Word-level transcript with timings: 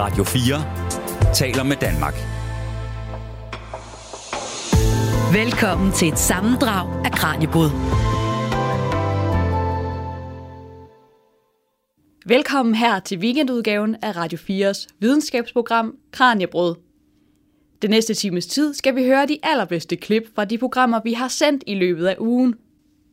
Radio 0.00 0.24
4 0.24 1.34
taler 1.34 1.62
med 1.62 1.76
Danmark. 1.76 2.14
Velkommen 5.32 5.92
til 5.92 6.08
et 6.08 6.18
sammendrag 6.18 7.06
af 7.06 7.12
Kranjebrud. 7.12 7.70
Velkommen 12.26 12.74
her 12.74 13.00
til 13.00 13.18
weekendudgaven 13.18 13.96
af 14.02 14.16
Radio 14.16 14.38
4's 14.38 14.86
videnskabsprogram 15.00 15.94
Kranjebrød. 16.12 16.76
Den 17.82 17.90
næste 17.90 18.14
times 18.14 18.46
tid 18.46 18.74
skal 18.74 18.96
vi 18.96 19.04
høre 19.04 19.26
de 19.26 19.38
allerbedste 19.42 19.96
klip 19.96 20.22
fra 20.34 20.44
de 20.44 20.58
programmer, 20.58 21.00
vi 21.04 21.12
har 21.12 21.28
sendt 21.28 21.64
i 21.66 21.74
løbet 21.74 22.06
af 22.06 22.16
ugen. 22.18 22.54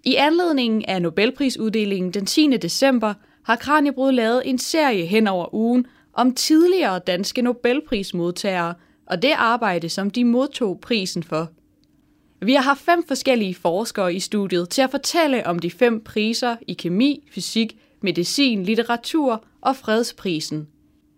I 0.04 0.16
anledningen 0.16 0.86
af 0.88 1.02
Nobelprisuddelingen 1.02 2.12
den 2.12 2.26
10. 2.26 2.58
december 2.58 3.14
har 3.46 3.56
Kranjebrød 3.56 4.12
lavet 4.12 4.42
en 4.46 4.60
serie 4.60 5.06
hen 5.06 5.28
over 5.28 5.56
ugen 5.56 5.86
om 6.16 6.36
tidligere 6.36 7.00
danske 7.00 7.42
Nobelprismodtagere 7.42 8.74
og 9.06 9.22
det 9.22 9.32
arbejde, 9.32 9.90
som 9.90 10.10
de 10.10 10.26
modtog 10.26 10.80
prisen 10.80 11.24
for. 11.24 11.50
Vi 12.42 12.54
har 12.54 12.62
haft 12.62 12.82
fem 12.82 13.08
forskellige 13.08 13.56
forskere 13.56 14.14
i 14.14 14.20
studiet 14.20 14.70
til 14.70 14.82
at 14.82 14.92
fortælle 14.92 15.48
om 15.48 15.60
de 15.60 15.72
fem 15.72 16.04
priser 16.04 16.56
i 16.68 16.74
kemi, 16.74 17.28
fysik, 17.32 17.78
medicin, 18.02 18.64
litteratur 18.64 19.44
og 19.62 19.76
fredsprisen. 19.76 20.68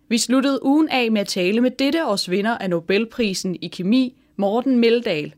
Vi 0.08 0.18
sluttede 0.18 0.64
ugen 0.64 0.88
af 0.88 1.12
med 1.12 1.20
at 1.20 1.28
tale 1.28 1.60
med 1.60 1.70
dette 1.70 2.06
års 2.06 2.30
vinder 2.30 2.58
af 2.58 2.70
Nobelprisen 2.70 3.56
i 3.62 3.68
kemi, 3.68 4.14
Morten 4.36 4.78
Meldal. 4.78 5.34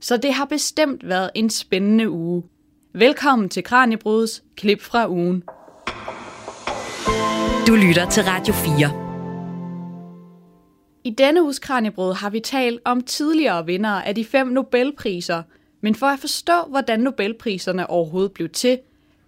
Så 0.00 0.16
det 0.16 0.32
har 0.32 0.44
bestemt 0.44 1.08
været 1.08 1.30
en 1.34 1.50
spændende 1.50 2.10
uge. 2.10 2.42
Velkommen 2.94 3.48
til 3.48 3.64
Kranjebruds 3.64 4.42
klip 4.56 4.80
fra 4.80 5.10
ugen. 5.10 5.44
Du 7.66 7.74
lytter 7.74 8.10
til 8.10 8.22
Radio 8.22 8.54
4. 8.54 8.90
I 11.04 11.10
denne 11.10 11.42
uges 11.42 11.58
Kranjebrød 11.58 12.14
har 12.14 12.30
vi 12.30 12.40
talt 12.40 12.80
om 12.84 13.00
tidligere 13.00 13.66
vindere 13.66 14.06
af 14.06 14.14
de 14.14 14.24
fem 14.24 14.46
Nobelpriser, 14.46 15.42
men 15.80 15.94
for 15.94 16.06
at 16.06 16.18
forstå, 16.18 16.52
hvordan 16.68 17.00
Nobelpriserne 17.00 17.90
overhovedet 17.90 18.32
blev 18.32 18.48
til, 18.48 18.78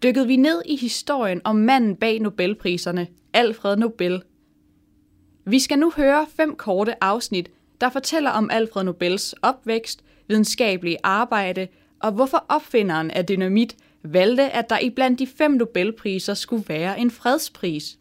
dykkede 0.02 0.26
vi 0.26 0.36
ned 0.36 0.62
i 0.66 0.76
historien 0.76 1.40
om 1.44 1.56
manden 1.56 1.96
bag 1.96 2.20
Nobelpriserne, 2.20 3.06
Alfred 3.32 3.76
Nobel. 3.76 4.22
Vi 5.44 5.58
skal 5.58 5.78
nu 5.78 5.92
høre 5.96 6.26
fem 6.36 6.56
korte 6.56 7.04
afsnit, 7.04 7.50
der 7.80 7.90
fortæller 7.90 8.30
om 8.30 8.50
Alfred 8.50 8.84
Nobels 8.84 9.34
opvækst, 9.42 10.04
videnskabelige 10.28 10.98
arbejde 11.02 11.68
og 12.00 12.12
hvorfor 12.12 12.44
opfinderen 12.48 13.10
af 13.10 13.26
dynamit 13.26 13.76
valgte, 14.02 14.50
at 14.50 14.70
der 14.70 14.78
i 14.78 14.90
blandt 14.90 15.18
de 15.18 15.26
fem 15.26 15.50
Nobelpriser 15.50 16.34
skulle 16.34 16.64
være 16.68 17.00
en 17.00 17.10
fredspris. 17.10 17.98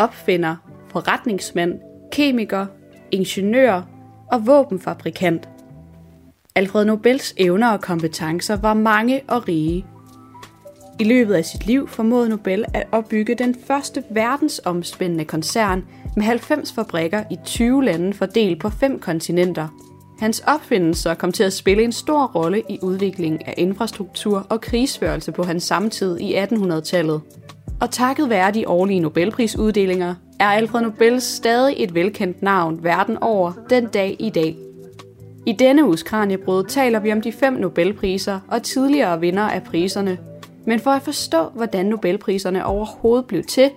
Opfinder, 0.00 0.56
forretningsmand, 0.88 1.74
kemiker, 2.12 2.66
ingeniør 3.10 3.82
og 4.32 4.46
våbenfabrikant. 4.46 5.48
Alfred 6.54 6.84
Nobels 6.84 7.34
evner 7.36 7.68
og 7.68 7.80
kompetencer 7.80 8.56
var 8.56 8.74
mange 8.74 9.20
og 9.28 9.48
rige. 9.48 9.86
I 11.00 11.04
løbet 11.04 11.34
af 11.34 11.44
sit 11.44 11.66
liv 11.66 11.88
formåede 11.88 12.28
Nobel 12.28 12.64
at 12.74 12.86
opbygge 12.92 13.34
den 13.34 13.56
første 13.66 14.04
verdensomspændende 14.10 15.24
koncern 15.24 15.84
med 16.16 16.24
90 16.24 16.72
fabrikker 16.72 17.24
i 17.30 17.38
20 17.44 17.84
lande 17.84 18.12
fordelt 18.14 18.60
på 18.60 18.70
fem 18.70 18.98
kontinenter– 18.98 19.68
Hans 20.20 20.42
opfindelser 20.46 21.14
kom 21.14 21.32
til 21.32 21.42
at 21.42 21.52
spille 21.52 21.82
en 21.82 21.92
stor 21.92 22.26
rolle 22.26 22.62
i 22.68 22.78
udviklingen 22.82 23.40
af 23.46 23.54
infrastruktur 23.56 24.46
og 24.48 24.60
krigsførelse 24.60 25.32
på 25.32 25.42
hans 25.42 25.62
samtid 25.62 26.18
i 26.20 26.34
1800-tallet. 26.34 27.20
Og 27.80 27.90
takket 27.90 28.30
være 28.30 28.50
de 28.50 28.68
årlige 28.68 29.00
Nobelprisuddelinger, 29.00 30.14
er 30.40 30.46
Alfred 30.46 30.80
Nobel 30.80 31.20
stadig 31.20 31.74
et 31.78 31.94
velkendt 31.94 32.42
navn 32.42 32.84
verden 32.84 33.16
over 33.16 33.52
den 33.70 33.86
dag 33.86 34.16
i 34.18 34.30
dag. 34.30 34.56
I 35.46 35.52
denne 35.52 35.86
uges 35.86 36.02
Kranjebrød 36.02 36.64
taler 36.64 37.00
vi 37.00 37.12
om 37.12 37.20
de 37.20 37.32
fem 37.32 37.52
Nobelpriser 37.52 38.40
og 38.48 38.62
tidligere 38.62 39.20
vinder 39.20 39.42
af 39.42 39.62
priserne. 39.62 40.18
Men 40.66 40.80
for 40.80 40.90
at 40.90 41.02
forstå, 41.02 41.48
hvordan 41.48 41.86
Nobelpriserne 41.86 42.64
overhovedet 42.64 43.26
blev 43.26 43.42
til, 43.42 43.70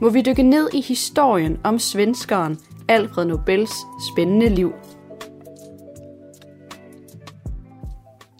må 0.00 0.08
vi 0.08 0.22
dykke 0.22 0.42
ned 0.42 0.68
i 0.74 0.80
historien 0.80 1.58
om 1.64 1.78
svenskeren 1.78 2.58
Alfred 2.88 3.24
Nobels 3.24 3.72
spændende 4.12 4.48
liv. 4.48 4.72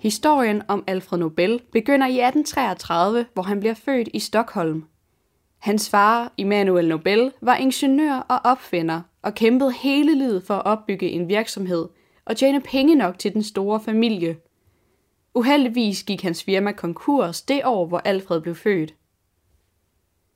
Historien 0.03 0.63
om 0.69 0.85
Alfred 0.87 1.19
Nobel 1.19 1.61
begynder 1.73 2.07
i 2.07 2.21
1833, 2.21 3.27
hvor 3.35 3.43
han 3.43 3.61
bliver 3.61 3.75
født 3.75 4.09
i 4.15 4.19
Stockholm. 4.19 4.85
Hans 5.59 5.91
far, 5.91 6.33
Immanuel 6.37 6.89
Nobel, 6.89 7.33
var 7.41 7.57
ingeniør 7.57 8.27
og 8.29 8.41
opfinder 8.45 9.01
og 9.23 9.35
kæmpede 9.35 9.73
hele 9.73 10.19
livet 10.19 10.43
for 10.43 10.55
at 10.55 10.67
opbygge 10.67 11.11
en 11.11 11.29
virksomhed 11.29 11.89
og 12.25 12.37
tjene 12.37 12.61
penge 12.61 12.95
nok 12.95 13.19
til 13.19 13.35
den 13.35 13.43
store 13.43 13.81
familie. 13.81 14.37
Uheldigvis 15.35 16.03
gik 16.03 16.23
hans 16.23 16.45
firma 16.45 16.73
konkurs 16.73 17.43
det 17.43 17.61
år, 17.65 17.87
hvor 17.87 17.99
Alfred 17.99 18.41
blev 18.41 18.55
født. 18.55 18.95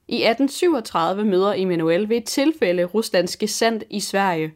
I 0.08 0.14
1837 0.14 1.24
møder 1.24 1.52
Immanuel 1.52 2.08
ved 2.08 2.16
et 2.16 2.24
tilfælde 2.24 2.84
Ruslands 2.84 3.36
gesandt 3.36 3.84
i 3.90 4.00
Sverige. 4.00 4.54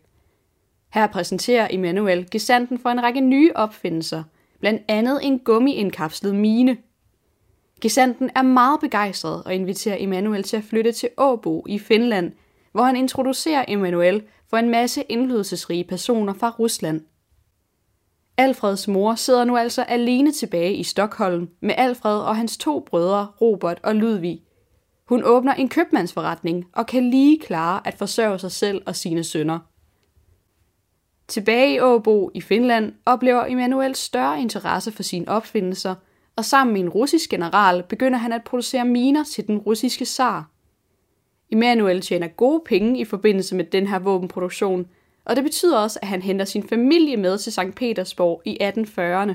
Her 0.94 1.06
præsenterer 1.06 1.68
Immanuel 1.68 2.30
gesandten 2.30 2.78
for 2.78 2.88
en 2.90 3.02
række 3.02 3.20
nye 3.20 3.52
opfindelser– 3.54 4.22
blandt 4.60 4.82
andet 4.88 5.20
en 5.22 5.38
gummiindkapslet 5.38 6.34
mine. 6.34 6.76
Gesandten 7.80 8.30
er 8.34 8.42
meget 8.42 8.80
begejstret 8.80 9.42
og 9.44 9.54
inviterer 9.54 9.96
Emanuel 10.00 10.42
til 10.42 10.56
at 10.56 10.64
flytte 10.64 10.92
til 10.92 11.08
Åbo 11.16 11.64
i 11.68 11.78
Finland, 11.78 12.32
hvor 12.72 12.82
han 12.82 12.96
introducerer 12.96 13.64
Emanuel 13.68 14.22
for 14.50 14.56
en 14.56 14.70
masse 14.70 15.02
indflydelsesrige 15.08 15.84
personer 15.84 16.32
fra 16.32 16.54
Rusland. 16.58 17.00
Alfreds 18.38 18.88
mor 18.88 19.14
sidder 19.14 19.44
nu 19.44 19.56
altså 19.56 19.82
alene 19.82 20.32
tilbage 20.32 20.74
i 20.74 20.82
Stockholm 20.82 21.48
med 21.60 21.74
Alfred 21.78 22.18
og 22.18 22.36
hans 22.36 22.56
to 22.56 22.80
brødre, 22.80 23.26
Robert 23.40 23.80
og 23.82 23.94
Ludvig. 23.94 24.42
Hun 25.08 25.22
åbner 25.24 25.54
en 25.54 25.68
købmandsforretning 25.68 26.66
og 26.72 26.86
kan 26.86 27.10
lige 27.10 27.38
klare 27.38 27.86
at 27.86 27.94
forsørge 27.94 28.38
sig 28.38 28.52
selv 28.52 28.82
og 28.86 28.96
sine 28.96 29.24
sønner. 29.24 29.58
Tilbage 31.28 31.74
i 31.74 31.80
Åbo 31.80 32.30
i 32.34 32.40
Finland 32.40 32.92
oplever 33.06 33.44
Emanuel 33.46 33.94
større 33.94 34.40
interesse 34.40 34.92
for 34.92 35.02
sine 35.02 35.28
opfindelser, 35.28 35.94
og 36.36 36.44
sammen 36.44 36.72
med 36.72 36.80
en 36.80 36.88
russisk 36.88 37.30
general 37.30 37.82
begynder 37.82 38.18
han 38.18 38.32
at 38.32 38.44
producere 38.44 38.84
miner 38.84 39.24
til 39.24 39.46
den 39.46 39.58
russiske 39.58 40.04
zar. 40.04 40.50
Emanuel 41.52 42.00
tjener 42.00 42.28
gode 42.28 42.62
penge 42.66 43.00
i 43.00 43.04
forbindelse 43.04 43.56
med 43.56 43.64
den 43.64 43.86
her 43.86 43.98
våbenproduktion, 43.98 44.86
og 45.24 45.36
det 45.36 45.44
betyder 45.44 45.78
også, 45.78 45.98
at 46.02 46.08
han 46.08 46.22
henter 46.22 46.44
sin 46.44 46.68
familie 46.68 47.16
med 47.16 47.38
til 47.38 47.52
St. 47.52 47.74
Petersborg 47.76 48.42
i 48.44 48.58
1840'erne. 48.62 49.32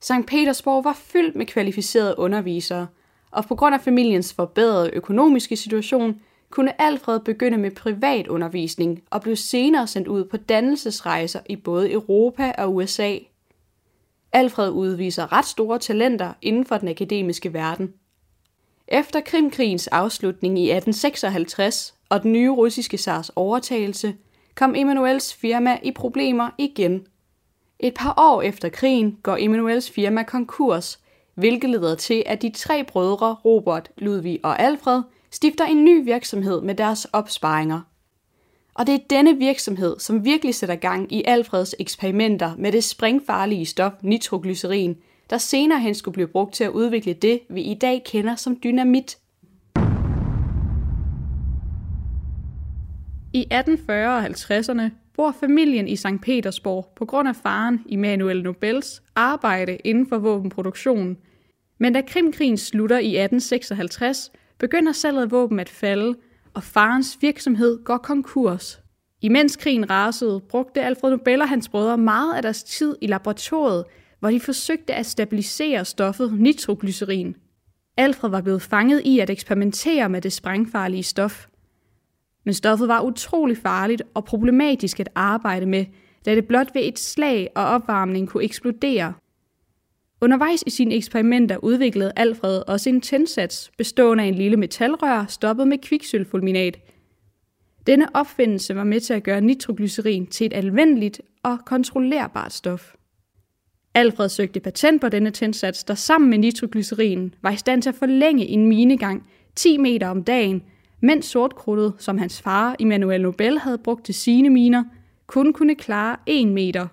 St. 0.00 0.26
Petersborg 0.26 0.84
var 0.84 0.92
fyldt 0.92 1.36
med 1.36 1.46
kvalificerede 1.46 2.18
undervisere, 2.18 2.86
og 3.30 3.44
på 3.44 3.54
grund 3.54 3.74
af 3.74 3.80
familiens 3.80 4.32
forbedrede 4.32 4.90
økonomiske 4.92 5.56
situation 5.56 6.20
kunne 6.50 6.82
Alfred 6.82 7.20
begynde 7.20 7.58
med 7.58 7.70
privatundervisning 7.70 9.02
og 9.10 9.22
blev 9.22 9.36
senere 9.36 9.86
sendt 9.86 10.08
ud 10.08 10.24
på 10.24 10.36
dannelsesrejser 10.36 11.40
i 11.48 11.56
både 11.56 11.92
Europa 11.92 12.52
og 12.58 12.74
USA. 12.74 13.16
Alfred 14.32 14.70
udviser 14.70 15.32
ret 15.32 15.44
store 15.44 15.78
talenter 15.78 16.32
inden 16.42 16.66
for 16.66 16.76
den 16.78 16.88
akademiske 16.88 17.52
verden. 17.52 17.92
Efter 18.88 19.20
Krimkrigens 19.20 19.86
afslutning 19.86 20.58
i 20.58 20.70
1856 20.70 21.94
og 22.08 22.22
den 22.22 22.32
nye 22.32 22.50
russiske 22.50 22.98
zars 22.98 23.30
overtagelse, 23.36 24.14
kom 24.54 24.74
Emanuels 24.74 25.34
firma 25.34 25.78
i 25.82 25.90
problemer 25.90 26.50
igen. 26.58 27.06
Et 27.78 27.94
par 27.94 28.14
år 28.16 28.42
efter 28.42 28.68
krigen 28.68 29.18
går 29.22 29.36
Emanuels 29.40 29.90
firma 29.90 30.22
konkurs, 30.22 31.00
hvilket 31.34 31.70
leder 31.70 31.94
til, 31.94 32.22
at 32.26 32.42
de 32.42 32.50
tre 32.50 32.84
brødre 32.84 33.36
Robert, 33.44 33.90
Ludvig 33.96 34.40
og 34.42 34.60
Alfred– 34.60 35.02
stifter 35.30 35.64
en 35.64 35.84
ny 35.84 36.04
virksomhed 36.04 36.60
med 36.60 36.74
deres 36.74 37.04
opsparinger. 37.04 37.80
Og 38.80 38.86
det 38.86 38.94
er 38.94 38.98
denne 39.10 39.36
virksomhed, 39.36 39.98
som 39.98 40.24
virkelig 40.24 40.54
sætter 40.54 40.74
gang 40.74 41.12
i 41.12 41.22
Alfreds 41.26 41.74
eksperimenter 41.78 42.56
med 42.58 42.72
det 42.72 42.84
springfarlige 42.84 43.66
stof 43.66 43.92
nitroglycerin, 44.02 44.96
der 45.30 45.38
senere 45.38 45.80
hen 45.80 45.94
skulle 45.94 46.12
blive 46.12 46.28
brugt 46.28 46.54
til 46.54 46.64
at 46.64 46.70
udvikle 46.70 47.12
det, 47.12 47.40
vi 47.48 47.62
i 47.62 47.74
dag 47.74 48.02
kender 48.04 48.36
som 48.36 48.58
dynamit. 48.64 49.18
I 53.32 53.40
1840 53.40 54.16
og 54.16 54.26
50'erne 54.26 54.90
bor 55.16 55.34
familien 55.40 55.88
i 55.88 55.96
St. 55.96 56.06
Petersborg 56.22 56.92
på 56.96 57.04
grund 57.04 57.28
af 57.28 57.36
faren 57.36 57.80
Immanuel 57.86 58.42
Nobels 58.42 59.02
arbejde 59.14 59.76
inden 59.76 60.08
for 60.08 60.18
våbenproduktion. 60.18 61.16
Men 61.78 61.92
da 61.92 62.00
Krimkrigen 62.00 62.58
slutter 62.58 62.98
i 62.98 63.16
1856, 63.16 64.32
begynder 64.58 64.92
salget 64.92 65.22
af 65.22 65.30
våben 65.30 65.60
at 65.60 65.68
falde, 65.68 66.14
og 66.54 66.62
farens 66.62 67.18
virksomhed 67.20 67.84
går 67.84 67.96
konkurs. 67.96 68.80
Imens 69.22 69.56
krigen 69.56 69.90
rasede, 69.90 70.40
brugte 70.48 70.82
Alfred 70.82 71.10
Nobel 71.10 71.42
og 71.42 71.48
hans 71.48 71.68
brødre 71.68 71.98
meget 71.98 72.34
af 72.34 72.42
deres 72.42 72.62
tid 72.62 72.96
i 73.00 73.06
laboratoriet, 73.06 73.84
hvor 74.20 74.30
de 74.30 74.40
forsøgte 74.40 74.94
at 74.94 75.06
stabilisere 75.06 75.84
stoffet 75.84 76.32
nitroglycerin. 76.32 77.36
Alfred 77.96 78.30
var 78.30 78.40
blevet 78.40 78.62
fanget 78.62 79.02
i 79.04 79.18
at 79.18 79.30
eksperimentere 79.30 80.08
med 80.08 80.20
det 80.20 80.32
sprængfarlige 80.32 81.02
stof. 81.02 81.46
Men 82.44 82.54
stoffet 82.54 82.88
var 82.88 83.00
utrolig 83.00 83.56
farligt 83.56 84.02
og 84.14 84.24
problematisk 84.24 85.00
at 85.00 85.08
arbejde 85.14 85.66
med, 85.66 85.84
da 86.26 86.34
det 86.34 86.46
blot 86.46 86.74
ved 86.74 86.82
et 86.84 86.98
slag 86.98 87.48
og 87.56 87.64
opvarmning 87.64 88.28
kunne 88.28 88.44
eksplodere. 88.44 89.12
Undervejs 90.22 90.64
i 90.66 90.70
sine 90.70 90.94
eksperimenter 90.94 91.56
udviklede 91.56 92.12
Alfred 92.16 92.62
også 92.66 92.88
en 92.88 93.00
tændsats 93.00 93.70
bestående 93.78 94.24
af 94.24 94.28
en 94.28 94.34
lille 94.34 94.56
metalrør 94.56 95.26
stoppet 95.28 95.68
med 95.68 95.78
kviksølfulminat. 95.78 96.78
Denne 97.86 98.16
opfindelse 98.16 98.74
var 98.74 98.84
med 98.84 99.00
til 99.00 99.14
at 99.14 99.22
gøre 99.22 99.40
nitroglycerin 99.40 100.26
til 100.26 100.46
et 100.46 100.52
anvendeligt 100.52 101.20
og 101.42 101.58
kontrollerbart 101.66 102.52
stof. 102.52 102.94
Alfred 103.94 104.28
søgte 104.28 104.60
patent 104.60 105.00
på 105.00 105.08
denne 105.08 105.30
tændsats, 105.30 105.84
der 105.84 105.94
sammen 105.94 106.30
med 106.30 106.38
nitroglycerin 106.38 107.34
var 107.42 107.50
i 107.50 107.56
stand 107.56 107.82
til 107.82 107.88
at 107.88 107.94
forlænge 107.94 108.46
en 108.46 108.66
minegang 108.66 109.26
10 109.54 109.76
meter 109.76 110.08
om 110.08 110.24
dagen, 110.24 110.62
mens 111.00 111.26
sortkrudtet, 111.26 111.94
som 111.98 112.18
hans 112.18 112.42
far 112.42 112.76
Immanuel 112.78 113.22
Nobel 113.22 113.58
havde 113.58 113.78
brugt 113.78 114.04
til 114.04 114.14
sine 114.14 114.50
miner, 114.50 114.84
kun 115.26 115.52
kunne 115.52 115.74
klare 115.74 116.16
1 116.26 116.48
meter. 116.48 116.86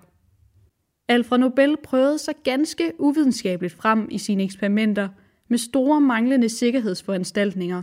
Alfred 1.08 1.38
Nobel 1.38 1.76
prøvede 1.82 2.18
sig 2.18 2.34
ganske 2.44 2.92
uvidenskabeligt 2.98 3.74
frem 3.74 4.08
i 4.10 4.18
sine 4.18 4.42
eksperimenter 4.42 5.08
med 5.48 5.58
store 5.58 6.00
manglende 6.00 6.48
sikkerhedsforanstaltninger. 6.48 7.82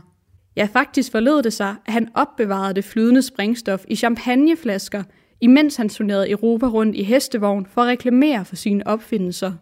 Ja, 0.56 0.68
faktisk 0.74 1.12
forlod 1.12 1.44
det 1.44 1.54
sig, 1.54 1.76
at 1.86 1.94
han 1.94 2.10
opbevarede 2.14 2.74
det 2.74 2.86
flydende 2.86 3.22
sprængstof 3.22 3.86
i 3.88 3.96
champagneflasker 3.96 5.04
imens 5.42 5.76
han 5.76 5.90
turnerede 5.90 6.30
Europa 6.30 6.66
rundt 6.66 6.96
i 6.96 7.04
hestevogn 7.04 7.66
for 7.66 7.82
at 7.82 7.88
reklamere 7.88 8.46
for 8.46 8.56
sine 8.56 8.88
opfindelser. 8.88 9.54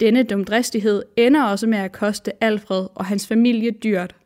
Denne 0.00 0.22
dumdristighed 0.22 1.02
ender 1.16 1.44
også 1.44 1.66
med 1.66 1.78
at 1.78 1.92
koste 1.92 2.44
Alfred 2.44 2.86
og 2.94 3.04
hans 3.04 3.26
familie 3.26 3.70
dyrt. 3.70 4.16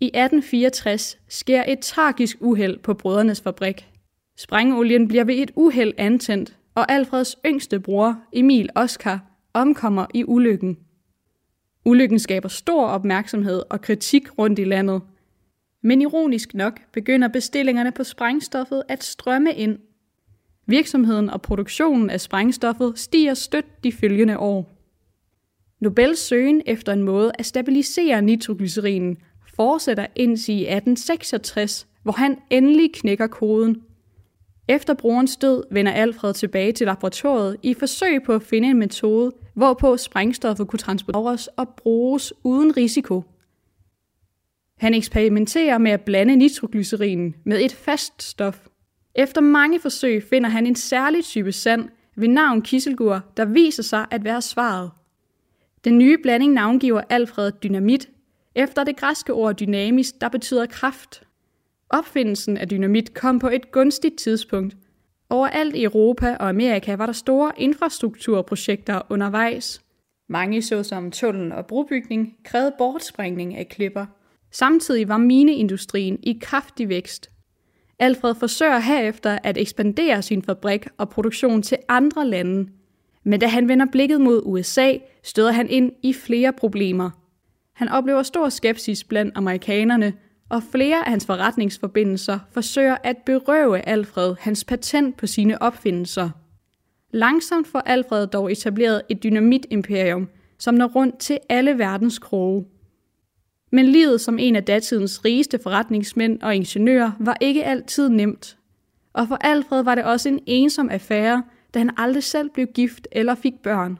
I 0.00 0.06
1864 0.06 1.18
sker 1.28 1.64
et 1.68 1.78
tragisk 1.78 2.36
uheld 2.40 2.78
på 2.78 2.94
brødrenes 2.94 3.40
fabrik. 3.40 3.88
Sprængolien 4.38 5.08
bliver 5.08 5.24
ved 5.24 5.34
et 5.34 5.50
uheld 5.56 5.94
antændt, 5.98 6.56
og 6.76 6.92
Alfreds 6.92 7.36
yngste 7.46 7.80
bror, 7.80 8.18
Emil 8.32 8.68
Oskar, 8.74 9.20
omkommer 9.54 10.06
i 10.14 10.24
ulykken. 10.24 10.78
Ulykken 11.84 12.18
skaber 12.18 12.48
stor 12.48 12.86
opmærksomhed 12.86 13.62
og 13.70 13.80
kritik 13.80 14.38
rundt 14.38 14.58
i 14.58 14.64
landet– 14.64 15.02
men 15.86 16.02
ironisk 16.02 16.54
nok 16.54 16.80
begynder 16.92 17.28
bestillingerne 17.28 17.92
på 17.92 18.04
sprængstoffet 18.04 18.82
at 18.88 19.04
strømme 19.04 19.54
ind. 19.54 19.78
Virksomheden 20.66 21.30
og 21.30 21.42
produktionen 21.42 22.10
af 22.10 22.20
sprængstoffet 22.20 22.98
stiger 22.98 23.34
stødt 23.34 23.84
de 23.84 23.92
følgende 23.92 24.38
år. 24.38 24.72
Nobels 25.80 26.18
søgen 26.18 26.62
efter 26.66 26.92
en 26.92 27.02
måde 27.02 27.32
at 27.38 27.46
stabilisere 27.46 28.22
nitroglycerinen 28.22 29.16
fortsætter 29.56 30.06
indtil 30.14 30.54
i 30.54 30.62
1866, 30.62 31.86
hvor 32.02 32.12
han 32.12 32.38
endelig 32.50 32.92
knækker 32.94 33.26
koden. 33.26 33.82
Efter 34.68 34.94
brorens 34.94 35.36
død 35.36 35.64
vender 35.70 35.92
Alfred 35.92 36.34
tilbage 36.34 36.72
til 36.72 36.86
laboratoriet 36.86 37.56
i 37.62 37.74
forsøg 37.74 38.22
på 38.22 38.34
at 38.34 38.42
finde 38.42 38.68
en 38.68 38.78
metode, 38.78 39.32
hvorpå 39.54 39.96
sprængstoffet 39.96 40.68
kunne 40.68 40.78
transporteres 40.78 41.46
og 41.46 41.68
bruges 41.68 42.32
uden 42.44 42.76
risiko. 42.76 43.24
Han 44.78 44.94
eksperimenterer 44.94 45.78
med 45.78 45.90
at 45.90 46.00
blande 46.00 46.36
nitroglycerinen 46.36 47.34
med 47.44 47.64
et 47.64 47.72
fast 47.72 48.22
stof. 48.22 48.66
Efter 49.14 49.40
mange 49.40 49.80
forsøg 49.80 50.22
finder 50.22 50.48
han 50.48 50.66
en 50.66 50.74
særlig 50.74 51.24
type 51.24 51.52
sand 51.52 51.88
ved 52.16 52.28
navn 52.28 52.62
kiselgur, 52.62 53.20
der 53.36 53.44
viser 53.44 53.82
sig 53.82 54.06
at 54.10 54.24
være 54.24 54.42
svaret. 54.42 54.90
Den 55.84 55.98
nye 55.98 56.18
blanding 56.22 56.52
navngiver 56.52 57.02
Alfred 57.10 57.52
dynamit, 57.52 58.08
efter 58.54 58.84
det 58.84 58.96
græske 58.96 59.32
ord 59.32 59.56
dynamis, 59.56 60.12
der 60.12 60.28
betyder 60.28 60.66
kraft. 60.66 61.25
Opfindelsen 61.90 62.56
af 62.56 62.68
dynamit 62.68 63.14
kom 63.14 63.38
på 63.38 63.48
et 63.48 63.72
gunstigt 63.72 64.18
tidspunkt. 64.18 64.76
Overalt 65.30 65.76
i 65.76 65.84
Europa 65.84 66.36
og 66.40 66.48
Amerika 66.48 66.96
var 66.96 67.06
der 67.06 67.12
store 67.12 67.52
infrastrukturprojekter 67.56 69.00
undervejs. 69.10 69.82
Mange 70.28 70.62
såsom 70.62 71.10
tunnel 71.10 71.52
og 71.52 71.66
brobygning 71.66 72.36
krævede 72.44 72.74
bortsprængning 72.78 73.56
af 73.56 73.68
klipper– 73.68 74.06
Samtidig 74.50 75.08
var 75.08 75.16
mineindustrien 75.18 76.18
i 76.22 76.38
kraftig 76.42 76.88
vækst. 76.88 77.30
Alfred 77.98 78.34
forsøger 78.34 78.78
herefter 78.78 79.38
at 79.44 79.58
ekspandere 79.58 80.22
sin 80.22 80.42
fabrik 80.42 80.86
og 80.98 81.08
produktion 81.08 81.62
til 81.62 81.78
andre 81.88 82.26
lande. 82.26 82.68
Men 83.24 83.40
da 83.40 83.46
han 83.46 83.68
vender 83.68 83.86
blikket 83.92 84.20
mod 84.20 84.42
USA, 84.44 84.92
støder 85.22 85.52
han 85.52 85.70
ind 85.70 85.92
i 86.02 86.12
flere 86.12 86.52
problemer. 86.52 87.10
Han 87.72 87.88
oplever 87.88 88.22
stor 88.22 88.48
skepsis 88.48 89.04
blandt 89.04 89.32
amerikanerne, 89.36 90.12
og 90.48 90.62
flere 90.62 91.04
af 91.04 91.10
hans 91.10 91.26
forretningsforbindelser 91.26 92.38
forsøger 92.52 92.96
at 93.04 93.16
berøve 93.26 93.88
Alfred 93.88 94.34
hans 94.40 94.64
patent 94.64 95.16
på 95.16 95.26
sine 95.26 95.62
opfindelser. 95.62 96.30
Langsomt 97.10 97.66
får 97.66 97.80
Alfred 97.80 98.26
dog 98.26 98.52
etableret 98.52 99.02
et 99.08 99.22
dynamitimperium, 99.22 100.28
som 100.58 100.74
når 100.74 100.86
rundt 100.86 101.18
til 101.18 101.38
alle 101.48 101.78
verdens 101.78 102.18
kroge. 102.18 102.66
Men 103.72 103.86
livet 103.86 104.20
som 104.20 104.38
en 104.38 104.56
af 104.56 104.64
datidens 104.64 105.24
rigeste 105.24 105.58
forretningsmænd 105.62 106.42
og 106.42 106.56
ingeniører 106.56 107.12
var 107.18 107.36
ikke 107.40 107.64
altid 107.64 108.08
nemt. 108.08 108.56
Og 109.12 109.28
for 109.28 109.34
Alfred 109.34 109.82
var 109.82 109.94
det 109.94 110.04
også 110.04 110.28
en 110.28 110.40
ensom 110.46 110.88
affære, 110.90 111.42
da 111.74 111.78
han 111.78 111.90
aldrig 111.96 112.22
selv 112.22 112.50
blev 112.50 112.66
gift 112.66 113.08
eller 113.12 113.34
fik 113.34 113.54
børn. 113.62 113.98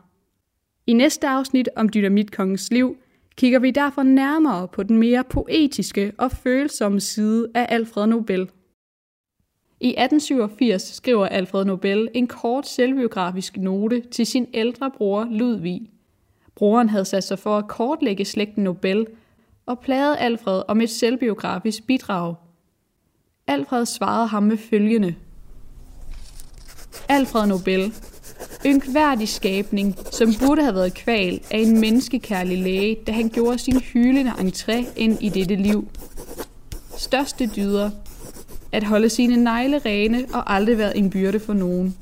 I 0.86 0.92
næste 0.92 1.28
afsnit 1.28 1.68
om 1.76 1.88
dynamitkongens 1.88 2.70
liv 2.70 2.96
kigger 3.36 3.58
vi 3.58 3.70
derfor 3.70 4.02
nærmere 4.02 4.68
på 4.68 4.82
den 4.82 4.98
mere 4.98 5.24
poetiske 5.24 6.12
og 6.18 6.32
følsomme 6.32 7.00
side 7.00 7.48
af 7.54 7.66
Alfred 7.68 8.06
Nobel. 8.06 8.50
I 9.80 9.88
1887 9.88 10.82
skriver 10.82 11.26
Alfred 11.26 11.64
Nobel 11.64 12.08
en 12.14 12.26
kort 12.26 12.68
selvbiografisk 12.68 13.56
note 13.56 14.00
til 14.00 14.26
sin 14.26 14.46
ældre 14.54 14.90
bror 14.90 15.28
Ludvig. 15.30 15.90
Broren 16.54 16.88
havde 16.88 17.04
sat 17.04 17.24
sig 17.24 17.38
for 17.38 17.58
at 17.58 17.68
kortlægge 17.68 18.24
slægten 18.24 18.64
Nobel 18.64 19.06
og 19.66 19.80
plagede 19.80 20.18
Alfred 20.18 20.62
om 20.68 20.80
et 20.80 20.90
selvbiografisk 20.90 21.86
bidrag. 21.86 22.34
Alfred 23.46 23.86
svarede 23.86 24.26
ham 24.26 24.42
med 24.42 24.56
følgende. 24.56 25.14
Alfred 27.08 27.46
Nobel, 27.46 27.92
ynkværdig 28.66 29.28
skabning, 29.28 29.96
som 30.12 30.34
burde 30.40 30.62
have 30.62 30.74
været 30.74 30.94
kval 30.94 31.40
af 31.50 31.58
en 31.58 31.80
menneskekærlig 31.80 32.58
læge, 32.58 32.96
da 33.06 33.12
han 33.12 33.28
gjorde 33.28 33.58
sin 33.58 33.80
hylende 33.80 34.30
entré 34.30 34.86
ind 34.96 35.22
i 35.22 35.28
dette 35.28 35.56
liv. 35.56 35.88
Største 36.98 37.50
dyder, 37.56 37.90
at 38.72 38.84
holde 38.84 39.08
sine 39.08 39.36
negle 39.36 39.78
rene 39.78 40.26
og 40.34 40.54
aldrig 40.54 40.78
været 40.78 40.98
en 40.98 41.10
byrde 41.10 41.40
for 41.40 41.52
nogen. 41.52 41.96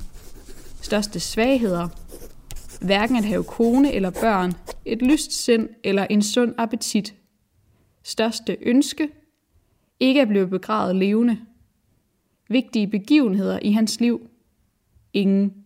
Største 0.81 1.19
svagheder, 1.19 1.87
hverken 2.81 3.15
at 3.15 3.25
have 3.25 3.43
kone 3.43 3.93
eller 3.93 4.09
børn, 4.09 4.53
et 4.85 5.01
lyst 5.01 5.43
sind 5.43 5.69
eller 5.83 6.07
en 6.09 6.21
sund 6.21 6.53
appetit, 6.57 7.15
største 8.03 8.57
ønske, 8.61 9.09
ikke 9.99 10.21
at 10.21 10.27
blive 10.27 10.47
begravet 10.47 10.95
levende. 10.95 11.37
Vigtige 12.49 12.87
begivenheder 12.87 13.59
i 13.61 13.71
hans 13.71 13.99
liv, 13.99 14.29
ingen. 15.13 15.64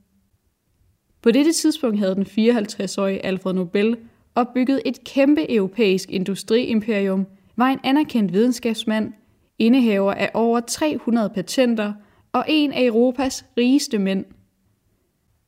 På 1.21 1.31
dette 1.31 1.53
tidspunkt 1.53 1.99
havde 1.99 2.15
den 2.15 2.25
54-årige 2.25 3.25
Alfred 3.25 3.53
Nobel 3.53 3.97
opbygget 4.35 4.81
et 4.85 5.03
kæmpe 5.03 5.55
europæisk 5.55 6.11
industriimperium, 6.11 7.27
var 7.55 7.67
en 7.67 7.79
anerkendt 7.83 8.33
videnskabsmand, 8.33 9.13
indehaver 9.59 10.13
af 10.13 10.31
over 10.33 10.59
300 10.59 11.29
patenter 11.29 11.93
og 12.31 12.45
en 12.47 12.71
af 12.71 12.85
Europas 12.85 13.45
rigeste 13.57 13.99
mænd. 13.99 14.25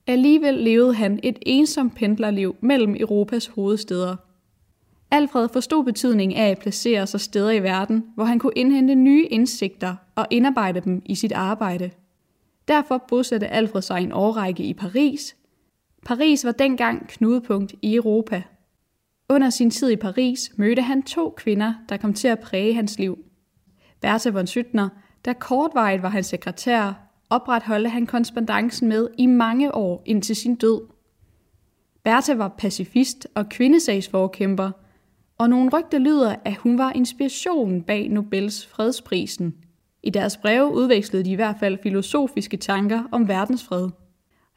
Alligevel 0.08 0.54
levede 0.54 0.94
han 0.94 1.20
et 1.24 1.40
ensomt 1.42 1.96
pendlerliv 1.96 2.56
mellem 2.62 2.96
Europas 3.00 3.48
hovedsteder– 3.48 4.16
Alfred 5.12 5.50
forstod 5.54 5.84
betydningen 5.84 6.38
af 6.38 6.50
at 6.50 6.60
placere 6.60 7.08
sig 7.08 7.20
steder 7.22 7.52
i 7.52 7.64
verden, 7.64 8.06
hvor 8.16 8.24
han 8.24 8.40
kunne 8.40 8.54
indhente 8.56 8.96
nye 8.96 9.26
indsigter 9.26 9.96
og 10.16 10.28
indarbejde 10.30 10.82
dem 10.82 11.02
i 11.06 11.16
sit 11.16 11.32
arbejde. 11.32 11.92
Derfor 12.68 13.06
bosatte 13.08 13.48
Alfred 13.48 13.82
sig 13.82 14.02
en 14.04 14.12
årrække 14.12 14.64
i 14.64 14.74
Paris. 14.74 15.36
Paris 16.06 16.46
var 16.46 16.52
dengang 16.52 17.08
knudepunkt 17.08 17.76
i 17.82 17.96
Europa. 17.96 18.44
Under 19.30 19.50
sin 19.50 19.72
tid 19.72 19.90
i 19.90 19.96
Paris 19.96 20.52
mødte 20.58 20.82
han 20.82 21.04
to 21.04 21.34
kvinder, 21.38 21.74
der 21.90 21.98
kom 21.98 22.14
til 22.14 22.28
at 22.28 22.40
præge 22.40 22.74
hans 22.74 23.00
liv. 23.00 23.18
Bertha 24.02 24.30
von 24.30 24.48
Suttner, 24.48 24.90
der 25.26 25.34
kortvarigt 25.34 26.04
var 26.04 26.10
hans 26.10 26.28
sekretær, 26.28 26.94
opretholdte 27.30 27.90
han 27.90 28.06
korrespondancen 28.06 28.90
med 28.90 29.08
i 29.18 29.26
mange 29.26 29.76
år 29.76 30.04
indtil 30.06 30.36
sin 30.36 30.56
død. 30.56 30.82
Bertha 32.04 32.34
var 32.34 32.56
pacifist 32.58 33.28
og 33.36 33.50
kvindesagsforkæmper– 33.50 34.72
og 35.42 35.50
nogle 35.50 35.70
rygter 35.74 36.00
lyder, 36.00 36.36
at 36.46 36.56
hun 36.56 36.78
var 36.78 36.92
inspirationen 36.92 37.84
bag 37.84 38.10
Nobels 38.10 38.68
fredsprisen. 38.68 39.56
I 40.04 40.10
deres 40.10 40.38
breve 40.38 40.74
udvekslede 40.74 41.26
de 41.26 41.32
i 41.32 41.36
hvert 41.36 41.56
fald 41.60 41.78
filosofiske 41.84 42.58
tanker 42.58 43.04
om 43.12 43.28
verdensfred. 43.28 43.90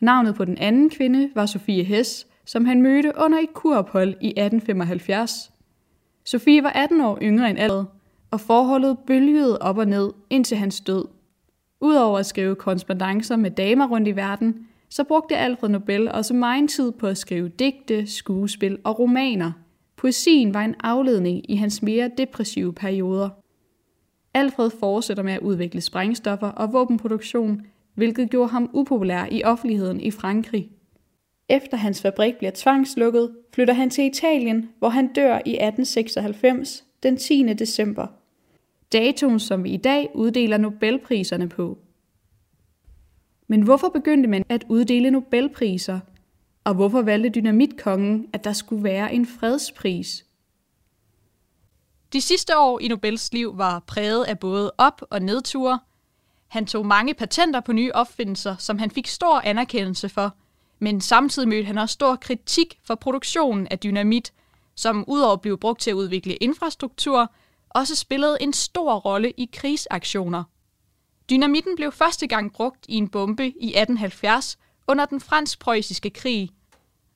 Navnet 0.04 0.34
på 0.34 0.44
den 0.44 0.58
anden 0.58 0.90
kvinde 0.90 1.30
var 1.34 1.46
Sofie 1.46 1.84
Hess, 1.84 2.26
som 2.44 2.64
han 2.64 2.82
mødte 2.82 3.12
under 3.24 3.38
et 3.38 3.54
kurophold 3.54 4.08
i 4.08 4.28
1875. 4.28 5.52
Sofie 6.24 6.62
var 6.62 6.70
18 6.70 7.00
år 7.00 7.18
yngre 7.22 7.50
end 7.50 7.58
Alfred, 7.58 7.84
og 8.30 8.40
forholdet 8.40 8.98
bølgede 9.06 9.58
op 9.58 9.78
og 9.78 9.86
ned 9.86 10.10
indtil 10.30 10.56
hans 10.56 10.80
død. 10.80 11.04
Udover 11.80 12.18
at 12.18 12.26
skrive 12.26 12.54
korrespondencer 12.54 13.36
med 13.36 13.50
damer 13.50 13.88
rundt 13.88 14.08
i 14.08 14.16
verden, 14.16 14.66
så 14.90 15.04
brugte 15.04 15.36
Alfred 15.36 15.70
Nobel 15.70 16.12
også 16.12 16.34
meget 16.34 16.70
tid 16.70 16.92
på 16.92 17.06
at 17.06 17.18
skrive 17.18 17.48
digte, 17.48 18.06
skuespil 18.06 18.78
og 18.84 18.98
romaner. 18.98 19.52
Poesien 19.96 20.54
var 20.54 20.62
en 20.62 20.74
afledning 20.80 21.50
i 21.50 21.56
hans 21.56 21.82
mere 21.82 22.10
depressive 22.18 22.72
perioder. 22.72 23.28
Alfred 24.34 24.70
fortsætter 24.80 25.22
med 25.22 25.32
at 25.32 25.40
udvikle 25.40 25.80
sprængstoffer 25.80 26.48
og 26.48 26.72
våbenproduktion, 26.72 27.62
hvilket 27.94 28.30
gjorde 28.30 28.50
ham 28.50 28.70
upopulær 28.72 29.26
i 29.30 29.44
offentligheden 29.44 30.00
i 30.00 30.10
Frankrig. 30.10 30.70
Efter 31.48 31.76
hans 31.76 32.02
fabrik 32.02 32.36
bliver 32.36 32.52
tvangslukket, 32.54 33.36
flytter 33.54 33.74
han 33.74 33.90
til 33.90 34.04
Italien, 34.04 34.70
hvor 34.78 34.88
han 34.88 35.12
dør 35.12 35.34
i 35.34 35.54
1896, 35.54 36.84
den 37.02 37.16
10. 37.16 37.52
december. 37.52 38.06
Datoen, 38.92 39.40
som 39.40 39.64
vi 39.64 39.70
i 39.70 39.76
dag 39.76 40.10
uddeler 40.14 40.56
Nobelpriserne 40.56 41.48
på. 41.48 41.78
Men 43.48 43.62
hvorfor 43.62 43.88
begyndte 43.88 44.28
man 44.28 44.44
at 44.48 44.64
uddele 44.68 45.10
Nobelpriser? 45.10 46.00
Og 46.64 46.74
hvorfor 46.74 47.02
valgte 47.02 47.28
dynamitkongen, 47.28 48.26
at 48.32 48.44
der 48.44 48.52
skulle 48.52 48.84
være 48.84 49.14
en 49.14 49.26
fredspris? 49.26 50.26
De 52.12 52.20
sidste 52.20 52.58
år 52.58 52.80
i 52.80 52.88
Nobels 52.88 53.32
liv 53.32 53.58
var 53.58 53.84
præget 53.86 54.24
af 54.24 54.38
både 54.38 54.72
op- 54.78 55.02
og 55.10 55.22
nedture. 55.22 55.78
Han 56.48 56.66
tog 56.66 56.86
mange 56.86 57.14
patenter 57.14 57.60
på 57.60 57.72
nye 57.72 57.92
opfindelser, 57.94 58.56
som 58.56 58.78
han 58.78 58.90
fik 58.90 59.06
stor 59.06 59.40
anerkendelse 59.40 60.08
for, 60.08 60.36
men 60.78 61.00
samtidig 61.00 61.48
mødte 61.48 61.66
han 61.66 61.78
også 61.78 61.92
stor 61.92 62.16
kritik 62.16 62.78
for 62.84 62.94
produktionen 62.94 63.68
af 63.70 63.78
dynamit, 63.78 64.32
som 64.74 65.04
udover 65.08 65.32
at 65.32 65.40
blive 65.40 65.58
brugt 65.58 65.80
til 65.80 65.90
at 65.90 65.94
udvikle 65.94 66.34
infrastruktur, 66.34 67.32
også 67.70 67.96
spillede 67.96 68.36
en 68.40 68.52
stor 68.52 68.94
rolle 68.94 69.30
i 69.30 69.48
krigsaktioner. 69.52 70.44
Dynamitten 71.30 71.76
blev 71.76 71.92
første 71.92 72.26
gang 72.26 72.52
brugt 72.52 72.86
i 72.88 72.94
en 72.94 73.08
bombe 73.08 73.46
i 73.46 73.66
1870 73.66 74.58
under 74.86 75.04
den 75.04 75.20
fransk-preussiske 75.20 76.10
krig, 76.10 76.50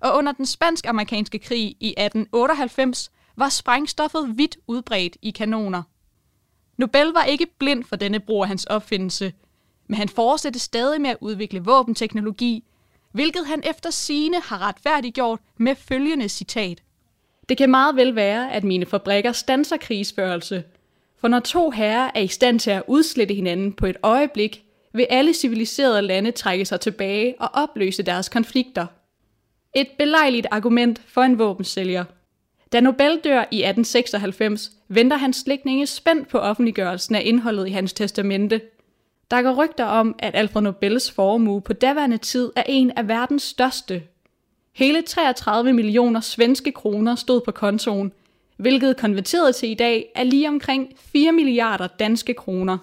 og 0.00 0.16
under 0.16 0.32
den 0.32 0.46
spansk-amerikanske 0.46 1.38
krig 1.38 1.76
i 1.80 1.88
1898 1.88 3.10
var 3.36 3.48
sprængstoffet 3.48 4.38
vidt 4.38 4.56
udbredt 4.66 5.16
i 5.22 5.30
kanoner. 5.30 5.82
Nobel 6.78 7.06
var 7.06 7.24
ikke 7.24 7.46
blind 7.58 7.84
for 7.84 7.96
denne 7.96 8.20
brug 8.20 8.42
af 8.42 8.48
hans 8.48 8.64
opfindelse, 8.64 9.32
men 9.86 9.96
han 9.96 10.08
fortsatte 10.08 10.58
stadig 10.58 11.00
med 11.00 11.10
at 11.10 11.16
udvikle 11.20 11.60
våbenteknologi, 11.60 12.64
hvilket 13.12 13.46
han 13.46 13.62
efter 13.64 13.90
sine 13.90 14.40
har 14.40 14.68
retfærdiggjort 14.68 15.40
med 15.56 15.74
følgende 15.74 16.28
citat. 16.28 16.82
Det 17.48 17.56
kan 17.56 17.70
meget 17.70 17.96
vel 17.96 18.14
være, 18.14 18.52
at 18.52 18.64
mine 18.64 18.86
fabrikker 18.86 19.32
stanser 19.32 19.76
krigsførelse, 19.76 20.64
for 21.20 21.28
når 21.28 21.40
to 21.40 21.70
herrer 21.70 22.10
er 22.14 22.20
i 22.20 22.26
stand 22.26 22.60
til 22.60 22.70
at 22.70 22.82
udslette 22.86 23.34
hinanden 23.34 23.72
på 23.72 23.86
et 23.86 23.96
øjeblik, 24.02 24.64
vil 24.94 25.06
alle 25.10 25.34
civiliserede 25.34 26.02
lande 26.02 26.30
trække 26.30 26.64
sig 26.64 26.80
tilbage 26.80 27.34
og 27.40 27.50
opløse 27.52 28.02
deres 28.02 28.28
konflikter. 28.28 28.86
Et 29.74 29.88
belejligt 29.98 30.46
argument 30.50 31.02
for 31.06 31.20
en 31.20 31.38
våbensælger. 31.38 32.04
Da 32.72 32.80
Nobel 32.80 33.20
dør 33.24 33.38
i 33.50 33.62
1896, 33.62 34.70
venter 34.88 35.16
hans 35.16 35.36
slægtninge 35.36 35.86
spændt 35.86 36.28
på 36.28 36.38
offentliggørelsen 36.38 37.14
af 37.14 37.22
indholdet 37.24 37.66
i 37.68 37.70
hans 37.70 37.92
testamente. 37.92 38.60
Der 39.30 39.42
går 39.42 39.64
rygter 39.64 39.84
om, 39.84 40.14
at 40.18 40.34
Alfred 40.34 40.62
Nobels 40.62 41.10
formue 41.10 41.60
på 41.60 41.72
daværende 41.72 42.18
tid 42.18 42.52
er 42.56 42.62
en 42.66 42.90
af 42.90 43.08
verdens 43.08 43.42
største. 43.42 44.02
Hele 44.74 45.02
33 45.02 45.72
millioner 45.72 46.20
svenske 46.20 46.72
kroner 46.72 47.14
stod 47.14 47.40
på 47.40 47.52
kontoen, 47.52 48.12
hvilket 48.56 48.96
konverteret 48.96 49.54
til 49.54 49.70
i 49.70 49.74
dag 49.74 50.12
er 50.14 50.24
lige 50.24 50.48
omkring 50.48 50.88
4 51.12 51.32
milliarder 51.32 51.86
danske 51.86 52.34
kroner. 52.34 52.78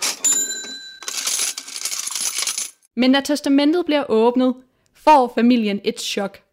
Men 2.96 3.14
da 3.14 3.22
testamentet 3.22 3.86
bliver 3.86 4.04
åbnet, 4.10 4.56
får 4.94 5.32
familien 5.36 5.82
et 5.84 6.02
chok. 6.02 6.45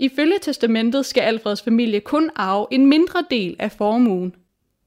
Ifølge 0.00 0.38
testamentet 0.42 1.06
skal 1.06 1.20
Alfreds 1.20 1.62
familie 1.62 2.00
kun 2.00 2.30
arve 2.36 2.66
en 2.70 2.86
mindre 2.86 3.24
del 3.30 3.56
af 3.58 3.72
formuen. 3.72 4.34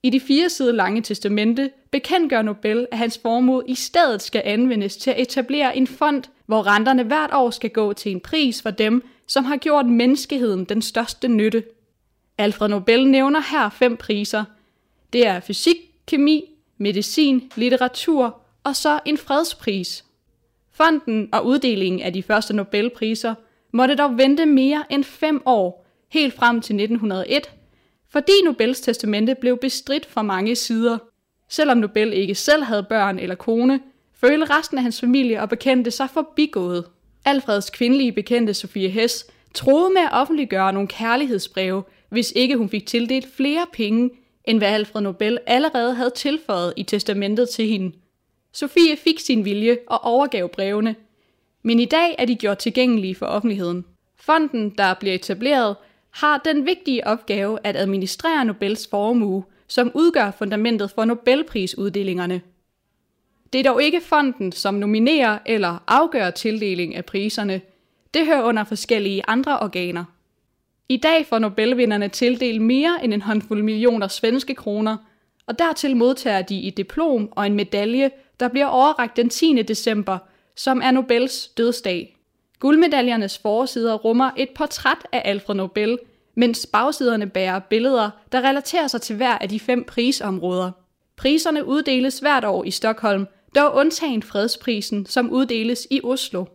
I 0.03 0.09
de 0.09 0.19
fire 0.19 0.49
sider 0.49 0.71
lange 0.71 1.01
testamente 1.01 1.71
bekendtgør 1.91 2.41
Nobel, 2.41 2.87
at 2.91 2.97
hans 2.97 3.17
formue 3.17 3.63
i 3.67 3.75
stedet 3.75 4.21
skal 4.21 4.41
anvendes 4.45 4.97
til 4.97 5.11
at 5.11 5.21
etablere 5.21 5.77
en 5.77 5.87
fond, 5.87 6.23
hvor 6.45 6.67
renterne 6.67 7.03
hvert 7.03 7.29
år 7.33 7.49
skal 7.49 7.69
gå 7.69 7.93
til 7.93 8.11
en 8.11 8.19
pris 8.19 8.61
for 8.61 8.71
dem, 8.71 9.03
som 9.27 9.43
har 9.43 9.57
gjort 9.57 9.85
menneskeheden 9.85 10.65
den 10.65 10.81
største 10.81 11.27
nytte. 11.27 11.63
Alfred 12.37 12.67
Nobel 12.67 13.07
nævner 13.07 13.39
her 13.51 13.69
fem 13.69 13.97
priser. 13.97 14.43
Det 15.13 15.27
er 15.27 15.39
fysik, 15.39 15.77
kemi, 16.07 16.43
medicin, 16.77 17.51
litteratur 17.55 18.41
og 18.63 18.75
så 18.75 18.99
en 19.05 19.17
fredspris. 19.17 20.05
Fonden 20.71 21.29
og 21.31 21.45
uddelingen 21.45 22.01
af 22.01 22.13
de 22.13 22.23
første 22.23 22.53
Nobelpriser 22.53 23.35
måtte 23.73 23.95
dog 23.95 24.17
vente 24.17 24.45
mere 24.45 24.83
end 24.89 25.03
fem 25.03 25.41
år, 25.45 25.85
helt 26.11 26.33
frem 26.33 26.61
til 26.61 26.73
1901, 26.73 27.51
fordi 28.11 28.31
Nobels 28.45 28.81
testamente 28.81 29.35
blev 29.35 29.57
bestridt 29.57 30.05
fra 30.05 30.21
mange 30.21 30.55
sider. 30.55 30.97
Selvom 31.49 31.77
Nobel 31.77 32.13
ikke 32.13 32.35
selv 32.35 32.63
havde 32.63 32.85
børn 32.89 33.19
eller 33.19 33.35
kone, 33.35 33.79
følte 34.21 34.57
resten 34.57 34.77
af 34.77 34.83
hans 34.83 34.99
familie 34.99 35.41
og 35.41 35.49
bekendte 35.49 35.91
sig 35.91 36.09
forbigået. 36.09 36.85
Alfreds 37.25 37.69
kvindelige 37.69 38.11
bekendte 38.11 38.53
Sofie 38.53 38.89
Hess 38.89 39.25
troede 39.53 39.93
med 39.93 40.01
at 40.01 40.09
offentliggøre 40.11 40.73
nogle 40.73 40.87
kærlighedsbreve, 40.87 41.83
hvis 42.09 42.33
ikke 42.35 42.57
hun 42.57 42.69
fik 42.69 42.85
tildelt 42.85 43.35
flere 43.35 43.65
penge, 43.73 44.09
end 44.45 44.57
hvad 44.57 44.67
Alfred 44.67 45.01
Nobel 45.01 45.37
allerede 45.45 45.93
havde 45.93 46.11
tilføjet 46.15 46.73
i 46.77 46.83
testamentet 46.83 47.49
til 47.49 47.67
hende. 47.67 47.95
Sofie 48.53 48.97
fik 48.97 49.19
sin 49.19 49.45
vilje 49.45 49.77
og 49.87 50.03
overgav 50.03 50.49
brevene, 50.49 50.95
men 51.63 51.79
i 51.79 51.85
dag 51.85 52.15
er 52.17 52.25
de 52.25 52.35
gjort 52.35 52.57
tilgængelige 52.57 53.15
for 53.15 53.25
offentligheden. 53.25 53.85
Fonden, 54.15 54.69
der 54.69 54.93
bliver 54.93 55.15
etableret, 55.15 55.75
har 56.11 56.37
den 56.37 56.65
vigtige 56.65 57.07
opgave 57.07 57.59
at 57.63 57.75
administrere 57.75 58.45
Nobels 58.45 58.87
formue, 58.87 59.43
som 59.67 59.91
udgør 59.93 60.31
fundamentet 60.31 60.91
for 60.91 61.05
Nobelprisuddelingerne. 61.05 62.41
Det 63.53 63.59
er 63.59 63.63
dog 63.63 63.83
ikke 63.83 64.01
fonden, 64.01 64.51
som 64.51 64.73
nominerer 64.73 65.39
eller 65.45 65.83
afgør 65.87 66.29
tildeling 66.29 66.95
af 66.95 67.05
priserne. 67.05 67.61
Det 68.13 68.25
hører 68.25 68.43
under 68.43 68.63
forskellige 68.63 69.23
andre 69.27 69.59
organer. 69.59 70.03
I 70.89 70.97
dag 70.97 71.25
får 71.25 71.39
Nobelvinderne 71.39 72.07
tildelt 72.07 72.61
mere 72.61 72.99
end 73.03 73.13
en 73.13 73.21
håndfuld 73.21 73.63
millioner 73.63 74.07
svenske 74.07 74.55
kroner, 74.55 74.97
og 75.47 75.59
dertil 75.59 75.95
modtager 75.95 76.41
de 76.41 76.67
et 76.67 76.77
diplom 76.77 77.29
og 77.31 77.45
en 77.45 77.53
medalje, 77.53 78.11
der 78.39 78.47
bliver 78.47 78.65
overrakt 78.65 79.17
den 79.17 79.29
10. 79.29 79.61
december, 79.67 80.17
som 80.55 80.81
er 80.83 80.91
Nobels 80.91 81.47
dødsdag. 81.47 82.17
Guldmedaljernes 82.59 83.37
forsider 83.37 83.93
rummer 83.93 84.31
et 84.37 84.49
portræt 84.55 85.07
af 85.11 85.21
Alfred 85.25 85.55
Nobel, 85.55 85.99
mens 86.35 86.65
bagsiderne 86.65 87.29
bærer 87.29 87.59
billeder, 87.59 88.09
der 88.31 88.41
relaterer 88.41 88.87
sig 88.87 89.01
til 89.01 89.15
hver 89.15 89.37
af 89.37 89.49
de 89.49 89.59
fem 89.59 89.83
prisområder. 89.83 90.71
Priserne 91.15 91.65
uddeles 91.65 92.19
hvert 92.19 92.45
år 92.45 92.63
i 92.63 92.71
Stockholm, 92.71 93.27
dog 93.55 93.75
undtagen 93.75 94.23
fredsprisen, 94.23 95.05
som 95.05 95.29
uddeles 95.29 95.87
i 95.91 96.01
Oslo. 96.03 96.45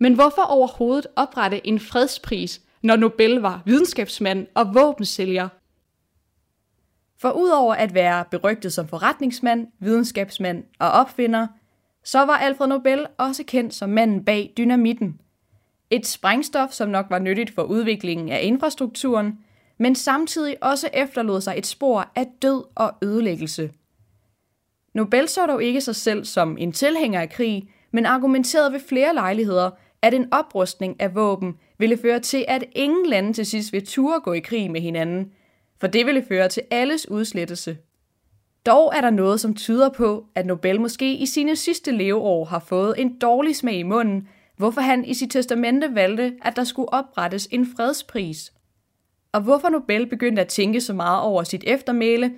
Men 0.00 0.14
hvorfor 0.14 0.42
overhovedet 0.42 1.06
oprette 1.16 1.66
en 1.66 1.80
fredspris, 1.80 2.60
når 2.82 2.96
Nobel 2.96 3.34
var 3.34 3.62
videnskabsmand 3.64 4.46
og 4.54 4.74
våbensælger. 4.74 5.48
For 7.20 7.30
udover 7.30 7.74
at 7.74 7.94
være 7.94 8.24
berygtet 8.30 8.72
som 8.72 8.88
forretningsmand, 8.88 9.66
videnskabsmand 9.80 10.64
og 10.78 10.90
opfinder, 10.90 11.46
så 12.06 12.18
var 12.18 12.36
Alfred 12.36 12.66
Nobel 12.66 13.06
også 13.18 13.44
kendt 13.46 13.74
som 13.74 13.90
manden 13.90 14.24
bag 14.24 14.52
dynamitten. 14.56 15.20
Et 15.90 16.06
sprængstof, 16.06 16.70
som 16.72 16.88
nok 16.88 17.06
var 17.10 17.18
nyttigt 17.18 17.54
for 17.54 17.62
udviklingen 17.62 18.28
af 18.28 18.40
infrastrukturen, 18.42 19.38
men 19.78 19.94
samtidig 19.94 20.56
også 20.62 20.88
efterlod 20.94 21.40
sig 21.40 21.54
et 21.58 21.66
spor 21.66 22.10
af 22.14 22.26
død 22.42 22.64
og 22.74 22.94
ødelæggelse. 23.02 23.70
Nobel 24.94 25.28
så 25.28 25.46
dog 25.46 25.64
ikke 25.64 25.80
sig 25.80 25.96
selv 25.96 26.24
som 26.24 26.56
en 26.58 26.72
tilhænger 26.72 27.20
af 27.20 27.30
krig, 27.30 27.68
men 27.90 28.06
argumenterede 28.06 28.72
ved 28.72 28.80
flere 28.80 29.14
lejligheder, 29.14 29.70
at 30.02 30.14
en 30.14 30.32
oprustning 30.32 31.00
af 31.00 31.14
våben 31.14 31.54
ville 31.78 31.98
føre 31.98 32.20
til, 32.20 32.44
at 32.48 32.64
ingen 32.72 33.06
lande 33.06 33.32
til 33.32 33.46
sidst 33.46 33.72
ville 33.72 33.86
turde 33.86 34.20
gå 34.20 34.32
i 34.32 34.40
krig 34.40 34.70
med 34.70 34.80
hinanden, 34.80 35.32
for 35.80 35.86
det 35.86 36.06
ville 36.06 36.24
føre 36.28 36.48
til 36.48 36.62
alles 36.70 37.10
udslettelse. 37.10 37.76
Dog 38.66 38.92
er 38.96 39.00
der 39.00 39.10
noget, 39.10 39.40
som 39.40 39.54
tyder 39.54 39.88
på, 39.88 40.26
at 40.34 40.46
Nobel 40.46 40.80
måske 40.80 41.16
i 41.16 41.26
sine 41.26 41.56
sidste 41.56 41.90
leveår 41.90 42.44
har 42.44 42.58
fået 42.58 42.94
en 42.98 43.18
dårlig 43.18 43.56
smag 43.56 43.78
i 43.78 43.82
munden, 43.82 44.28
hvorfor 44.56 44.80
han 44.80 45.04
i 45.04 45.14
sit 45.14 45.30
testamente 45.30 45.94
valgte, 45.94 46.36
at 46.42 46.56
der 46.56 46.64
skulle 46.64 46.92
oprettes 46.92 47.48
en 47.50 47.66
fredspris. 47.76 48.52
Og 49.32 49.40
hvorfor 49.40 49.68
Nobel 49.68 50.06
begyndte 50.06 50.42
at 50.42 50.48
tænke 50.48 50.80
så 50.80 50.92
meget 50.92 51.20
over 51.20 51.42
sit 51.42 51.64
eftermæle, 51.66 52.34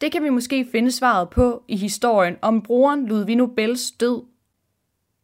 det 0.00 0.12
kan 0.12 0.24
vi 0.24 0.28
måske 0.28 0.66
finde 0.72 0.92
svaret 0.92 1.30
på 1.30 1.62
i 1.68 1.76
historien 1.76 2.36
om 2.42 2.62
broren 2.62 3.06
Ludvig 3.06 3.36
Nobels 3.36 3.90
død. 3.90 4.22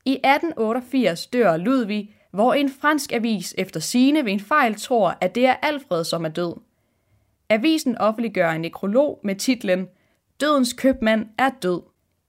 I 0.04 0.12
1888 0.12 1.26
dør 1.26 1.56
Ludvig, 1.56 2.14
hvor 2.30 2.54
en 2.54 2.70
fransk 2.70 3.12
avis 3.12 3.54
efter 3.58 3.80
sine 3.80 4.25
ved 4.25 4.32
en 4.32 4.40
fejl 4.40 4.75
tror, 4.75 5.18
at 5.20 5.34
det 5.34 5.46
er 5.46 5.54
Alfred, 5.62 6.04
som 6.04 6.25
er 6.25 6.28
død. 6.28 6.54
Avisen 7.49 7.99
offentliggør 7.99 8.50
en 8.50 8.61
nekrolog 8.61 9.20
med 9.25 9.37
titlen 9.37 9.88
Dødens 10.41 10.73
købmand 10.73 11.26
er 11.38 11.50
død. 11.62 11.83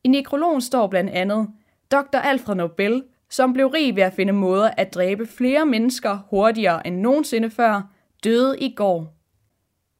I 0.03 0.07
nekrologen 0.07 0.61
står 0.61 0.87
blandt 0.87 1.09
andet 1.09 1.47
Dr. 1.91 2.17
Alfred 2.17 2.55
Nobel, 2.55 3.03
som 3.29 3.53
blev 3.53 3.67
rig 3.67 3.95
ved 3.95 4.03
at 4.03 4.13
finde 4.13 4.33
måder 4.33 4.69
at 4.77 4.93
dræbe 4.93 5.25
flere 5.25 5.65
mennesker 5.65 6.19
hurtigere 6.29 6.87
end 6.87 6.95
nogensinde 6.95 7.49
før, 7.49 7.81
døde 8.23 8.59
i 8.59 8.73
går. 8.75 9.13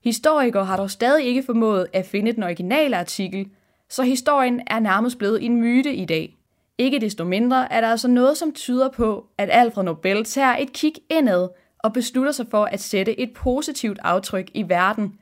Historikere 0.04 0.66
har 0.66 0.78
dog 0.78 0.92
stadig 0.92 1.26
ikke 1.26 1.44
formået 1.44 1.88
at 1.94 2.06
finde 2.06 2.32
den 2.32 2.44
originale 2.44 2.98
artikel, 2.98 3.50
så 3.90 4.04
historien 4.04 4.62
er 4.68 4.80
nærmest 4.80 5.18
blevet 5.18 5.46
en 5.46 5.56
myte 5.56 5.96
i 5.96 6.06
dag. 6.06 6.38
Ikke 6.78 7.00
desto 7.00 7.24
mindre 7.24 7.74
er 7.74 7.82
der 7.82 7.88
altså 7.88 8.08
noget, 8.08 8.38
som 8.38 8.52
tyder 8.52 8.90
på, 8.90 9.28
at 9.38 9.50
Alfred 9.52 9.84
Nobel 9.84 10.24
tager 10.24 10.58
et 10.58 10.74
kig 10.74 10.94
indad 11.10 11.50
og 11.80 11.94
beslutter 11.94 12.32
sig 12.32 12.46
for 12.52 12.66
at 12.66 12.80
sætte 12.80 13.20
et 13.20 13.34
positivt 13.34 14.00
aftryk 14.04 14.52
i 14.54 14.70
verden, 14.70 15.20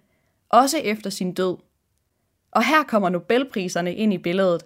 også 0.49 0.77
efter 0.77 1.09
sin 1.09 1.33
død. 1.33 1.57
Og 2.53 2.65
her 2.65 2.83
kommer 2.83 3.09
Nobelpriserne 3.09 3.95
ind 3.95 4.13
i 4.13 4.17
billedet. 4.17 4.63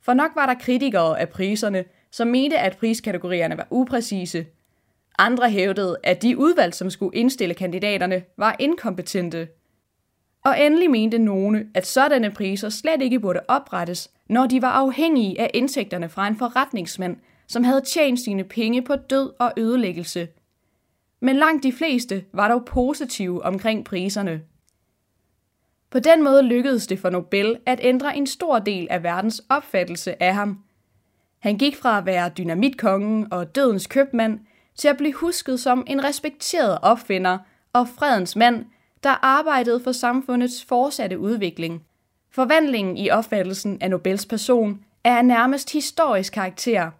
For 0.00 0.14
nok 0.14 0.30
var 0.34 0.46
der 0.46 0.54
kritikere 0.54 1.20
af 1.20 1.28
priserne, 1.28 1.84
som 2.10 2.28
mente, 2.28 2.58
at 2.58 2.76
priskategorierne 2.76 3.56
var 3.56 3.66
upræcise. 3.70 4.46
Andre 5.18 5.50
hævdede, 5.50 5.96
at 6.02 6.22
de 6.22 6.38
udvalg, 6.38 6.74
som 6.74 6.90
skulle 6.90 7.18
indstille 7.18 7.54
kandidaterne, 7.54 8.22
var 8.36 8.56
inkompetente. 8.58 9.48
Og 10.44 10.60
endelig 10.60 10.90
mente 10.90 11.18
nogle, 11.18 11.66
at 11.74 11.86
sådanne 11.86 12.30
priser 12.30 12.68
slet 12.68 13.02
ikke 13.02 13.20
burde 13.20 13.40
oprettes, 13.48 14.10
når 14.28 14.46
de 14.46 14.62
var 14.62 14.70
afhængige 14.70 15.40
af 15.40 15.50
indtægterne 15.54 16.08
fra 16.08 16.28
en 16.28 16.36
forretningsmand, 16.36 17.16
som 17.46 17.64
havde 17.64 17.80
tjent 17.80 18.20
sine 18.20 18.44
penge 18.44 18.82
på 18.82 18.96
død 18.96 19.32
og 19.38 19.52
ødelæggelse. 19.56 20.28
Men 21.20 21.36
langt 21.36 21.62
de 21.62 21.72
fleste 21.72 22.24
var 22.32 22.48
dog 22.48 22.64
positive 22.64 23.42
omkring 23.44 23.84
priserne. 23.84 24.40
På 25.92 25.98
den 25.98 26.24
måde 26.24 26.42
lykkedes 26.42 26.86
det 26.86 26.98
for 26.98 27.10
Nobel 27.10 27.56
at 27.66 27.80
ændre 27.82 28.16
en 28.16 28.26
stor 28.26 28.58
del 28.58 28.86
af 28.90 29.02
verdens 29.02 29.42
opfattelse 29.48 30.22
af 30.22 30.34
ham. 30.34 30.58
Han 31.38 31.58
gik 31.58 31.76
fra 31.76 31.98
at 31.98 32.06
være 32.06 32.28
dynamitkongen 32.28 33.32
og 33.32 33.54
dødens 33.54 33.86
købmand 33.86 34.40
til 34.76 34.88
at 34.88 34.96
blive 34.96 35.12
husket 35.12 35.60
som 35.60 35.84
en 35.86 36.04
respekteret 36.04 36.78
opfinder 36.82 37.38
og 37.72 37.88
fredens 37.88 38.36
mand, 38.36 38.64
der 39.02 39.24
arbejdede 39.24 39.80
for 39.80 39.92
samfundets 39.92 40.64
fortsatte 40.64 41.18
udvikling. 41.18 41.82
Forvandlingen 42.30 42.96
i 42.96 43.10
opfattelsen 43.10 43.78
af 43.80 43.90
Nobels 43.90 44.26
person 44.26 44.84
er 45.04 45.16
af 45.16 45.24
nærmest 45.24 45.72
historisk 45.72 46.32
karakter, 46.32 46.90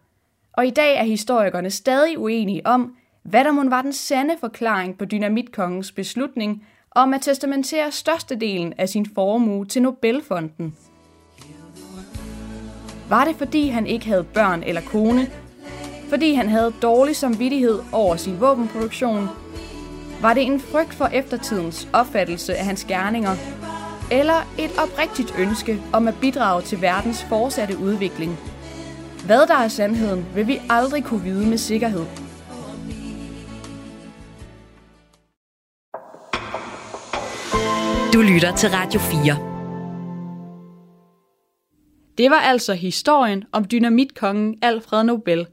og 0.53 0.67
i 0.67 0.71
dag 0.71 0.97
er 0.97 1.05
historikerne 1.05 1.71
stadig 1.71 2.19
uenige 2.19 2.67
om, 2.67 2.97
hvad 3.23 3.45
der 3.45 3.53
må 3.53 3.69
var 3.69 3.83
den 3.83 3.93
sande 3.93 4.35
forklaring 4.41 4.99
på 4.99 5.05
dynamitkongens 5.05 5.93
beslutning 5.93 6.67
om 6.95 7.15
at 7.15 7.21
testamentere 7.21 7.93
størstedelen 7.93 8.73
af 8.79 8.89
sin 8.89 9.07
formue 9.15 9.67
til 9.67 9.83
Nobelfonden. 9.83 10.77
Var 13.09 13.25
det 13.25 13.37
fordi 13.37 13.69
han 13.69 13.87
ikke 13.87 14.07
havde 14.07 14.25
børn 14.25 14.63
eller 14.63 14.81
kone? 14.81 15.31
Fordi 16.09 16.35
han 16.35 16.49
havde 16.49 16.73
dårlig 16.83 17.17
samvittighed 17.17 17.79
over 17.93 18.17
sin 18.17 18.41
våbenproduktion? 18.41 19.29
Var 20.21 20.35
det 20.35 20.43
en 20.43 20.61
frygt 20.61 20.95
for 20.95 21.07
eftertidens 21.07 21.89
opfattelse 21.93 22.55
af 22.55 22.65
hans 22.65 22.85
gerninger? 22.85 23.37
Eller 24.11 24.47
et 24.59 24.71
oprigtigt 24.79 25.35
ønske 25.39 25.83
om 25.93 26.09
at 26.09 26.15
bidrage 26.21 26.63
til 26.63 26.83
verdens 26.83 27.25
fortsatte 27.25 27.79
udvikling? 27.79 28.39
Hvad 29.27 29.47
der 29.47 29.55
er 29.55 29.69
sandheden, 29.69 30.27
vil 30.35 30.47
vi 30.47 30.61
aldrig 30.71 31.05
kunne 31.05 31.23
vide 31.23 31.47
med 31.47 31.59
sikkerhed. 31.59 32.22
Du 38.13 38.21
lytter 38.21 38.57
til 38.57 38.69
Radio 38.73 39.01
4. 39.01 39.37
Det 42.19 42.31
var 42.31 42.37
altså 42.37 42.75
historien 42.75 43.45
om 43.53 43.65
dynamitkongen 43.65 44.59
Alfred 44.63 45.05
Nobel. 45.05 45.47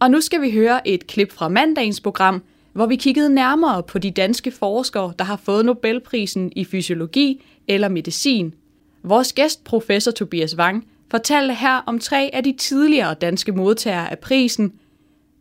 Og 0.00 0.10
nu 0.10 0.20
skal 0.20 0.42
vi 0.42 0.50
høre 0.50 0.88
et 0.88 1.06
klip 1.06 1.32
fra 1.32 1.48
mandagens 1.48 2.00
program, 2.00 2.42
hvor 2.72 2.86
vi 2.86 2.96
kiggede 2.96 3.34
nærmere 3.34 3.82
på 3.82 3.98
de 3.98 4.10
danske 4.10 4.50
forskere, 4.50 5.12
der 5.18 5.24
har 5.24 5.36
fået 5.36 5.64
Nobelprisen 5.64 6.52
i 6.56 6.64
fysiologi 6.64 7.42
eller 7.68 7.88
medicin. 7.88 8.54
Vores 9.02 9.32
gæst, 9.32 9.64
professor 9.64 10.10
Tobias 10.10 10.56
Wang, 10.56 10.86
fortalte 11.10 11.54
her 11.54 11.76
om 11.86 11.98
tre 11.98 12.30
af 12.32 12.44
de 12.44 12.52
tidligere 12.52 13.14
danske 13.14 13.52
modtagere 13.52 14.10
af 14.10 14.18
prisen, 14.18 14.72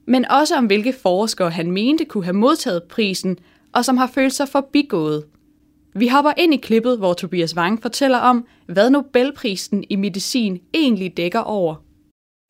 men 0.06 0.26
også 0.32 0.56
om 0.56 0.66
hvilke 0.66 0.94
forskere 0.94 1.50
han 1.50 1.72
mente 1.72 2.06
kunne 2.06 2.24
have 2.24 2.38
modtaget 2.38 2.84
prisen, 2.84 3.38
og 3.74 3.86
som 3.86 3.98
har 3.98 4.08
følt 4.08 4.34
sig 4.34 4.48
forbigået. 4.48 5.24
Vi 5.96 6.08
hopper 6.08 6.32
ind 6.38 6.54
i 6.54 6.58
klippet, 6.58 6.98
hvor 6.98 7.14
Tobias 7.14 7.56
Wang 7.58 7.82
fortæller 7.82 8.18
om, 8.18 8.46
hvad 8.68 8.90
Nobelprisen 8.90 9.84
i 9.90 9.96
medicin 9.96 10.60
egentlig 10.74 11.18
dækker 11.18 11.40
over. 11.40 11.76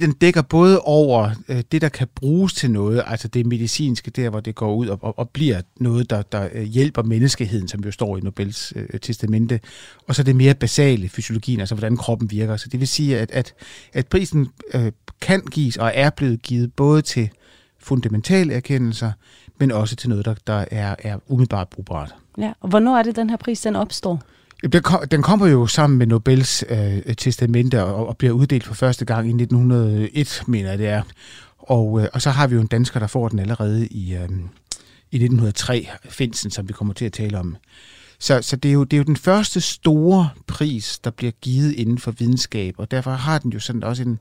Den 0.01 0.12
dækker 0.12 0.41
både 0.41 0.80
over 0.80 1.30
øh, 1.49 1.63
det, 1.71 1.82
der 1.82 1.89
kan 1.89 2.08
bruges 2.15 2.54
til 2.54 2.71
noget, 2.71 3.04
altså 3.08 3.27
det 3.27 3.45
medicinske, 3.45 4.12
der 4.12 4.30
hvor 4.30 4.39
det 4.39 4.56
går 4.56 4.75
ud 4.75 4.88
og, 4.88 4.99
og, 5.01 5.19
og 5.19 5.30
bliver 5.30 5.62
noget, 5.80 6.10
der, 6.10 6.21
der 6.21 6.49
øh, 6.54 6.63
hjælper 6.63 7.04
menneskeheden, 7.04 7.67
som 7.67 7.80
jo 7.80 7.91
står 7.91 8.17
i 8.17 8.19
Nobels 8.19 8.73
øh, 8.75 8.99
testamente, 8.99 9.60
og 10.08 10.15
så 10.15 10.23
det 10.23 10.36
mere 10.36 10.54
basale, 10.54 11.10
fysiologien, 11.10 11.60
altså 11.60 11.75
hvordan 11.75 11.97
kroppen 11.97 12.32
virker. 12.32 12.58
Så 12.58 12.69
det 12.69 12.80
vil 12.80 12.88
sige, 12.88 13.19
at, 13.19 13.32
at, 13.32 13.54
at 13.93 14.08
prisen 14.08 14.47
øh, 14.73 14.91
kan 15.21 15.41
gives 15.51 15.77
og 15.77 15.91
er 15.95 16.10
blevet 16.10 16.41
givet 16.41 16.73
både 16.73 17.01
til 17.01 17.30
fundamentale 17.80 18.54
erkendelser, 18.54 19.12
men 19.60 19.71
også 19.71 19.95
til 19.95 20.10
noget, 20.10 20.25
der, 20.25 20.36
der 20.47 20.65
er, 20.71 20.95
er 20.99 21.17
umiddelbart 21.27 21.69
brugbart. 21.69 22.15
Ja, 22.38 22.54
og 22.60 22.70
hvornår 22.70 22.98
er 22.98 23.04
det, 23.04 23.15
den 23.15 23.30
her 23.30 23.38
pris 23.38 23.62
den 23.62 23.76
opstår? 23.76 24.22
Den, 24.72 24.82
kom, 24.82 25.08
den 25.08 25.22
kommer 25.22 25.48
jo 25.48 25.67
sammen 25.67 26.00
med 26.00 26.08
Nobels 26.08 26.63
øh, 26.70 27.15
testamente 27.15 27.84
og, 27.84 28.08
og 28.08 28.17
bliver 28.17 28.34
uddelt 28.34 28.63
for 28.63 28.74
første 28.74 29.06
gang 29.06 29.28
i 29.28 29.44
1901, 29.44 30.44
mener 30.48 30.70
jeg 30.70 30.80
det 30.80 30.88
er. 30.88 31.02
Og, 31.58 32.02
øh, 32.02 32.08
og 32.13 32.22
så 32.22 32.30
har 32.30 32.48
vi 32.48 32.56
jo 32.56 32.62
en 32.62 32.67
dansker, 32.67 33.00
der 33.00 33.08
får 33.08 33.28
den 33.30 33.39
allerede 33.39 33.88
i, 33.88 34.13
øh, 34.13 34.30
i 35.12 35.15
1903, 35.15 35.88
Finsen, 36.10 36.52
som 36.52 36.67
vi 36.67 36.74
kommer 36.74 36.94
til 36.94 37.06
at 37.06 37.13
tale 37.13 37.39
om. 37.39 37.56
Så, 38.20 38.41
så 38.41 38.56
det, 38.56 38.70
er 38.70 38.74
jo, 38.74 38.84
det 38.84 38.94
er 38.94 38.98
jo 38.98 39.04
den 39.04 39.17
første 39.17 39.62
store 39.62 40.30
pris, 40.48 41.00
der 41.00 41.12
bliver 41.12 41.32
givet 41.41 41.72
inden 41.72 41.98
for 41.98 42.12
videnskab, 42.12 42.76
og 42.78 42.91
derfor 42.91 43.12
har 43.12 43.39
den 43.39 43.52
jo 43.52 43.60
sådan 43.60 43.84
også 43.84 44.04
en, 44.04 44.20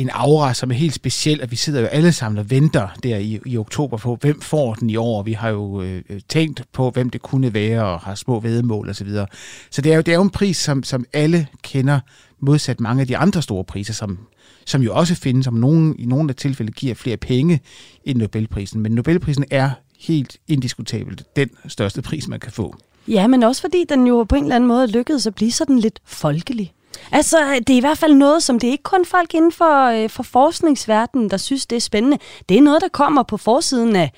en 0.00 0.10
aura, 0.12 0.54
som 0.54 0.70
er 0.70 0.74
helt 0.74 0.94
speciel, 0.94 1.40
at 1.40 1.50
vi 1.50 1.56
sidder 1.56 1.80
jo 1.80 1.86
alle 1.86 2.12
sammen 2.12 2.38
og 2.38 2.50
venter 2.50 2.88
der 3.02 3.16
i, 3.16 3.40
i 3.46 3.56
oktober 3.56 3.96
på, 3.96 4.18
hvem 4.20 4.40
får 4.40 4.74
den 4.74 4.90
i 4.90 4.96
år. 4.96 5.22
Vi 5.22 5.32
har 5.32 5.48
jo 5.48 5.82
øh, 5.82 6.02
øh 6.08 6.20
tænkt 6.28 6.62
på, 6.72 6.90
hvem 6.90 7.10
det 7.10 7.22
kunne 7.22 7.54
være, 7.54 7.84
og 7.84 8.00
har 8.00 8.14
små 8.14 8.40
vedemål 8.40 8.90
osv. 8.90 9.08
Så, 9.08 9.26
så 9.70 9.82
det 9.82 9.92
er 9.92 9.96
jo, 9.96 10.02
det 10.02 10.12
er 10.12 10.16
jo 10.16 10.22
en 10.22 10.30
pris, 10.30 10.56
som, 10.56 10.82
som 10.82 11.04
alle 11.12 11.46
kender, 11.62 12.00
modsat 12.40 12.80
mange 12.80 13.00
af 13.00 13.06
de 13.06 13.16
andre 13.16 13.42
store 13.42 13.64
priser, 13.64 13.94
som, 13.94 14.18
som 14.66 14.82
jo 14.82 14.94
også 14.94 15.14
findes, 15.14 15.44
som 15.44 15.54
nogen, 15.54 15.96
i 15.98 16.06
nogle 16.06 16.28
af 16.30 16.36
tilfælde 16.36 16.72
giver 16.72 16.94
flere 16.94 17.16
penge 17.16 17.60
end 18.04 18.18
Nobelprisen. 18.18 18.80
Men 18.80 18.92
Nobelprisen 18.92 19.44
er 19.50 19.70
helt 20.00 20.36
indiskutabelt 20.48 21.24
den 21.36 21.50
største 21.68 22.02
pris, 22.02 22.28
man 22.28 22.40
kan 22.40 22.52
få. 22.52 22.76
Ja, 23.08 23.26
men 23.26 23.42
også 23.42 23.60
fordi 23.60 23.84
den 23.88 24.06
jo 24.06 24.24
på 24.24 24.34
en 24.34 24.42
eller 24.42 24.56
anden 24.56 24.68
måde 24.68 24.86
lykkedes 24.86 25.26
at 25.26 25.34
blive 25.34 25.52
sådan 25.52 25.78
lidt 25.78 26.00
folkelig. 26.04 26.72
Altså, 27.12 27.38
det 27.66 27.70
er 27.70 27.76
i 27.76 27.80
hvert 27.80 27.98
fald 27.98 28.14
noget, 28.14 28.42
som 28.42 28.58
det 28.58 28.68
er 28.68 28.72
ikke 28.72 28.82
kun 28.82 29.04
folk 29.04 29.34
inden 29.34 29.52
for, 29.52 29.84
øh, 29.84 30.10
for 30.10 30.22
forskningsverdenen, 30.22 31.30
der 31.30 31.36
synes, 31.36 31.66
det 31.66 31.76
er 31.76 31.80
spændende. 31.80 32.18
Det 32.48 32.56
er 32.56 32.62
noget, 32.62 32.82
der 32.82 32.88
kommer 32.88 33.22
på 33.22 33.36
forsiden 33.36 33.96
af 33.96 34.12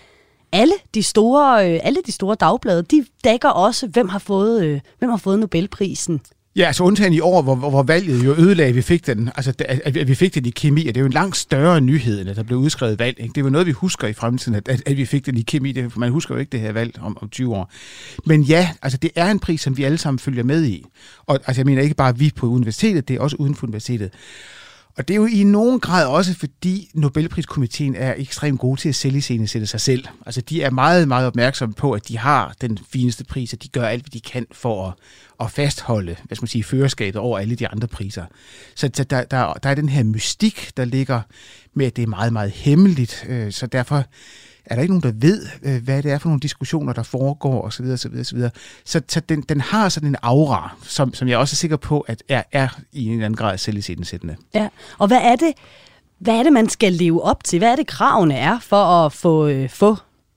alle 0.52 0.74
de 0.94 1.02
store, 1.02 1.70
øh, 1.70 1.80
alle 1.82 2.00
de 2.06 2.12
store 2.12 2.34
dagblade. 2.34 2.82
De 2.82 3.04
dækker 3.24 3.48
også, 3.48 3.86
hvem 3.86 4.08
har 4.08 4.18
fået, 4.18 4.64
øh, 4.64 4.80
hvem 4.98 5.10
har 5.10 5.16
fået 5.16 5.38
Nobelprisen. 5.38 6.20
Ja, 6.56 6.66
altså 6.66 6.84
undtagen 6.84 7.12
i 7.12 7.20
år, 7.20 7.42
hvor, 7.42 7.54
hvor 7.54 7.82
valget 7.82 8.24
jo 8.24 8.34
ødelagde, 8.34 8.68
at 8.68 8.74
vi 8.74 8.82
fik 8.82 9.06
den, 9.06 9.30
altså 9.36 9.52
at, 9.58 10.08
vi 10.08 10.14
fik 10.14 10.34
den 10.34 10.46
i 10.46 10.50
kemi, 10.50 10.80
og 10.80 10.94
det 10.94 10.96
er 10.96 11.00
jo 11.00 11.06
en 11.06 11.12
langt 11.12 11.36
større 11.36 11.80
nyhed, 11.80 12.20
end 12.20 12.30
at 12.30 12.36
der 12.36 12.42
blev 12.42 12.58
udskrevet 12.58 12.98
valg. 12.98 13.20
Ikke? 13.20 13.32
Det 13.32 13.40
er 13.40 13.44
jo 13.44 13.50
noget, 13.50 13.66
vi 13.66 13.72
husker 13.72 14.08
i 14.08 14.12
fremtiden, 14.12 14.54
at, 14.54 14.68
at, 14.68 14.82
at 14.86 14.96
vi 14.96 15.04
fik 15.04 15.26
den 15.26 15.36
i 15.36 15.42
kemi. 15.42 15.72
Det, 15.72 15.96
man 15.96 16.10
husker 16.10 16.34
jo 16.34 16.38
ikke 16.38 16.50
det 16.50 16.60
her 16.60 16.72
valg 16.72 16.98
om, 17.00 17.18
om 17.20 17.28
20 17.28 17.56
år. 17.56 17.72
Men 18.26 18.42
ja, 18.42 18.70
altså 18.82 18.98
det 18.98 19.10
er 19.14 19.30
en 19.30 19.38
pris, 19.38 19.60
som 19.60 19.76
vi 19.76 19.84
alle 19.84 19.98
sammen 19.98 20.18
følger 20.18 20.42
med 20.42 20.64
i. 20.64 20.84
Og 21.26 21.40
altså 21.46 21.60
jeg 21.60 21.66
mener 21.66 21.82
ikke 21.82 21.94
bare 21.94 22.18
vi 22.18 22.32
på 22.36 22.46
universitetet, 22.46 23.08
det 23.08 23.16
er 23.16 23.20
også 23.20 23.36
uden 23.36 23.54
for 23.54 23.66
universitetet. 23.66 24.10
Og 24.96 25.08
det 25.08 25.14
er 25.14 25.16
jo 25.16 25.26
i 25.26 25.42
nogen 25.42 25.80
grad 25.80 26.06
også, 26.06 26.34
fordi 26.34 26.90
Nobelpriskomiteen 26.94 27.94
er 27.94 28.14
ekstremt 28.16 28.60
gode 28.60 28.80
til 28.80 28.88
at 28.88 28.94
sælge 28.94 29.22
sætte 29.46 29.66
sig 29.66 29.80
selv. 29.80 30.04
Altså 30.26 30.40
de 30.40 30.62
er 30.62 30.70
meget, 30.70 31.08
meget 31.08 31.26
opmærksomme 31.26 31.74
på, 31.74 31.92
at 31.92 32.08
de 32.08 32.18
har 32.18 32.54
den 32.60 32.78
fineste 32.92 33.24
pris, 33.24 33.52
og 33.52 33.62
de 33.62 33.68
gør 33.68 33.86
alt, 33.86 34.02
hvad 34.02 34.10
de 34.10 34.20
kan 34.20 34.46
for 34.52 34.88
at, 34.88 34.94
at 35.40 35.50
fastholde, 35.50 36.16
hvad 36.24 36.36
skal 36.36 36.42
man 36.42 36.48
sige, 36.48 36.64
førerskabet 36.64 37.20
over 37.20 37.38
alle 37.38 37.54
de 37.54 37.68
andre 37.68 37.88
priser. 37.88 38.24
Så 38.74 38.88
der, 38.88 39.04
der, 39.04 39.52
der 39.52 39.70
er 39.70 39.74
den 39.74 39.88
her 39.88 40.02
mystik, 40.02 40.70
der 40.76 40.84
ligger 40.84 41.20
med, 41.74 41.86
at 41.86 41.96
det 41.96 42.02
er 42.02 42.06
meget, 42.06 42.32
meget 42.32 42.50
hemmeligt. 42.50 43.24
Øh, 43.28 43.52
så 43.52 43.66
derfor 43.66 44.04
er 44.66 44.74
der 44.74 44.82
ikke 44.82 44.94
nogen, 44.94 45.14
der 45.14 45.26
ved, 45.26 45.46
øh, 45.62 45.82
hvad 45.84 46.02
det 46.02 46.12
er 46.12 46.18
for 46.18 46.28
nogle 46.28 46.40
diskussioner, 46.40 46.92
der 46.92 47.02
foregår 47.02 47.62
osv. 47.62 47.84
osv., 47.84 48.20
osv. 48.20 48.38
Så, 48.84 49.00
så 49.08 49.20
den, 49.20 49.40
den 49.42 49.60
har 49.60 49.88
sådan 49.88 50.08
en 50.08 50.16
aura, 50.22 50.76
som, 50.82 51.14
som 51.14 51.28
jeg 51.28 51.38
også 51.38 51.54
er 51.54 51.56
sikker 51.56 51.76
på, 51.76 52.00
at 52.00 52.22
er, 52.28 52.42
er 52.52 52.68
i 52.92 53.06
en 53.06 53.12
eller 53.12 53.24
anden 53.26 53.36
grad 53.36 53.58
sættende. 53.58 54.36
Ja, 54.54 54.68
og 54.98 55.06
hvad 55.06 55.20
er 55.22 55.36
det, 55.36 55.52
hvad 56.18 56.34
er 56.34 56.42
det, 56.42 56.52
man 56.52 56.68
skal 56.68 56.92
leve 56.92 57.22
op 57.22 57.44
til? 57.44 57.58
Hvad 57.58 57.72
er 57.72 57.76
det, 57.76 57.86
kravene 57.86 58.34
er 58.34 58.58
for 58.58 58.84
at 58.84 59.12
få, 59.12 59.46
øh, 59.46 59.70
få 59.70 59.96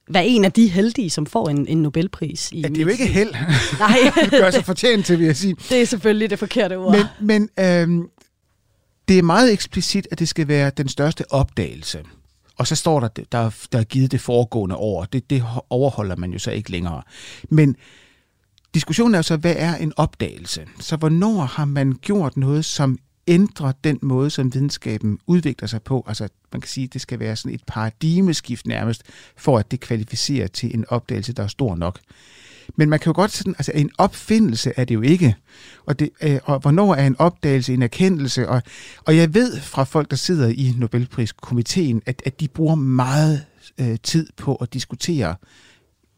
være 0.09 0.27
en 0.27 0.45
af 0.45 0.51
de 0.51 0.67
heldige, 0.67 1.09
som 1.09 1.25
får 1.25 1.49
en, 1.49 1.67
en 1.67 1.81
Nobelpris. 1.81 2.51
I 2.51 2.61
Ja, 2.61 2.67
det 2.67 2.77
er 2.77 2.81
jo 2.81 2.87
ikke 2.87 3.07
held. 3.07 3.33
Nej, 3.79 3.97
det 4.23 4.31
gør 4.31 4.51
sig 4.51 4.65
fortjent 4.65 5.05
til, 5.05 5.19
vil 5.19 5.25
jeg 5.25 5.35
sige. 5.35 5.55
det 5.69 5.81
er 5.81 5.85
selvfølgelig 5.85 6.29
det 6.29 6.39
forkerte 6.39 6.77
ord. 6.77 6.95
Men, 6.97 7.05
men 7.21 7.49
øhm, 7.59 8.07
det 9.07 9.19
er 9.19 9.23
meget 9.23 9.53
eksplicit, 9.53 10.07
at 10.11 10.19
det 10.19 10.29
skal 10.29 10.47
være 10.47 10.71
den 10.77 10.89
største 10.89 11.31
opdagelse. 11.31 11.99
Og 12.57 12.67
så 12.67 12.75
står 12.75 12.99
der, 12.99 13.07
der, 13.07 13.55
der 13.71 13.79
er 13.79 13.83
givet 13.83 14.11
det 14.11 14.21
foregående 14.21 14.75
år. 14.75 15.05
Det, 15.05 15.29
det 15.29 15.43
overholder 15.69 16.15
man 16.15 16.33
jo 16.33 16.39
så 16.39 16.51
ikke 16.51 16.71
længere. 16.71 17.01
Men 17.49 17.75
diskussionen 18.73 19.15
er 19.15 19.19
jo 19.19 19.23
så, 19.23 19.37
hvad 19.37 19.55
er 19.57 19.75
en 19.75 19.93
opdagelse? 19.97 20.67
Så 20.79 20.95
hvornår 20.95 21.41
har 21.41 21.65
man 21.65 21.93
gjort 21.93 22.37
noget, 22.37 22.65
som 22.65 22.97
ændrer 23.27 23.71
den 23.83 23.99
måde, 24.01 24.29
som 24.29 24.53
videnskaben 24.53 25.19
udvikler 25.27 25.67
sig 25.67 25.81
på? 25.81 26.05
Altså, 26.07 26.27
man 26.51 26.61
kan 26.61 26.69
sige, 26.69 26.83
at 26.83 26.93
det 26.93 27.01
skal 27.01 27.19
være 27.19 27.35
sådan 27.35 27.55
et 27.55 27.63
paradigmeskift 27.67 28.67
nærmest, 28.67 29.03
for 29.37 29.57
at 29.57 29.71
det 29.71 29.79
kvalificerer 29.79 30.47
til 30.47 30.75
en 30.75 30.85
opdagelse, 30.87 31.33
der 31.33 31.43
er 31.43 31.47
stor 31.47 31.75
nok. 31.75 31.99
Men 32.75 32.89
man 32.89 32.99
kan 32.99 33.09
jo 33.09 33.15
godt 33.15 33.31
sådan, 33.31 33.55
altså 33.57 33.71
en 33.75 33.89
opfindelse 33.97 34.73
er 34.75 34.85
det 34.85 34.95
jo 34.95 35.01
ikke. 35.01 35.35
Og, 35.85 35.99
det, 35.99 36.09
øh, 36.21 36.39
og 36.43 36.59
hvornår 36.59 36.95
er 36.95 37.07
en 37.07 37.15
opdagelse 37.19 37.73
en 37.73 37.81
erkendelse? 37.81 38.49
Og, 38.49 38.61
og 39.05 39.17
jeg 39.17 39.33
ved 39.33 39.59
fra 39.59 39.83
folk, 39.83 40.11
der 40.11 40.17
sidder 40.17 40.47
i 40.47 40.73
Nobelpriskomiteen, 40.77 42.01
at, 42.05 42.21
at 42.25 42.39
de 42.39 42.47
bruger 42.47 42.75
meget 42.75 43.45
øh, 43.77 43.97
tid 44.03 44.27
på 44.37 44.55
at 44.55 44.73
diskutere, 44.73 45.35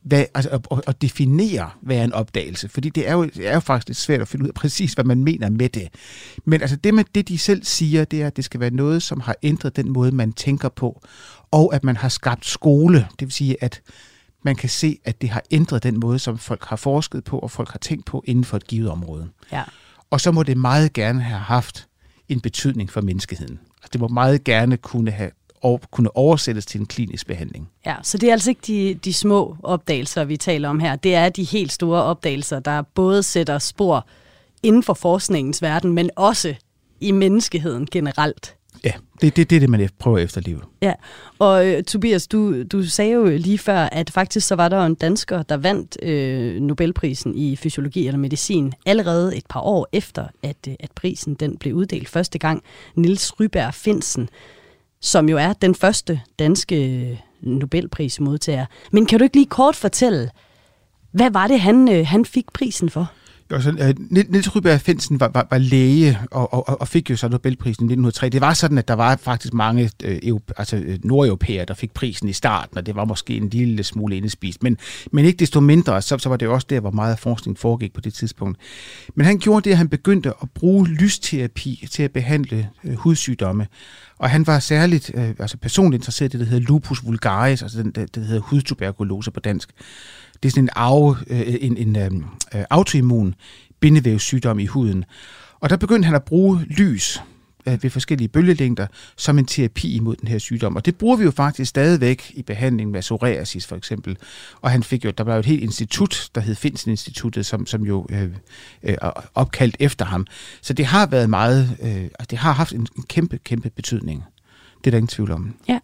hvad, 0.05 0.25
altså, 0.33 0.59
og, 0.69 0.83
og 0.87 1.01
definere, 1.01 1.69
hvad 1.81 1.97
er 1.97 2.03
en 2.03 2.13
opdagelse. 2.13 2.69
Fordi 2.69 2.89
det 2.89 3.09
er, 3.09 3.13
jo, 3.13 3.25
det 3.25 3.47
er 3.47 3.53
jo 3.53 3.59
faktisk 3.59 3.87
lidt 3.87 3.97
svært 3.97 4.21
at 4.21 4.27
finde 4.27 4.43
ud 4.43 4.49
af 4.49 4.53
præcis, 4.53 4.93
hvad 4.93 5.05
man 5.05 5.23
mener 5.23 5.49
med 5.49 5.69
det. 5.69 5.87
Men 6.45 6.61
altså 6.61 6.75
det, 6.75 6.93
med, 6.93 7.03
det 7.15 7.27
de 7.27 7.37
selv 7.37 7.63
siger, 7.63 8.05
det 8.05 8.21
er, 8.21 8.27
at 8.27 8.35
det 8.35 8.45
skal 8.45 8.59
være 8.59 8.69
noget, 8.69 9.03
som 9.03 9.19
har 9.19 9.35
ændret 9.43 9.75
den 9.75 9.93
måde, 9.93 10.11
man 10.11 10.33
tænker 10.33 10.69
på, 10.69 11.01
og 11.51 11.75
at 11.75 11.83
man 11.83 11.97
har 11.97 12.09
skabt 12.09 12.45
skole. 12.45 13.07
Det 13.19 13.25
vil 13.27 13.31
sige, 13.31 13.63
at 13.63 13.81
man 14.45 14.55
kan 14.55 14.69
se, 14.69 14.97
at 15.05 15.21
det 15.21 15.29
har 15.29 15.41
ændret 15.51 15.83
den 15.83 15.99
måde, 15.99 16.19
som 16.19 16.37
folk 16.37 16.65
har 16.65 16.75
forsket 16.75 17.23
på, 17.23 17.39
og 17.39 17.51
folk 17.51 17.71
har 17.71 17.79
tænkt 17.79 18.05
på 18.05 18.23
inden 18.25 18.43
for 18.43 18.57
et 18.57 18.67
givet 18.67 18.89
område. 18.89 19.29
Ja. 19.51 19.63
Og 20.11 20.21
så 20.21 20.31
må 20.31 20.43
det 20.43 20.57
meget 20.57 20.93
gerne 20.93 21.21
have 21.21 21.39
haft 21.39 21.87
en 22.29 22.39
betydning 22.39 22.91
for 22.91 23.01
menneskeheden. 23.01 23.59
Altså, 23.77 23.89
det 23.93 24.01
må 24.01 24.07
meget 24.07 24.43
gerne 24.43 24.77
kunne 24.77 25.11
have 25.11 25.31
og 25.61 25.81
kunne 25.91 26.17
oversættes 26.17 26.65
til 26.65 26.79
en 26.79 26.85
klinisk 26.85 27.27
behandling. 27.27 27.69
Ja, 27.85 27.95
så 28.03 28.17
det 28.17 28.29
er 28.29 28.31
altså 28.31 28.51
ikke 28.51 28.61
de, 28.67 28.93
de 28.93 29.13
små 29.13 29.57
opdagelser, 29.63 30.23
vi 30.23 30.37
taler 30.37 30.69
om 30.69 30.79
her. 30.79 30.95
Det 30.95 31.15
er 31.15 31.29
de 31.29 31.43
helt 31.43 31.71
store 31.71 32.03
opdagelser, 32.03 32.59
der 32.59 32.81
både 32.81 33.23
sætter 33.23 33.59
spor 33.59 34.07
inden 34.63 34.83
for 34.83 34.93
forskningens 34.93 35.61
verden, 35.61 35.93
men 35.93 36.09
også 36.15 36.55
i 37.01 37.11
menneskeheden 37.11 37.87
generelt. 37.91 38.55
Ja, 38.85 38.91
det, 39.21 39.35
det, 39.35 39.49
det 39.49 39.55
er 39.55 39.59
det, 39.59 39.69
man 39.69 39.89
prøver 39.99 40.17
at 40.17 40.23
efterleve. 40.23 40.61
Ja, 40.81 40.93
og 41.39 41.67
øh, 41.67 41.83
Tobias, 41.83 42.27
du, 42.27 42.63
du 42.63 42.83
sagde 42.83 43.11
jo 43.11 43.25
lige 43.25 43.57
før, 43.57 43.79
at 43.79 44.09
faktisk 44.09 44.47
så 44.47 44.55
var 44.55 44.69
der 44.69 44.85
en 44.85 44.95
dansker, 44.95 45.41
der 45.43 45.57
vandt 45.57 45.97
øh, 46.03 46.61
Nobelprisen 46.61 47.35
i 47.35 47.55
fysiologi 47.55 48.07
eller 48.07 48.17
medicin 48.17 48.73
allerede 48.85 49.37
et 49.37 49.45
par 49.49 49.59
år 49.59 49.87
efter, 49.93 50.27
at, 50.43 50.57
øh, 50.67 50.73
at 50.79 50.91
prisen 50.91 51.33
den 51.33 51.57
blev 51.57 51.73
uddelt 51.73 52.09
første 52.09 52.39
gang. 52.39 52.63
Nils 52.95 53.39
Ryberg 53.39 53.73
Finsen, 53.73 54.29
som 55.01 55.29
jo 55.29 55.37
er 55.37 55.53
den 55.53 55.75
første 55.75 56.21
danske 56.39 57.09
øh, 57.11 57.17
Nobelprismodtager. 57.41 58.65
Men 58.91 59.05
kan 59.05 59.19
du 59.19 59.23
ikke 59.23 59.35
lige 59.35 59.45
kort 59.45 59.75
fortælle, 59.75 60.29
hvad 61.11 61.31
var 61.31 61.47
det, 61.47 61.59
han, 61.59 61.89
øh, 61.91 62.07
han 62.07 62.25
fik 62.25 62.45
prisen 62.53 62.89
for? 62.89 63.11
Jo, 63.51 63.61
så, 63.61 63.69
uh, 63.69 64.11
Niels 64.11 64.55
Ryberg 64.55 64.81
Finsen 64.81 65.19
var, 65.19 65.31
var, 65.33 65.47
var 65.51 65.57
læge 65.57 66.19
og, 66.31 66.53
og, 66.53 66.81
og 66.81 66.87
fik 66.87 67.09
jo 67.09 67.15
så 67.15 67.27
Nobelprisen 67.27 67.83
i 67.83 67.85
1903. 67.85 68.29
Det 68.29 68.41
var 68.41 68.53
sådan, 68.53 68.77
at 68.77 68.87
der 68.87 68.93
var 68.93 69.15
faktisk 69.15 69.53
mange 69.53 69.91
øh, 70.03 70.39
altså, 70.57 70.77
øh, 70.77 70.99
nordeuropæere, 71.03 71.65
der 71.65 71.73
fik 71.73 71.93
prisen 71.93 72.29
i 72.29 72.33
starten, 72.33 72.77
og 72.77 72.85
det 72.85 72.95
var 72.95 73.05
måske 73.05 73.37
en 73.37 73.49
lille 73.49 73.83
smule 73.83 74.17
indespist. 74.17 74.63
Men, 74.63 74.77
men 75.11 75.25
ikke 75.25 75.37
desto 75.37 75.59
mindre, 75.59 76.01
så, 76.01 76.17
så 76.17 76.29
var 76.29 76.37
det 76.37 76.47
også 76.47 76.67
der, 76.69 76.79
hvor 76.79 76.91
meget 76.91 77.19
forskning 77.19 77.59
foregik 77.59 77.93
på 77.93 78.01
det 78.01 78.13
tidspunkt. 78.13 78.59
Men 79.15 79.25
han 79.25 79.39
gjorde 79.39 79.63
det, 79.63 79.71
at 79.71 79.77
han 79.77 79.89
begyndte 79.89 80.29
at 80.29 80.49
bruge 80.53 80.87
lysterapi 80.87 81.87
til 81.91 82.03
at 82.03 82.11
behandle 82.11 82.69
øh, 82.83 82.95
hudsygdomme. 82.95 83.67
Og 84.17 84.29
han 84.29 84.47
var 84.47 84.59
særligt 84.59 85.11
øh, 85.13 85.29
altså 85.39 85.57
personligt 85.57 86.01
interesseret 86.01 86.33
i 86.33 86.37
det, 86.37 86.39
der 86.39 86.51
hedder 86.51 86.67
lupus 86.67 87.05
vulgaris, 87.05 87.61
altså 87.61 87.83
den, 87.83 87.91
der, 87.91 88.05
der 88.05 88.21
hedder 88.21 88.41
hudtuberkulose 88.41 89.31
på 89.31 89.39
dansk. 89.39 89.69
Det 90.43 90.49
er 90.49 90.51
sådan 90.51 90.63
en, 90.63 90.69
af, 90.75 91.15
øh, 91.27 91.55
en, 91.61 91.77
en 91.77 91.95
øhm, 91.95 92.23
øh, 92.55 92.63
autoimmun 92.69 93.35
bindevævssygdom 93.79 94.59
i 94.59 94.65
huden. 94.65 95.05
Og 95.59 95.69
der 95.69 95.77
begyndte 95.77 96.05
han 96.05 96.15
at 96.15 96.23
bruge 96.23 96.65
lys 96.69 97.21
øh, 97.67 97.83
ved 97.83 97.89
forskellige 97.89 98.27
bølgelængder 98.27 98.87
som 99.17 99.39
en 99.39 99.45
terapi 99.45 99.95
imod 99.95 100.15
den 100.15 100.27
her 100.27 100.37
sygdom. 100.37 100.75
Og 100.75 100.85
det 100.85 100.95
bruger 100.95 101.15
vi 101.15 101.23
jo 101.23 101.31
faktisk 101.31 101.69
stadigvæk 101.69 102.31
i 102.33 102.41
behandling 102.41 102.91
med 102.91 103.01
psoriasis 103.01 103.67
for 103.67 103.75
eksempel. 103.75 104.17
Og 104.61 104.71
han 104.71 104.83
fik 104.83 105.05
jo, 105.05 105.11
der 105.11 105.23
var 105.23 105.33
jo 105.33 105.39
et 105.39 105.45
helt 105.45 105.63
institut, 105.63 106.29
der 106.35 106.41
hed 106.41 106.55
Finsen 106.55 106.91
Instituttet, 106.91 107.45
som, 107.45 107.65
som 107.65 107.85
jo 107.85 108.07
øh, 108.09 108.29
øh, 108.83 108.95
opkaldt 109.35 109.77
efter 109.79 110.05
ham. 110.05 110.27
Så 110.61 110.73
det 110.73 110.85
har 110.85 111.05
været 111.05 111.29
meget, 111.29 111.77
øh, 111.81 112.03
altså, 112.03 112.27
det 112.29 112.37
har 112.37 112.51
haft 112.51 112.73
en, 112.73 112.87
en 112.97 113.03
kæmpe, 113.03 113.37
kæmpe 113.37 113.69
betydning. 113.69 114.23
Det 114.77 114.87
er 114.87 114.91
der 114.91 114.97
ingen 114.97 115.07
tvivl 115.07 115.31
om. 115.31 115.55
Ja, 115.67 115.79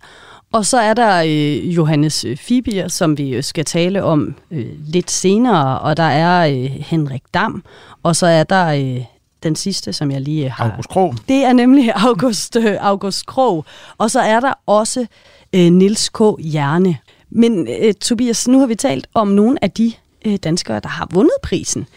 og 0.51 0.65
så 0.65 0.77
er 0.77 0.93
der 0.93 1.21
øh, 1.21 1.75
Johannes 1.75 2.25
Fibier, 2.35 2.87
som 2.87 3.17
vi 3.17 3.41
skal 3.41 3.65
tale 3.65 4.03
om 4.03 4.35
øh, 4.51 4.65
lidt 4.85 5.11
senere, 5.11 5.79
og 5.79 5.97
der 5.97 6.03
er 6.03 6.47
øh, 6.47 6.71
Henrik 6.71 7.23
Dam, 7.33 7.63
og 8.03 8.15
så 8.15 8.27
er 8.27 8.43
der 8.43 8.67
øh, 8.67 9.03
den 9.43 9.55
sidste, 9.55 9.93
som 9.93 10.11
jeg 10.11 10.21
lige 10.21 10.49
har... 10.49 10.69
August 10.69 10.89
Krog. 10.89 11.15
Det 11.27 11.45
er 11.45 11.53
nemlig 11.53 11.91
August, 12.07 12.55
øh, 12.55 12.77
August 12.79 13.25
Krog. 13.25 13.65
Og 13.97 14.11
så 14.11 14.19
er 14.19 14.39
der 14.39 14.53
også 14.65 15.05
øh, 15.53 15.71
Nils 15.71 16.09
K. 16.09 16.19
Hjerne. 16.39 16.97
Men 17.29 17.67
øh, 17.81 17.93
Tobias, 17.93 18.47
nu 18.47 18.59
har 18.59 18.65
vi 18.65 18.75
talt 18.75 19.07
om 19.13 19.27
nogle 19.27 19.63
af 19.63 19.71
de 19.71 19.93
øh, 20.25 20.35
danskere, 20.35 20.79
der 20.79 20.89
har 20.89 21.07
vundet 21.11 21.35
prisen. 21.43 21.87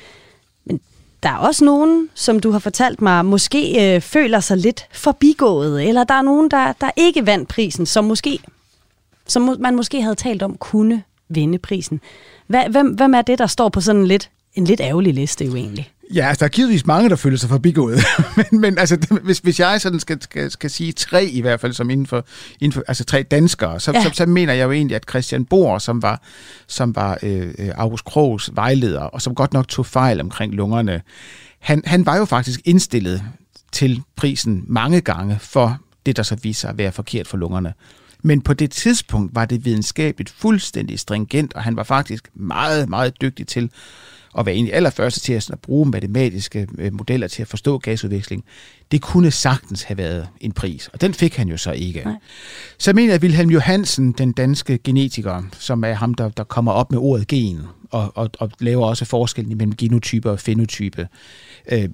Men 0.65 0.81
der 1.25 1.31
er 1.31 1.37
også 1.37 1.65
nogen, 1.65 2.09
som 2.15 2.41
du 2.41 2.51
har 2.51 2.59
fortalt 2.59 3.03
mig, 3.03 3.25
måske 3.25 3.95
øh, 3.95 4.01
føler 4.01 4.41
sig 4.41 4.57
lidt 4.57 4.87
forbigået, 4.93 5.89
eller 5.89 6.05
der 6.05 6.15
er 6.15 6.23
nogen, 6.23 6.51
der, 6.51 6.73
der 6.81 6.91
ikke 6.97 7.27
vandt 7.27 7.49
prisen, 7.49 7.87
som 7.87 8.05
måske 8.05 8.39
som 9.27 9.57
man 9.61 9.77
måske 9.77 10.03
havde 10.03 10.15
talt 10.15 10.43
om 10.43 10.57
kunne 10.57 11.03
vinde 11.29 11.59
prisen. 11.59 12.01
Hvem, 12.47 12.89
hvem 12.89 13.15
er 13.15 13.23
det, 13.23 13.39
der 13.39 13.47
står 13.47 13.69
på 13.69 13.81
sådan 13.81 14.07
lidt, 14.07 14.31
en 14.55 14.65
lidt 14.65 14.81
ærgerlig 14.81 15.15
liste 15.15 15.45
jo 15.45 15.57
egentlig? 15.57 15.91
Ja, 16.15 16.29
altså, 16.29 16.39
der 16.41 16.45
er 16.45 16.51
givetvis 16.51 16.87
mange, 16.87 17.09
der 17.11 17.17
føler 17.17 17.37
sig 17.37 17.49
forbigået. 17.49 17.99
men, 18.37 18.61
men 18.61 18.79
altså, 18.79 19.19
hvis, 19.23 19.39
hvis 19.39 19.61
jeg 19.61 19.81
sådan 19.81 20.01
skal, 20.01 20.23
skal, 20.23 20.51
skal 20.51 20.71
sige 20.71 20.93
tre 20.93 21.25
i 21.25 21.41
hvert 21.41 21.61
fald, 21.61 21.73
som 21.73 21.91
inden 21.91 22.07
for, 22.07 22.27
inden 22.61 22.73
for 22.73 22.83
altså 22.89 23.05
tre 23.05 23.23
danskere, 23.23 23.81
så, 23.81 23.93
ja. 23.93 24.03
så, 24.03 24.11
så 24.13 24.27
mener 24.27 24.53
jeg 24.53 24.65
jo 24.65 24.73
egentlig, 24.73 24.97
at 24.97 25.05
Christian 25.09 25.45
Bohr, 25.45 25.79
som 25.79 26.03
var, 26.03 26.23
som 26.67 26.97
var 26.97 27.19
øh, 27.23 27.55
August 27.75 28.05
Krogs 28.05 28.51
vejleder, 28.53 29.01
og 29.01 29.23
som 29.23 29.35
godt 29.35 29.53
nok 29.53 29.69
tog 29.69 29.87
fejl 29.87 30.21
omkring 30.21 30.55
lungerne, 30.55 31.03
han, 31.59 31.83
han 31.87 32.07
var 32.07 32.17
jo 32.17 32.25
faktisk 32.25 32.61
indstillet 32.65 33.23
til 33.73 34.03
prisen 34.17 34.65
mange 34.67 35.01
gange 35.01 35.39
for 35.41 35.79
det, 36.07 36.17
der 36.17 36.23
så 36.23 36.37
viser 36.43 36.61
sig 36.61 36.71
at 36.71 36.79
være 36.79 36.93
forkert 36.93 37.29
for 37.29 37.37
lungerne. 37.37 37.75
Men 38.23 38.41
på 38.41 38.55
det 38.55 38.71
tidspunkt 38.71 39.35
var 39.35 39.45
det 39.45 39.65
videnskabeligt 39.65 40.31
fuldstændig 40.31 40.99
stringent, 40.99 41.55
og 41.55 41.63
han 41.63 41.77
var 41.77 41.83
faktisk 41.83 42.29
meget, 42.35 42.89
meget 42.89 43.21
dygtig 43.21 43.47
til 43.47 43.71
at 44.39 44.47
være 44.47 44.55
egentlig 44.55 44.75
allerførste 44.75 45.21
til 45.21 45.33
at 45.33 45.59
bruge 45.63 45.91
matematiske 45.91 46.67
øh, 46.79 46.93
modeller 46.95 47.29
til 47.29 47.43
at 47.43 47.49
forstå 47.49 47.79
gasudveksling. 47.79 48.45
Det 48.91 49.03
kunne 49.03 49.31
sagtens 49.31 49.83
have 49.83 49.99
været 49.99 50.29
en 50.41 50.53
pris, 50.53 50.89
og 50.93 51.01
den 51.01 51.15
fik 51.15 51.37
han 51.37 51.49
jo 51.49 51.57
så 51.57 51.73
ikke. 51.73 52.03
Nej. 52.05 52.15
Så 52.79 52.93
mener 52.93 53.09
jeg, 53.09 53.15
at 53.15 53.23
Wilhelm 53.23 53.51
Johansen, 53.51 54.13
den 54.13 54.33
danske 54.33 54.79
genetiker, 54.79 55.43
som 55.59 55.85
er 55.85 55.93
ham, 55.93 56.15
der, 56.15 56.29
der 56.29 56.45
kommer 56.45 56.73
op 56.73 56.91
med 56.91 56.99
ordet 56.99 57.27
gen, 57.27 57.61
og, 57.91 58.13
og, 58.15 58.31
og 58.39 58.51
laver 58.61 58.87
også 58.87 59.05
forskellen 59.05 59.57
mellem 59.59 59.77
genotype 59.77 60.31
og 60.31 60.41
fenotype, 60.41 61.09
øh, 61.73 61.89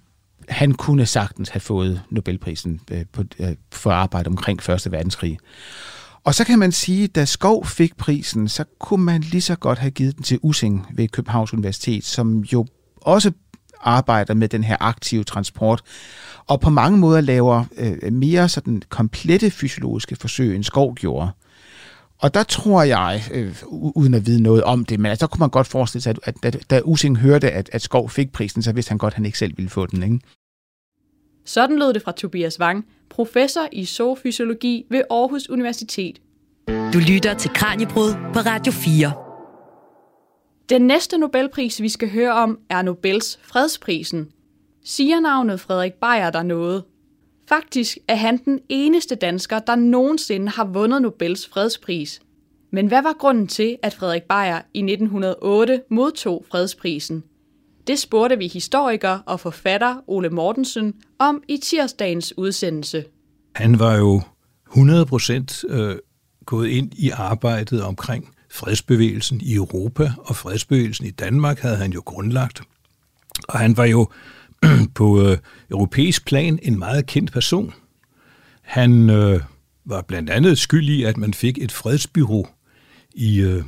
han 0.49 0.73
kunne 0.73 1.07
sagtens 1.07 1.49
have 1.49 1.61
fået 1.61 2.03
Nobelprisen 2.11 2.81
øh, 2.91 3.05
på, 3.13 3.25
øh, 3.39 3.55
for 3.73 3.91
arbejde 3.91 4.29
omkring 4.29 4.63
Første 4.63 4.93
Verdenskrig. 4.93 5.39
Og 6.31 6.35
så 6.35 6.45
kan 6.45 6.59
man 6.59 6.73
sige, 6.73 7.05
at 7.05 7.15
da 7.15 7.25
Skov 7.25 7.67
fik 7.67 7.97
prisen, 7.97 8.49
så 8.49 8.65
kunne 8.79 9.05
man 9.05 9.21
lige 9.21 9.41
så 9.41 9.57
godt 9.57 9.79
have 9.79 9.91
givet 9.91 10.17
den 10.17 10.23
til 10.23 10.39
Using 10.43 10.87
ved 10.95 11.09
Københavns 11.09 11.53
Universitet, 11.53 12.05
som 12.05 12.39
jo 12.39 12.67
også 12.97 13.33
arbejder 13.81 14.35
med 14.35 14.49
den 14.49 14.65
her 14.65 14.77
aktive 14.81 15.25
transport, 15.25 15.83
og 16.47 16.61
på 16.61 16.71
mange 16.71 16.99
måder 16.99 17.21
laver 17.21 17.65
øh, 17.77 18.13
mere 18.13 18.49
sådan 18.49 18.83
komplette 18.89 19.51
fysiologiske 19.51 20.17
forsøg, 20.17 20.55
end 20.55 20.65
Skov 20.65 20.95
gjorde. 20.95 21.31
Og 22.19 22.35
der 22.35 22.43
tror 22.43 22.83
jeg, 22.83 23.23
øh, 23.33 23.57
uden 23.71 24.15
at 24.15 24.27
vide 24.27 24.43
noget 24.43 24.65
om 24.65 24.85
det, 24.85 25.01
men 25.01 25.11
altså, 25.11 25.27
der 25.27 25.31
kunne 25.31 25.41
man 25.41 25.51
godt 25.51 25.67
forestille 25.67 26.03
sig, 26.03 26.15
at, 26.23 26.35
at, 26.43 26.55
at 26.55 26.71
da 26.71 26.81
Using 26.85 27.19
hørte, 27.19 27.51
at, 27.51 27.71
at 27.73 27.83
Skov 27.83 28.11
fik 28.11 28.33
prisen, 28.33 28.63
så 28.63 28.73
vidste 28.73 28.91
han 28.91 28.99
godt, 28.99 29.13
at 29.13 29.17
han 29.17 29.27
ikke 29.27 29.39
selv 29.39 29.57
ville 29.57 29.71
få 29.71 29.87
den. 29.87 30.03
Ikke? 30.03 30.19
Sådan 31.55 31.79
lød 31.79 31.93
det 31.93 32.03
fra 32.03 32.13
Tobias 32.13 32.61
Wang, 32.61 32.87
professor 33.09 33.69
i 33.73 33.85
zoofysiologi 33.85 34.87
ved 34.89 35.03
Aarhus 35.11 35.49
Universitet. 35.49 36.21
Du 36.69 36.99
lytter 37.09 37.35
til 37.35 37.51
Kranjebrud 37.55 38.13
på 38.33 38.39
Radio 38.39 38.73
4. 38.73 39.13
Den 40.69 40.83
næste 40.83 41.19
Nobelpris, 41.19 41.83
vi 41.83 41.89
skal 41.89 42.11
høre 42.11 42.33
om, 42.33 42.59
er 42.69 42.83
Nobels 42.83 43.39
fredsprisen. 43.43 44.33
Siger 44.85 45.21
navnet 45.21 45.61
Frederik 45.61 45.93
Beyer 45.93 46.31
der 46.31 46.43
noget? 46.43 46.85
Faktisk 47.49 47.99
er 48.09 48.15
han 48.15 48.37
den 48.37 48.61
eneste 48.69 49.15
dansker, 49.15 49.59
der 49.59 49.75
nogensinde 49.75 50.49
har 50.49 50.65
vundet 50.65 51.03
Nobels 51.03 51.49
fredspris. 51.49 52.21
Men 52.71 52.87
hvad 52.87 53.03
var 53.03 53.17
grunden 53.19 53.47
til, 53.47 53.79
at 53.83 53.95
Frederik 53.95 54.23
Beyer 54.23 54.61
i 54.75 54.79
1908 54.79 55.83
modtog 55.89 56.45
fredsprisen? 56.51 57.25
Det 57.91 57.99
spurgte 57.99 58.39
vi 58.39 58.47
historiker 58.49 59.19
og 59.27 59.41
forfatter 59.41 59.97
Ole 60.07 60.29
Mortensen 60.29 60.95
om 61.19 61.43
i 61.49 61.57
tirsdagens 61.57 62.39
udsendelse. 62.39 63.05
Han 63.55 63.79
var 63.79 63.97
jo 63.97 64.23
100 64.69 65.07
procent 65.07 65.65
øh, 65.69 65.97
gået 66.47 66.69
ind 66.69 66.93
i 66.95 67.11
arbejdet 67.11 67.83
omkring 67.83 68.35
fredsbevægelsen 68.51 69.41
i 69.41 69.55
Europa, 69.55 70.13
og 70.19 70.37
fredsbevægelsen 70.37 71.07
i 71.07 71.11
Danmark 71.11 71.59
havde 71.59 71.77
han 71.77 71.93
jo 71.93 72.03
grundlagt. 72.05 72.61
Og 73.49 73.59
han 73.59 73.77
var 73.77 73.85
jo 73.85 74.11
på 74.95 75.23
øh, 75.23 75.39
europæisk 75.71 76.27
plan 76.27 76.59
en 76.63 76.79
meget 76.79 77.07
kendt 77.07 77.33
person. 77.33 77.75
Han 78.63 79.11
øh, 79.11 79.41
var 79.85 80.03
blandt 80.03 80.31
andet 80.31 80.59
skyld 80.59 80.89
i, 80.89 81.03
at 81.03 81.17
man 81.17 81.35
fik 81.35 81.59
et 81.59 81.73
fredsbyrå 81.73 82.49
i, 83.15 83.41
øh, 83.41 83.65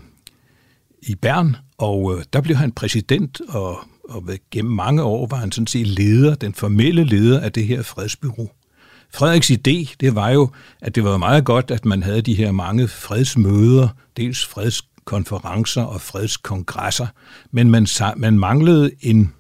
i 1.02 1.14
Bern, 1.14 1.56
og 1.78 2.14
øh, 2.14 2.24
der 2.32 2.40
blev 2.40 2.56
han 2.56 2.72
præsident, 2.72 3.40
og, 3.48 3.78
og 4.12 4.24
gennem 4.50 4.74
mange 4.74 5.02
år 5.02 5.26
var 5.26 5.36
han 5.36 5.52
sådan 5.52 5.66
set 5.66 5.86
leder, 5.86 6.34
den 6.34 6.54
formelle 6.54 7.04
leder 7.04 7.40
af 7.40 7.52
det 7.52 7.66
her 7.66 7.82
fredsbyrå. 7.82 8.50
Frederiks 9.14 9.50
idé, 9.50 9.94
det 10.00 10.14
var 10.14 10.30
jo, 10.30 10.50
at 10.80 10.94
det 10.94 11.04
var 11.04 11.16
meget 11.16 11.44
godt, 11.44 11.70
at 11.70 11.84
man 11.84 12.02
havde 12.02 12.22
de 12.22 12.34
her 12.34 12.52
mange 12.52 12.88
fredsmøder, 12.88 13.88
dels 14.16 14.46
fredskonferencer 14.46 15.82
og 15.82 16.00
fredskongresser, 16.00 17.06
men 17.50 17.70
man, 17.70 17.86
man 18.16 18.38
manglede 18.38 18.90
en 19.00 19.32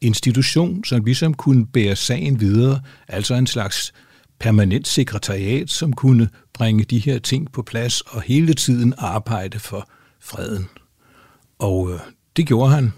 institution, 0.00 0.84
som 0.84 1.04
ligesom 1.04 1.34
kunne 1.34 1.66
bære 1.66 1.96
sagen 1.96 2.40
videre, 2.40 2.80
altså 3.08 3.34
en 3.34 3.46
slags 3.46 3.92
permanent 4.38 4.88
sekretariat, 4.88 5.70
som 5.70 5.92
kunne 5.92 6.28
bringe 6.52 6.84
de 6.84 6.98
her 6.98 7.18
ting 7.18 7.52
på 7.52 7.62
plads 7.62 8.00
og 8.00 8.22
hele 8.22 8.54
tiden 8.54 8.94
arbejde 8.98 9.58
for 9.58 9.88
freden. 10.20 10.68
Og 11.58 11.92
øh, 11.92 12.00
det 12.36 12.46
gjorde 12.46 12.70
han. 12.70 12.92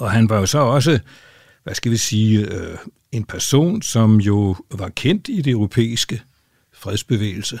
Og 0.00 0.10
han 0.10 0.28
var 0.28 0.38
jo 0.38 0.46
så 0.46 0.58
også, 0.58 0.98
hvad 1.62 1.74
skal 1.74 1.92
vi 1.92 1.96
sige, 1.96 2.38
øh, 2.38 2.78
en 3.12 3.24
person, 3.24 3.82
som 3.82 4.20
jo 4.20 4.56
var 4.70 4.88
kendt 4.88 5.28
i 5.28 5.42
det 5.42 5.50
europæiske 5.50 6.22
fredsbevægelse. 6.72 7.58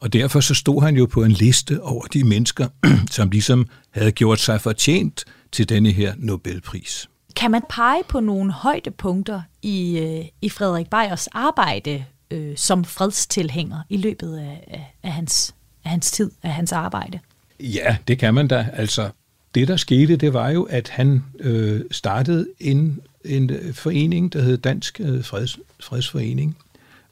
Og 0.00 0.12
derfor 0.12 0.40
så 0.40 0.54
stod 0.54 0.82
han 0.82 0.96
jo 0.96 1.06
på 1.06 1.24
en 1.24 1.32
liste 1.32 1.82
over 1.82 2.06
de 2.06 2.24
mennesker, 2.24 2.68
som 3.10 3.30
ligesom 3.30 3.66
havde 3.90 4.12
gjort 4.12 4.40
sig 4.40 4.60
fortjent 4.60 5.24
til 5.52 5.68
denne 5.68 5.90
her 5.90 6.14
Nobelpris. 6.16 7.08
Kan 7.36 7.50
man 7.50 7.62
pege 7.70 8.02
på 8.08 8.20
nogle 8.20 8.52
højdepunkter 8.52 9.42
i, 9.62 9.98
øh, 9.98 10.24
i 10.42 10.48
Frederik 10.48 10.90
Beyers 10.90 11.26
arbejde 11.26 12.04
øh, 12.30 12.56
som 12.56 12.84
fredstilhænger 12.84 13.82
i 13.88 13.96
løbet 13.96 14.36
af, 14.36 14.64
af, 14.70 14.96
af, 15.02 15.12
hans, 15.12 15.54
af 15.84 15.90
hans 15.90 16.10
tid, 16.10 16.30
af 16.42 16.52
hans 16.52 16.72
arbejde? 16.72 17.18
Ja, 17.60 17.96
det 18.08 18.18
kan 18.18 18.34
man 18.34 18.48
da. 18.48 18.68
Altså, 18.72 19.10
det 19.56 19.68
der 19.68 19.76
skete, 19.76 20.16
det 20.16 20.32
var 20.32 20.50
jo, 20.50 20.62
at 20.62 20.88
han 20.88 21.24
øh, 21.40 21.80
startede 21.90 22.46
en, 22.60 23.00
en 23.24 23.50
øh, 23.50 23.74
forening, 23.74 24.32
der 24.32 24.42
hed 24.42 24.58
Dansk 24.58 25.00
øh, 25.00 25.24
Freds, 25.24 25.58
Fredsforening. 25.80 26.56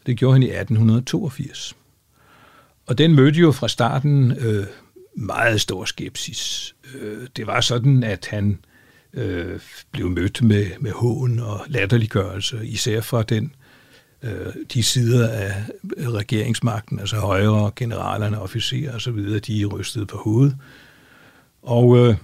Det 0.06 0.16
gjorde 0.16 0.32
han 0.32 0.42
i 0.42 0.46
1882. 0.46 1.76
Og 2.86 2.98
den 2.98 3.14
mødte 3.14 3.40
jo 3.40 3.52
fra 3.52 3.68
starten 3.68 4.32
øh, 4.32 4.66
meget 5.14 5.60
stor 5.60 5.84
skepsis. 5.84 6.74
Øh, 6.94 7.26
det 7.36 7.46
var 7.46 7.60
sådan, 7.60 8.02
at 8.02 8.26
han 8.30 8.58
øh, 9.12 9.60
blev 9.90 10.10
mødt 10.10 10.42
med, 10.42 10.66
med 10.80 10.90
hån 10.90 11.38
og 11.38 11.60
latterliggørelse, 11.68 12.66
især 12.66 13.00
fra 13.00 13.22
den 13.22 13.54
øh, 14.22 14.52
de 14.74 14.82
sider 14.82 15.28
af 15.28 15.64
regeringsmagten, 15.98 17.00
altså 17.00 17.16
højre, 17.16 17.70
generalerne, 17.76 18.40
officerer 18.40 18.94
osv., 18.94 19.40
de 19.40 19.64
rystede 19.64 20.06
på 20.06 20.16
hovedet. 20.16 20.56
Og 21.62 21.98
øh, 21.98 22.16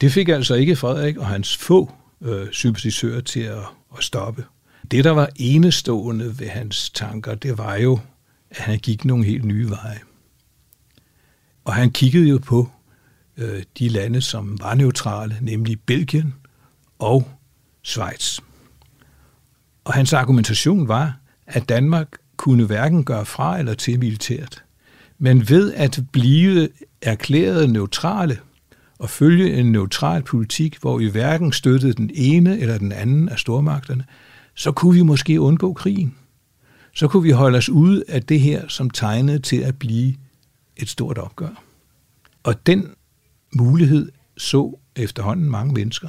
det 0.00 0.12
fik 0.12 0.28
altså 0.28 0.54
ikke 0.54 0.76
Frederik 0.76 1.16
og 1.16 1.26
hans 1.26 1.56
få 1.56 1.92
øh, 2.22 2.52
sympatisører 2.52 3.20
til 3.20 3.40
at, 3.40 3.62
at 3.98 4.04
stoppe. 4.04 4.44
Det, 4.90 5.04
der 5.04 5.10
var 5.10 5.28
enestående 5.36 6.38
ved 6.38 6.48
hans 6.48 6.90
tanker, 6.90 7.34
det 7.34 7.58
var 7.58 7.76
jo, 7.76 7.98
at 8.50 8.56
han 8.56 8.78
gik 8.78 9.04
nogle 9.04 9.24
helt 9.24 9.44
nye 9.44 9.70
veje. 9.70 10.00
Og 11.64 11.74
han 11.74 11.90
kiggede 11.90 12.28
jo 12.28 12.38
på 12.38 12.70
øh, 13.36 13.62
de 13.78 13.88
lande, 13.88 14.20
som 14.20 14.60
var 14.60 14.74
neutrale, 14.74 15.38
nemlig 15.40 15.80
Belgien 15.80 16.34
og 16.98 17.28
Schweiz. 17.82 18.38
Og 19.84 19.94
hans 19.94 20.12
argumentation 20.12 20.88
var, 20.88 21.18
at 21.46 21.68
Danmark 21.68 22.08
kunne 22.36 22.64
hverken 22.64 23.04
gøre 23.04 23.26
fra 23.26 23.58
eller 23.58 23.74
til 23.74 23.98
militært. 23.98 24.64
Men 25.18 25.48
ved 25.48 25.74
at 25.74 26.00
blive 26.12 26.68
erklæret 27.02 27.70
neutrale 27.70 28.38
at 29.02 29.10
følge 29.10 29.56
en 29.56 29.72
neutral 29.72 30.22
politik, 30.22 30.78
hvor 30.80 30.98
vi 30.98 31.08
hverken 31.08 31.52
støttede 31.52 31.92
den 31.92 32.10
ene 32.14 32.58
eller 32.58 32.78
den 32.78 32.92
anden 32.92 33.28
af 33.28 33.38
stormagterne, 33.38 34.04
så 34.54 34.72
kunne 34.72 34.94
vi 34.94 35.02
måske 35.02 35.40
undgå 35.40 35.72
krigen. 35.72 36.14
Så 36.94 37.08
kunne 37.08 37.22
vi 37.22 37.30
holde 37.30 37.58
os 37.58 37.68
ude 37.68 38.04
af 38.08 38.22
det 38.22 38.40
her, 38.40 38.68
som 38.68 38.90
tegnede 38.90 39.38
til 39.38 39.56
at 39.56 39.78
blive 39.78 40.14
et 40.76 40.88
stort 40.88 41.18
opgør. 41.18 41.62
Og 42.42 42.66
den 42.66 42.90
mulighed 43.52 44.12
så 44.36 44.78
efterhånden 44.96 45.50
mange 45.50 45.74
mennesker. 45.74 46.08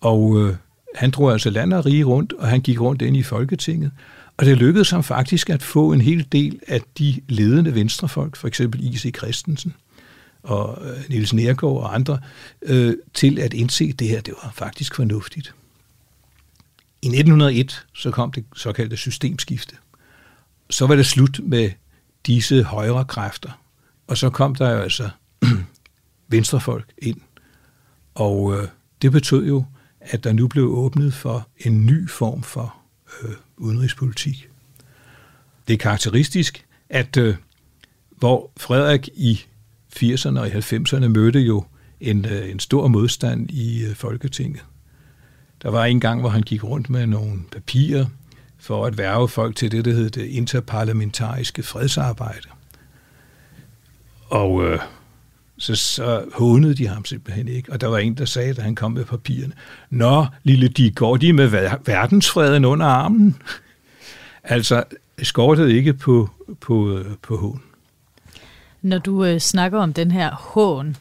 Og 0.00 0.40
øh, 0.40 0.56
han 0.94 1.10
drog 1.10 1.32
altså 1.32 1.50
land 1.50 1.72
og 1.72 1.86
rige 1.86 2.04
rundt, 2.04 2.32
og 2.32 2.48
han 2.48 2.60
gik 2.60 2.80
rundt 2.80 3.02
ind 3.02 3.16
i 3.16 3.22
Folketinget. 3.22 3.90
Og 4.36 4.46
det 4.46 4.56
lykkedes 4.56 4.90
ham 4.90 5.02
faktisk 5.02 5.50
at 5.50 5.62
få 5.62 5.92
en 5.92 6.00
hel 6.00 6.26
del 6.32 6.60
af 6.68 6.80
de 6.98 7.20
ledende 7.28 7.74
venstrefolk, 7.74 8.36
for 8.36 8.48
eksempel 8.48 8.84
I.C. 8.84 9.14
Christensen 9.16 9.74
og 10.42 10.78
Nils 10.82 11.08
Niels 11.08 11.32
Nergård 11.32 11.82
og 11.82 11.94
andre, 11.94 12.18
øh, 12.62 12.96
til 13.14 13.38
at 13.38 13.54
indse, 13.54 13.84
at 13.84 13.98
det 13.98 14.08
her 14.08 14.20
det 14.20 14.34
var 14.42 14.52
faktisk 14.54 14.94
fornuftigt. 14.94 15.54
I 17.02 17.06
1901 17.06 17.86
så 17.94 18.10
kom 18.10 18.32
det 18.32 18.44
såkaldte 18.56 18.96
systemskifte. 18.96 19.76
Så 20.70 20.86
var 20.86 20.96
det 20.96 21.06
slut 21.06 21.40
med 21.42 21.70
disse 22.26 22.62
højre 22.62 23.04
kræfter. 23.04 23.50
Og 24.06 24.18
så 24.18 24.30
kom 24.30 24.54
der 24.54 24.70
jo 24.70 24.78
altså 24.78 25.10
venstrefolk 26.28 26.92
ind. 26.98 27.20
Og 28.14 28.56
øh, 28.56 28.68
det 29.02 29.12
betød 29.12 29.46
jo, 29.46 29.64
at 30.00 30.24
der 30.24 30.32
nu 30.32 30.48
blev 30.48 30.64
åbnet 30.64 31.14
for 31.14 31.48
en 31.58 31.86
ny 31.86 32.10
form 32.10 32.42
for 32.42 32.76
øh, 33.22 33.30
udenrigspolitik. 33.56 34.48
Det 35.68 35.74
er 35.74 35.78
karakteristisk, 35.78 36.66
at 36.88 37.16
øh, 37.16 37.36
hvor 38.10 38.50
Frederik 38.56 39.08
i 39.14 39.44
80'erne 39.96 40.38
og 40.38 40.48
i 40.48 40.50
90'erne 40.50 41.08
mødte 41.08 41.40
jo 41.40 41.64
en, 42.00 42.24
øh, 42.24 42.50
en 42.50 42.58
stor 42.60 42.88
modstand 42.88 43.50
i 43.50 43.84
øh, 43.84 43.94
Folketinget. 43.94 44.64
Der 45.62 45.70
var 45.70 45.84
en 45.84 46.00
gang, 46.00 46.20
hvor 46.20 46.30
han 46.30 46.42
gik 46.42 46.64
rundt 46.64 46.90
med 46.90 47.06
nogle 47.06 47.40
papirer 47.52 48.06
for 48.58 48.86
at 48.86 48.98
værve 48.98 49.28
folk 49.28 49.56
til 49.56 49.72
det, 49.72 49.84
der 49.84 49.92
hed 49.92 50.10
det 50.10 50.26
interparlamentariske 50.26 51.62
fredsarbejde. 51.62 52.48
Og 54.28 54.64
øh, 54.64 54.78
så, 55.58 55.74
så 55.74 56.24
hånede 56.34 56.74
de 56.74 56.86
ham 56.86 57.04
simpelthen 57.04 57.48
ikke. 57.48 57.72
Og 57.72 57.80
der 57.80 57.86
var 57.86 57.98
en, 57.98 58.14
der 58.14 58.24
sagde, 58.24 58.54
da 58.54 58.62
han 58.62 58.74
kom 58.74 58.92
med 58.92 59.04
papirerne, 59.04 59.52
Nå, 59.90 60.26
lille 60.42 60.68
de, 60.68 60.90
går 60.90 61.16
de 61.16 61.32
med 61.32 61.48
verdensfreden 61.84 62.64
under 62.64 62.86
armen? 62.86 63.36
altså, 64.44 64.84
skortede 65.22 65.76
ikke 65.76 65.92
på, 65.92 66.30
på, 66.60 66.96
øh, 66.96 67.16
på 67.22 67.36
hån. 67.36 67.62
Når 68.82 68.98
du 68.98 69.24
øh, 69.24 69.40
snakker 69.40 69.78
om 69.78 69.92
den 69.92 70.10
her 70.10 70.30
hån, 70.34 70.96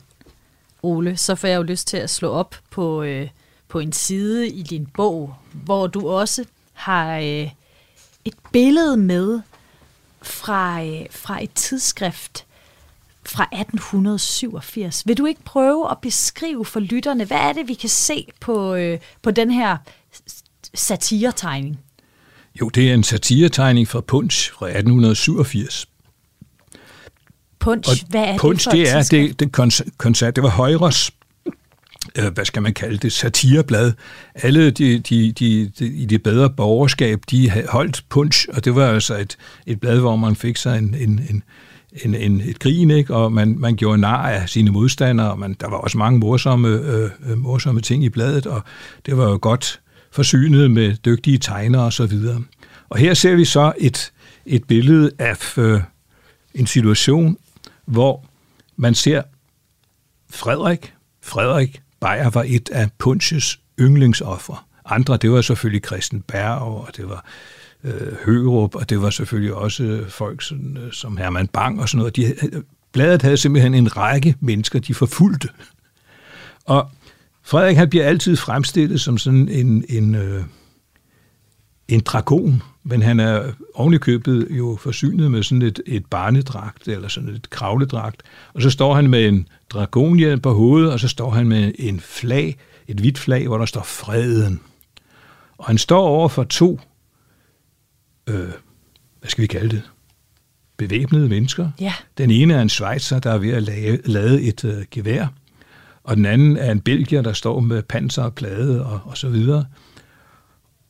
Ole, 0.83 1.17
så 1.17 1.35
får 1.35 1.47
jeg 1.47 1.57
jo 1.57 1.61
lyst 1.61 1.87
til 1.87 1.97
at 1.97 2.09
slå 2.09 2.29
op 2.29 2.55
på, 2.69 3.03
øh, 3.03 3.27
på 3.67 3.79
en 3.79 3.93
side 3.93 4.47
i 4.47 4.63
din 4.63 4.85
bog, 4.85 5.35
hvor 5.51 5.87
du 5.87 6.09
også 6.09 6.45
har 6.73 7.17
øh, 7.17 7.49
et 8.25 8.33
billede 8.51 8.97
med 8.97 9.41
fra, 10.21 10.83
øh, 10.83 11.05
fra 11.11 11.43
et 11.43 11.51
tidsskrift, 11.55 12.45
fra 13.25 13.43
1887. 13.43 15.07
Vil 15.07 15.17
du 15.17 15.25
ikke 15.25 15.43
prøve 15.43 15.91
at 15.91 15.97
beskrive 16.01 16.65
for 16.65 16.79
lytterne, 16.79 17.25
hvad 17.25 17.37
er 17.37 17.53
det, 17.53 17.67
vi 17.67 17.73
kan 17.73 17.89
se 17.89 18.27
på, 18.39 18.75
øh, 18.75 18.99
på 19.21 19.31
den 19.31 19.51
her 19.51 19.77
satiretegning? 20.73 21.79
Jo, 22.61 22.69
det 22.69 22.89
er 22.89 22.93
en 22.93 23.03
satiretegning 23.03 23.87
fra 23.87 24.01
Punch 24.01 24.51
fra 24.51 24.65
1887. 24.65 25.87
Punch, 27.59 27.89
og 27.89 27.95
hvad 28.09 28.23
er 28.23 28.37
Punch, 28.37 28.71
det 28.71 28.87
for 28.87 28.99
det 29.11 29.21
er 29.21 29.27
det, 29.27 29.39
det 29.39 29.51
koncert, 29.97 30.35
det 30.35 30.43
var 30.43 30.49
Højres 30.49 31.11
øh, 32.17 32.33
hvad 32.33 32.45
skal 32.45 32.61
man 32.61 32.73
kalde 32.73 32.97
det, 32.97 33.11
satireblad. 33.11 33.93
Alle 34.35 34.69
de, 34.69 34.99
de, 34.99 35.31
de, 35.31 35.71
de, 35.79 35.87
i 35.87 36.05
det 36.05 36.23
bedre 36.23 36.49
borgerskab, 36.49 37.19
de 37.31 37.51
holdt 37.69 38.03
punch, 38.09 38.47
og 38.53 38.65
det 38.65 38.75
var 38.75 38.87
altså 38.87 39.17
et, 39.17 39.37
et 39.65 39.79
blad, 39.79 39.99
hvor 39.99 40.15
man 40.15 40.35
fik 40.35 40.57
sig 40.57 40.77
en, 40.77 40.95
en, 40.99 41.21
en, 41.29 41.43
en, 42.03 42.15
en, 42.15 42.41
et 42.41 42.59
grin, 42.59 42.91
ikke? 42.91 43.15
og 43.15 43.33
man, 43.33 43.55
man 43.59 43.75
gjorde 43.75 44.01
nar 44.01 44.29
af 44.29 44.49
sine 44.49 44.71
modstandere, 44.71 45.31
og 45.31 45.39
man, 45.39 45.55
der 45.59 45.69
var 45.69 45.77
også 45.77 45.97
mange 45.97 46.19
morsomme, 46.19 46.67
øh, 46.67 47.09
øh, 47.29 47.37
morsomme 47.37 47.81
ting 47.81 48.03
i 48.03 48.09
bladet, 48.09 48.45
og 48.45 48.61
det 49.05 49.17
var 49.17 49.29
jo 49.29 49.39
godt 49.41 49.81
forsynet 50.11 50.71
med 50.71 50.95
dygtige 51.05 51.37
tegnere 51.37 51.83
og 51.83 51.93
så 51.93 52.05
videre. 52.05 52.41
Og 52.89 52.97
her 52.97 53.13
ser 53.13 53.35
vi 53.35 53.45
så 53.45 53.73
et, 53.77 54.11
et 54.45 54.63
billede 54.63 55.11
af 55.19 55.57
øh, 55.57 55.81
en 56.55 56.67
situation, 56.67 57.37
hvor 57.89 58.25
man 58.75 58.95
ser 58.95 59.21
Frederik, 60.29 60.93
Frederik 61.23 61.81
Beyer 62.01 62.29
var 62.29 62.45
et 62.47 62.69
af 62.69 62.89
Punches 62.97 63.59
yndlingsoffre. 63.79 64.57
Andre, 64.85 65.17
det 65.17 65.31
var 65.31 65.41
selvfølgelig 65.41 65.85
Christen 65.85 66.21
Berg, 66.21 66.61
og 66.61 66.89
det 66.97 67.09
var 67.09 67.25
øh, 67.83 68.15
Høgerup, 68.25 68.75
og 68.75 68.89
det 68.89 69.01
var 69.01 69.09
selvfølgelig 69.09 69.53
også 69.53 70.05
folk 70.09 70.41
som, 70.41 70.77
øh, 70.77 70.91
som 70.91 71.17
Herman 71.17 71.47
Bang 71.47 71.81
og 71.81 71.89
sådan 71.89 71.97
noget. 71.97 72.15
De, 72.15 72.35
bladet 72.91 73.21
havde 73.21 73.37
simpelthen 73.37 73.73
en 73.73 73.97
række 73.97 74.35
mennesker, 74.39 74.79
de 74.79 74.93
forfulgte. 74.93 75.49
Og 76.65 76.91
Frederik 77.43 77.77
han 77.77 77.89
bliver 77.89 78.05
altid 78.05 78.35
fremstillet 78.35 79.01
som 79.01 79.17
sådan 79.17 79.49
en, 79.49 79.85
en, 79.89 80.15
øh, 80.15 80.43
en 81.87 81.99
dragon, 81.99 82.63
men 82.89 83.01
han 83.01 83.19
er 83.19 83.51
ovenikøbet 83.73 84.47
jo 84.49 84.77
forsynet 84.81 85.31
med 85.31 85.43
sådan 85.43 85.61
et, 85.61 85.81
et 85.85 86.05
barnedragt, 86.05 86.87
eller 86.87 87.07
sådan 87.07 87.29
et 87.29 87.49
kravledragt, 87.49 88.23
og 88.53 88.61
så 88.61 88.69
står 88.69 88.95
han 88.95 89.09
med 89.09 89.27
en 89.27 89.47
dragonhjelm 89.69 90.39
på 90.41 90.53
hovedet, 90.53 90.91
og 90.91 90.99
så 90.99 91.07
står 91.07 91.29
han 91.29 91.47
med 91.47 91.71
en 91.79 91.99
flag, 91.99 92.57
et 92.87 92.99
hvidt 92.99 93.17
flag, 93.17 93.47
hvor 93.47 93.57
der 93.57 93.65
står 93.65 93.83
freden. 93.83 94.59
Og 95.57 95.65
han 95.65 95.77
står 95.77 96.07
over 96.07 96.29
for 96.29 96.43
to, 96.43 96.79
øh, 98.27 98.49
hvad 99.19 99.29
skal 99.29 99.41
vi 99.41 99.47
kalde 99.47 99.69
det, 99.69 99.81
bevæbnede 100.77 101.29
mennesker. 101.29 101.71
Ja. 101.79 101.93
Den 102.17 102.31
ene 102.31 102.53
er 102.53 102.61
en 102.61 102.69
svejser, 102.69 103.19
der 103.19 103.31
er 103.31 103.37
ved 103.37 103.49
at 103.49 103.63
lave, 103.63 103.99
lade 104.05 104.41
et 104.41 104.65
øh, 104.65 104.85
gevær, 104.91 105.27
og 106.03 106.15
den 106.15 106.25
anden 106.25 106.57
er 106.57 106.71
en 106.71 106.81
belgier, 106.81 107.21
der 107.21 107.33
står 107.33 107.59
med 107.59 107.83
panser 107.83 108.23
og 108.23 108.35
plade 108.35 108.85
og, 108.85 108.99
og 109.03 109.17
så 109.17 109.29
videre. 109.29 109.65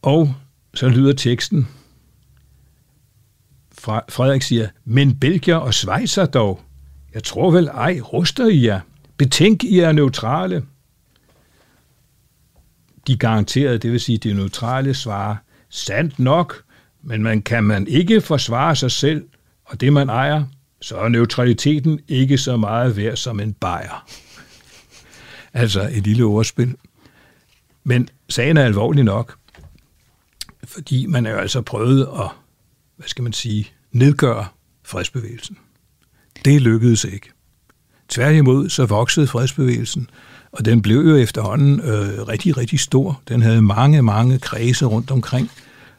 Og 0.01 0.35
så 0.73 0.89
lyder 0.89 1.13
teksten, 1.13 1.67
Frederik 3.79 4.41
siger, 4.41 4.67
men 4.85 5.19
belgier 5.19 5.55
og 5.55 5.73
Schweizer 5.73 6.25
dog. 6.25 6.61
Jeg 7.13 7.23
tror 7.23 7.51
vel 7.51 7.67
ej, 7.67 7.99
ruster 7.99 8.47
I 8.47 8.65
jer. 8.65 8.79
Betænk, 9.17 9.63
I 9.63 9.79
er 9.79 9.91
neutrale. 9.91 10.63
De 13.07 13.17
garanterede, 13.17 13.77
det 13.77 13.91
vil 13.91 13.99
sige, 13.99 14.17
de 14.17 14.33
neutrale 14.33 14.93
svarer, 14.93 15.35
sandt 15.69 16.19
nok, 16.19 16.63
men 17.03 17.23
man 17.23 17.41
kan 17.41 17.63
man 17.63 17.87
ikke 17.87 18.21
forsvare 18.21 18.75
sig 18.75 18.91
selv 18.91 19.23
og 19.69 19.81
det, 19.81 19.93
man 19.93 20.09
ejer, 20.09 20.45
så 20.81 20.97
er 20.97 21.09
neutraliteten 21.09 21.99
ikke 22.07 22.37
så 22.37 22.57
meget 22.57 22.97
værd 22.97 23.15
som 23.15 23.39
en 23.39 23.53
bajer. 23.53 24.07
altså 25.53 25.89
et 25.93 26.03
lille 26.03 26.23
ordspil. 26.23 26.75
Men 27.83 28.09
sagen 28.29 28.57
er 28.57 28.65
alvorlig 28.65 29.03
nok, 29.03 29.37
fordi 30.63 31.05
man 31.05 31.25
er 31.25 31.31
jo 31.31 31.37
altså 31.37 31.61
prøvet 31.61 32.01
at, 32.01 32.29
hvad 32.99 33.07
skal 33.07 33.23
man 33.23 33.33
sige, 33.33 33.67
nedgøre 33.91 34.45
fredsbevægelsen. 34.83 35.57
Det 36.45 36.61
lykkedes 36.61 37.03
ikke. 37.03 37.29
Tværtimod 38.09 38.69
så 38.69 38.85
voksede 38.85 39.27
fredsbevægelsen, 39.27 40.09
og 40.51 40.65
den 40.65 40.81
blev 40.81 40.97
jo 40.99 41.15
efterhånden 41.15 41.79
øh, 41.79 42.27
rigtig, 42.27 42.57
rigtig 42.57 42.79
stor. 42.79 43.21
Den 43.27 43.41
havde 43.41 43.61
mange, 43.61 44.01
mange 44.01 44.39
kredse 44.39 44.85
rundt 44.85 45.11
omkring, 45.11 45.51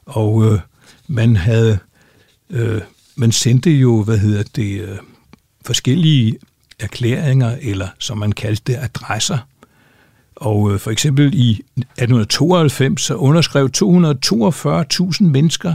og 0.06 0.44
øh, 0.44 0.58
man 1.06 1.36
havde, 1.36 1.78
øh, 2.50 2.80
man 3.16 3.32
sendte 3.32 3.70
jo, 3.70 4.02
hvad 4.02 4.18
hedder 4.18 4.42
det, 4.56 4.80
øh, 4.80 4.98
forskellige 5.66 6.38
erklæringer, 6.78 7.56
eller 7.60 7.88
som 7.98 8.18
man 8.18 8.32
kaldte 8.32 8.72
det, 8.72 8.78
adresser. 8.78 9.38
Og 10.36 10.72
øh, 10.72 10.78
for 10.78 10.90
eksempel 10.90 11.34
i 11.34 11.50
1892 11.50 13.02
så 13.02 13.14
underskrev 13.14 13.70
242.000 13.76 15.24
mennesker 15.24 15.74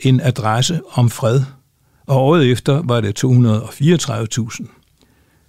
en 0.00 0.20
adresse 0.20 0.80
om 0.92 1.10
fred, 1.10 1.40
og 2.06 2.16
året 2.16 2.50
efter 2.50 2.82
var 2.82 3.00
det 3.00 3.24
234.000 3.24 4.76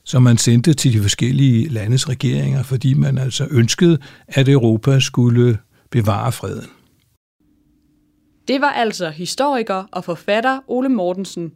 som 0.07 0.23
man 0.23 0.37
sendte 0.37 0.73
til 0.73 0.93
de 0.93 1.01
forskellige 1.01 1.69
landes 1.69 2.09
regeringer, 2.09 2.63
fordi 2.63 2.93
man 2.93 3.17
altså 3.17 3.47
ønskede, 3.51 3.97
at 4.27 4.49
Europa 4.49 4.99
skulle 4.99 5.57
bevare 5.91 6.31
freden. 6.31 6.69
Det 8.47 8.61
var 8.61 8.69
altså 8.69 9.09
historiker 9.09 9.83
og 9.91 10.03
forfatter 10.03 10.59
Ole 10.67 10.89
Mortensen. 10.89 11.51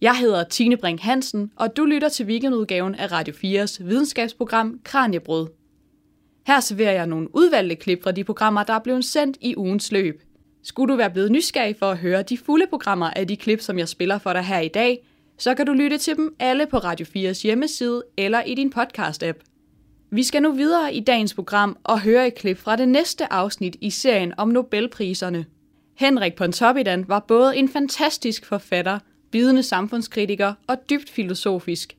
Jeg 0.00 0.16
hedder 0.16 0.44
Tine 0.44 0.76
Brink 0.76 1.00
Hansen, 1.00 1.50
og 1.56 1.76
du 1.76 1.84
lytter 1.84 2.08
til 2.08 2.26
weekendudgaven 2.26 2.94
af 2.94 3.12
Radio 3.12 3.34
4's 3.34 3.84
videnskabsprogram 3.84 4.80
Kranjebrød. 4.84 5.48
Her 6.46 6.60
serverer 6.60 6.92
jeg 6.92 7.06
nogle 7.06 7.36
udvalgte 7.36 7.76
klip 7.76 8.02
fra 8.02 8.12
de 8.12 8.24
programmer, 8.24 8.62
der 8.62 8.72
er 8.72 8.82
blevet 8.84 9.04
sendt 9.04 9.36
i 9.40 9.56
ugens 9.56 9.92
løb. 9.92 10.22
Skulle 10.62 10.92
du 10.92 10.96
være 10.96 11.10
blevet 11.10 11.32
nysgerrig 11.32 11.76
for 11.78 11.90
at 11.90 11.98
høre 11.98 12.22
de 12.22 12.38
fulde 12.38 12.66
programmer 12.66 13.10
af 13.10 13.26
de 13.26 13.36
klip, 13.36 13.60
som 13.60 13.78
jeg 13.78 13.88
spiller 13.88 14.18
for 14.18 14.32
dig 14.32 14.42
her 14.42 14.58
i 14.58 14.68
dag, 14.68 15.06
så 15.38 15.54
kan 15.54 15.66
du 15.66 15.72
lytte 15.72 15.98
til 15.98 16.16
dem 16.16 16.34
alle 16.38 16.66
på 16.66 16.78
Radio 16.78 17.06
4's 17.06 17.42
hjemmeside 17.42 18.02
eller 18.16 18.42
i 18.42 18.54
din 18.54 18.72
podcast-app. 18.76 19.38
Vi 20.10 20.22
skal 20.22 20.42
nu 20.42 20.52
videre 20.52 20.94
i 20.94 21.00
dagens 21.00 21.34
program 21.34 21.76
og 21.84 22.00
høre 22.00 22.26
et 22.26 22.34
klip 22.34 22.58
fra 22.58 22.76
det 22.76 22.88
næste 22.88 23.32
afsnit 23.32 23.76
i 23.80 23.90
serien 23.90 24.32
om 24.36 24.48
Nobelpriserne. 24.48 25.44
Henrik 25.96 26.34
Pontoppidan 26.34 27.04
var 27.08 27.20
både 27.20 27.56
en 27.56 27.68
fantastisk 27.68 28.46
forfatter, 28.46 28.98
bidende 29.30 29.62
samfundskritiker 29.62 30.54
og 30.66 30.76
dybt 30.90 31.10
filosofisk. 31.10 31.96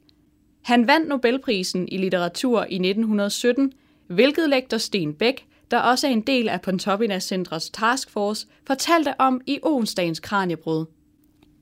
Han 0.62 0.88
vandt 0.88 1.08
Nobelprisen 1.08 1.88
i 1.88 1.98
litteratur 1.98 2.60
i 2.70 2.76
1917, 2.76 3.74
hvilket 4.08 4.50
lektor 4.50 4.78
Sten 4.78 5.14
Bæk, 5.14 5.46
der 5.72 5.80
også 5.80 6.08
er 6.08 6.12
en 6.12 6.22
del 6.22 6.50
af 6.50 6.62
Pontoppidas 6.62 7.24
Centrets 7.24 7.70
taskforce, 7.70 8.48
fortalte 8.68 9.14
om 9.20 9.42
i 9.48 9.60
onsdagens 9.64 10.20
Kranjebrud. 10.20 10.86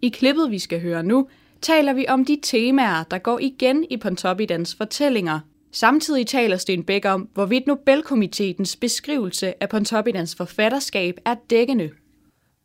I 0.01 0.09
klippet, 0.09 0.51
vi 0.51 0.59
skal 0.59 0.81
høre 0.81 1.03
nu, 1.03 1.27
taler 1.61 1.93
vi 1.93 2.05
om 2.07 2.25
de 2.25 2.39
temaer, 2.43 3.03
der 3.03 3.17
går 3.17 3.39
igen 3.39 3.85
i 3.89 3.97
Pontoppidans 3.97 4.75
fortællinger. 4.75 5.39
Samtidig 5.71 6.27
taler 6.27 6.57
Sten 6.57 6.83
Bæk 6.83 7.05
om, 7.05 7.29
hvorvidt 7.33 7.67
Nobelkomiteens 7.67 8.75
beskrivelse 8.75 9.63
af 9.63 9.69
Pontoppidans 9.69 10.35
forfatterskab 10.35 11.15
er 11.25 11.35
dækkende. 11.49 11.89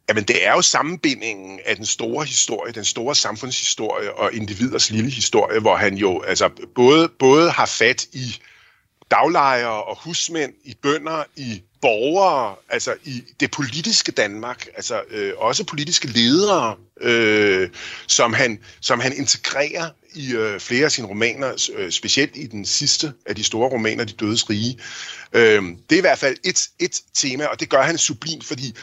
Jamen, 0.09 0.25
det 0.25 0.47
er 0.47 0.53
jo 0.53 0.63
sammenbindingen 0.63 1.61
af 1.67 1.77
den 1.77 1.87
store 1.87 2.25
historie, 2.25 2.73
den 2.73 2.85
store 2.85 3.15
samfundshistorie 3.15 4.15
og 4.15 4.33
individers 4.33 4.91
lille 4.91 5.11
historie, 5.11 5.61
hvor 5.61 5.77
han 5.77 5.95
jo 5.95 6.21
altså 6.21 6.51
både, 6.75 7.09
både 7.19 7.51
har 7.51 7.67
fat 7.67 8.07
i 8.13 8.39
daglejere 9.15 9.85
og 9.85 9.99
husmænd, 10.05 10.53
i 10.65 10.75
bønder, 10.83 11.25
i 11.37 11.63
borgere, 11.81 12.55
altså 12.69 12.95
i 13.05 13.23
det 13.41 13.51
politiske 13.51 14.13
Danmark, 14.13 14.67
altså 14.77 15.03
øh, 15.11 15.33
også 15.37 15.65
politiske 15.65 16.09
ledere, 16.09 16.77
øh, 17.01 17.69
som, 18.07 18.33
han, 18.33 18.59
som 18.81 19.01
han 19.01 19.17
integrerer 19.17 19.91
i 20.15 20.35
øh, 20.35 20.61
flere 20.61 20.85
af 20.85 20.93
sine 20.93 21.09
romaner, 21.09 21.69
øh, 21.77 21.91
specielt 21.91 22.37
i 22.37 22.47
den 22.47 22.65
sidste 22.65 23.13
af 23.27 23.37
de 23.37 23.45
store 23.45 23.71
romaner, 23.71 24.05
De 24.05 24.13
Dødes 24.13 24.51
Rige. 24.51 24.79
Øh, 25.33 25.63
det 25.91 25.97
er 25.97 25.99
i 25.99 26.01
hvert 26.01 26.19
fald 26.19 26.37
et, 26.45 26.69
et 26.79 27.01
tema, 27.15 27.47
og 27.47 27.61
det 27.61 27.69
gør 27.69 27.83
han 27.83 27.99
sublimt, 27.99 28.45
fordi 28.45 28.75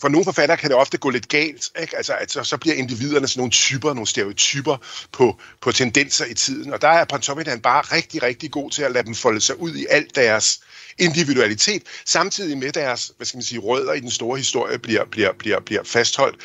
for 0.00 0.08
nogle 0.08 0.24
forfattere 0.24 0.56
kan 0.56 0.70
det 0.70 0.76
ofte 0.76 0.98
gå 0.98 1.10
lidt 1.10 1.28
galt, 1.28 1.70
ikke? 1.80 1.96
Altså, 1.96 2.14
at 2.14 2.30
så, 2.30 2.44
så 2.44 2.56
bliver 2.56 2.76
individerne 2.76 3.28
sådan 3.28 3.40
nogle 3.40 3.50
typer, 3.50 3.94
nogle 3.94 4.06
stereotyper 4.06 4.76
på, 5.12 5.40
på 5.60 5.72
tendenser 5.72 6.24
i 6.24 6.34
tiden, 6.34 6.72
og 6.72 6.82
der 6.82 6.88
er 6.88 7.04
Pontoppidan 7.04 7.60
bare 7.60 7.82
rigtig, 7.82 8.22
rigtig 8.22 8.50
god 8.50 8.70
til 8.70 8.82
at 8.82 8.92
lade 8.92 9.06
dem 9.06 9.14
folde 9.14 9.40
sig 9.40 9.60
ud 9.60 9.74
i 9.74 9.86
alt 9.90 10.16
deres 10.16 10.60
individualitet, 10.98 11.82
samtidig 12.06 12.58
med 12.58 12.72
deres, 12.72 13.12
hvad 13.16 13.26
skal 13.26 13.36
man 13.36 13.42
sige, 13.42 13.58
rødder 13.58 13.92
i 13.92 14.00
den 14.00 14.10
store 14.10 14.38
historie 14.38 14.78
bliver, 14.78 15.04
bliver, 15.04 15.32
bliver, 15.38 15.60
bliver 15.60 15.82
fastholdt. 15.84 16.36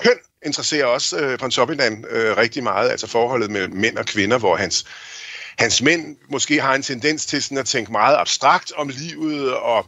Køn 0.00 0.18
interesserer 0.46 0.86
også 0.86 1.18
øh, 1.18 1.38
Pontoppidan 1.38 2.04
øh, 2.10 2.36
rigtig 2.36 2.62
meget, 2.62 2.90
altså 2.90 3.06
forholdet 3.06 3.50
mellem 3.50 3.76
mænd 3.76 3.98
og 3.98 4.06
kvinder, 4.06 4.38
hvor 4.38 4.56
hans 4.56 4.84
hans 5.58 5.82
mænd 5.82 6.16
måske 6.30 6.60
har 6.60 6.74
en 6.74 6.82
tendens 6.82 7.26
til 7.26 7.42
sådan 7.42 7.58
at 7.58 7.66
tænke 7.66 7.92
meget 7.92 8.16
abstrakt 8.16 8.72
om 8.76 8.88
livet 8.88 9.54
og 9.54 9.86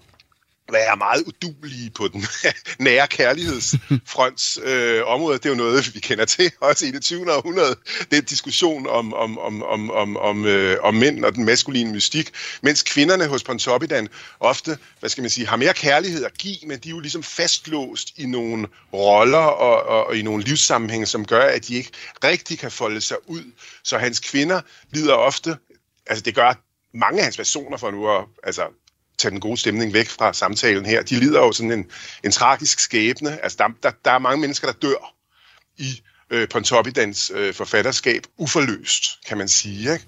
være 0.72 0.96
meget 0.96 1.22
udulige 1.26 1.90
på 1.90 2.08
den 2.08 2.26
nære 2.78 3.06
kærlighedsfronts 3.08 4.58
øh, 4.62 5.02
område. 5.06 5.38
Det 5.38 5.46
er 5.46 5.50
jo 5.50 5.56
noget, 5.56 5.94
vi 5.94 6.00
kender 6.00 6.24
til 6.24 6.52
også 6.60 6.86
i 6.86 6.90
det 6.90 7.02
20. 7.02 7.32
århundrede. 7.32 7.76
Det 8.10 8.18
er 8.18 8.22
diskussion 8.22 8.86
om, 8.86 9.14
om, 9.14 9.38
om, 9.38 9.62
om, 9.62 9.90
om, 9.90 10.16
om, 10.16 10.46
øh, 10.46 10.76
om 10.82 10.94
mænd 10.94 11.24
og 11.24 11.34
den 11.34 11.44
maskuline 11.44 11.92
mystik, 11.92 12.30
mens 12.62 12.82
kvinderne 12.82 13.26
hos 13.26 13.44
Pontoppidan 13.44 14.08
ofte, 14.40 14.78
hvad 15.00 15.10
skal 15.10 15.22
man 15.22 15.30
sige, 15.30 15.46
har 15.46 15.56
mere 15.56 15.74
kærlighed 15.74 16.24
at 16.24 16.38
give, 16.38 16.56
men 16.66 16.78
de 16.78 16.88
er 16.88 16.90
jo 16.90 17.00
ligesom 17.00 17.22
fastlåst 17.22 18.12
i 18.16 18.26
nogle 18.26 18.66
roller 18.92 19.38
og, 19.38 19.82
og, 19.82 20.06
og 20.06 20.16
i 20.16 20.22
nogle 20.22 20.44
livssammenhænge, 20.44 21.06
som 21.06 21.26
gør, 21.26 21.42
at 21.42 21.68
de 21.68 21.74
ikke 21.74 21.90
rigtig 22.24 22.58
kan 22.58 22.70
folde 22.70 23.00
sig 23.00 23.16
ud. 23.26 23.52
Så 23.84 23.98
hans 23.98 24.20
kvinder 24.20 24.60
lider 24.90 25.14
ofte, 25.14 25.56
altså 26.06 26.22
det 26.22 26.34
gør 26.34 26.54
mange 26.94 27.18
af 27.18 27.24
hans 27.24 27.36
personer 27.36 27.76
for 27.76 27.90
nu 27.90 28.10
at 28.10 28.24
altså, 28.42 28.62
tage 29.20 29.30
den 29.30 29.40
gode 29.40 29.56
stemning 29.56 29.92
væk 29.92 30.08
fra 30.08 30.32
samtalen 30.32 30.86
her. 30.86 31.02
De 31.02 31.14
lider 31.14 31.40
jo 31.40 31.52
sådan 31.52 31.72
en, 31.72 31.86
en 32.24 32.32
tragisk 32.32 32.78
skæbne. 32.78 33.42
Altså, 33.42 33.56
der, 33.58 33.68
der, 33.82 33.90
der 34.04 34.10
er 34.10 34.18
mange 34.18 34.40
mennesker, 34.40 34.72
der 34.72 34.74
dør 34.88 35.14
i 35.78 36.02
øh, 36.30 36.48
Pontoppidans 36.48 37.32
øh, 37.34 37.54
forfatterskab 37.54 38.22
uforløst, 38.36 39.04
kan 39.26 39.38
man 39.38 39.48
sige. 39.48 39.92
Ikke? 39.92 40.04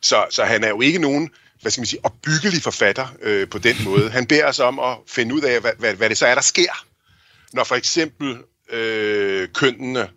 Så, 0.00 0.26
så 0.30 0.44
han 0.44 0.64
er 0.64 0.68
jo 0.68 0.80
ikke 0.80 0.98
nogen 0.98 1.30
hvad 1.60 1.72
skal 1.72 1.80
man 1.80 1.86
sige, 1.86 2.04
opbyggelig 2.04 2.62
forfatter 2.62 3.06
øh, 3.22 3.48
på 3.48 3.58
den 3.58 3.76
måde. 3.84 4.10
Han 4.10 4.26
beder 4.26 4.46
os 4.46 4.58
om 4.58 4.78
at 4.78 4.96
finde 5.06 5.34
ud 5.34 5.40
af, 5.40 5.60
hvad, 5.60 5.72
hvad, 5.78 5.94
hvad 5.94 6.08
det 6.08 6.18
så 6.18 6.26
er, 6.26 6.34
der 6.34 6.42
sker, 6.42 6.86
når 7.52 7.64
for 7.64 7.74
eksempel 7.74 8.36
øh, 8.70 9.48
kønnene 9.48 10.08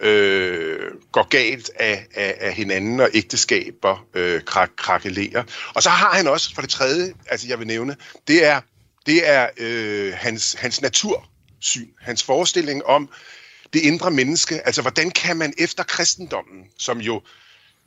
øh, 0.00 0.78
går 1.12 1.28
galt 1.28 1.70
af, 1.76 2.06
af, 2.14 2.36
af 2.40 2.54
hinanden, 2.54 3.00
og 3.00 3.10
ægteskaber 3.14 4.06
øh, 4.14 4.42
krak, 4.44 4.70
krakelerer. 4.76 5.44
Og 5.74 5.82
så 5.82 5.90
har 5.90 6.12
han 6.12 6.26
også, 6.26 6.54
for 6.54 6.62
det 6.62 6.70
tredje, 6.70 7.14
altså 7.30 7.46
jeg 7.48 7.58
vil 7.58 7.66
nævne, 7.66 7.96
det 8.28 8.44
er, 8.44 8.60
det 9.06 9.28
er 9.28 9.48
øh, 9.56 10.12
hans, 10.16 10.56
hans 10.58 10.82
natursyn, 10.82 11.88
hans 12.00 12.22
forestilling 12.22 12.84
om 12.84 13.08
det 13.72 13.80
indre 13.82 14.10
menneske. 14.10 14.66
Altså, 14.66 14.82
hvordan 14.82 15.10
kan 15.10 15.36
man 15.36 15.54
efter 15.58 15.82
kristendommen, 15.82 16.64
som 16.78 16.98
jo 16.98 17.22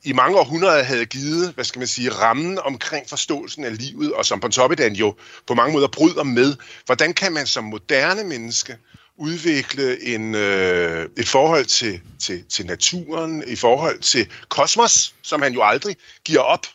i 0.03 0.13
mange 0.13 0.37
århundreder 0.37 0.83
havde 0.83 1.05
givet, 1.05 1.53
hvad 1.53 1.65
skal 1.65 1.79
man 1.79 1.87
sige, 1.87 2.09
rammen 2.09 2.59
omkring 2.59 3.09
forståelsen 3.09 3.63
af 3.63 3.77
livet, 3.77 4.13
og 4.13 4.25
som 4.25 4.39
Pontoppidan 4.39 4.93
jo 4.93 5.15
på 5.47 5.53
mange 5.53 5.73
måder 5.73 5.87
bryder 5.87 6.23
med, 6.23 6.55
hvordan 6.85 7.13
kan 7.13 7.33
man 7.33 7.45
som 7.45 7.63
moderne 7.63 8.23
menneske 8.23 8.77
udvikle 9.19 10.03
en, 10.03 10.35
øh, 10.35 11.09
et 11.17 11.27
forhold 11.27 11.65
til, 11.65 12.01
til, 12.19 12.45
til 12.49 12.65
naturen, 12.65 13.43
i 13.47 13.55
forhold 13.55 13.99
til 13.99 14.31
kosmos, 14.49 15.15
som 15.21 15.41
han 15.41 15.53
jo 15.53 15.63
aldrig 15.63 15.97
giver 16.23 16.41
op 16.41 16.65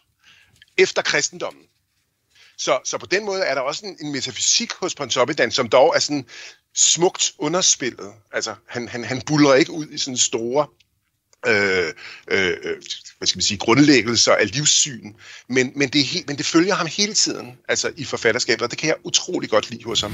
efter 0.78 1.02
kristendommen. 1.02 1.62
Så, 2.58 2.80
så 2.84 2.98
på 2.98 3.06
den 3.06 3.24
måde 3.24 3.42
er 3.42 3.54
der 3.54 3.60
også 3.60 3.86
en, 3.86 3.96
en 4.00 4.12
metafysik 4.12 4.72
hos 4.72 4.94
Pontoppidan, 4.94 5.50
som 5.50 5.68
dog 5.68 5.92
er 5.96 5.98
sådan 5.98 6.26
smukt 6.74 7.32
underspillet. 7.38 8.12
Altså, 8.32 8.54
han, 8.68 8.88
han, 8.88 9.04
han 9.04 9.22
buller 9.26 9.54
ikke 9.54 9.72
ud 9.72 9.86
i 9.86 9.98
sådan 9.98 10.16
store 10.16 10.66
øh, 11.46 11.92
øh, 12.30 12.56
hvad 13.18 13.26
skal 13.26 13.38
man 13.38 13.42
sige, 13.42 13.58
grundlæggelser 13.58 14.32
af 14.32 14.54
livssyn, 14.54 15.12
men, 15.48 15.72
men, 15.76 15.88
det 15.88 16.00
er 16.00 16.04
helt, 16.04 16.28
men 16.28 16.36
det 16.36 16.46
følger 16.46 16.74
ham 16.74 16.86
hele 16.86 17.14
tiden 17.14 17.52
altså 17.68 17.90
i 17.96 18.04
forfatterskabet, 18.04 18.62
og 18.62 18.70
det 18.70 18.78
kan 18.78 18.88
jeg 18.88 18.96
utrolig 19.04 19.50
godt 19.50 19.70
lide 19.70 19.84
hos 19.84 20.00
ham. 20.00 20.12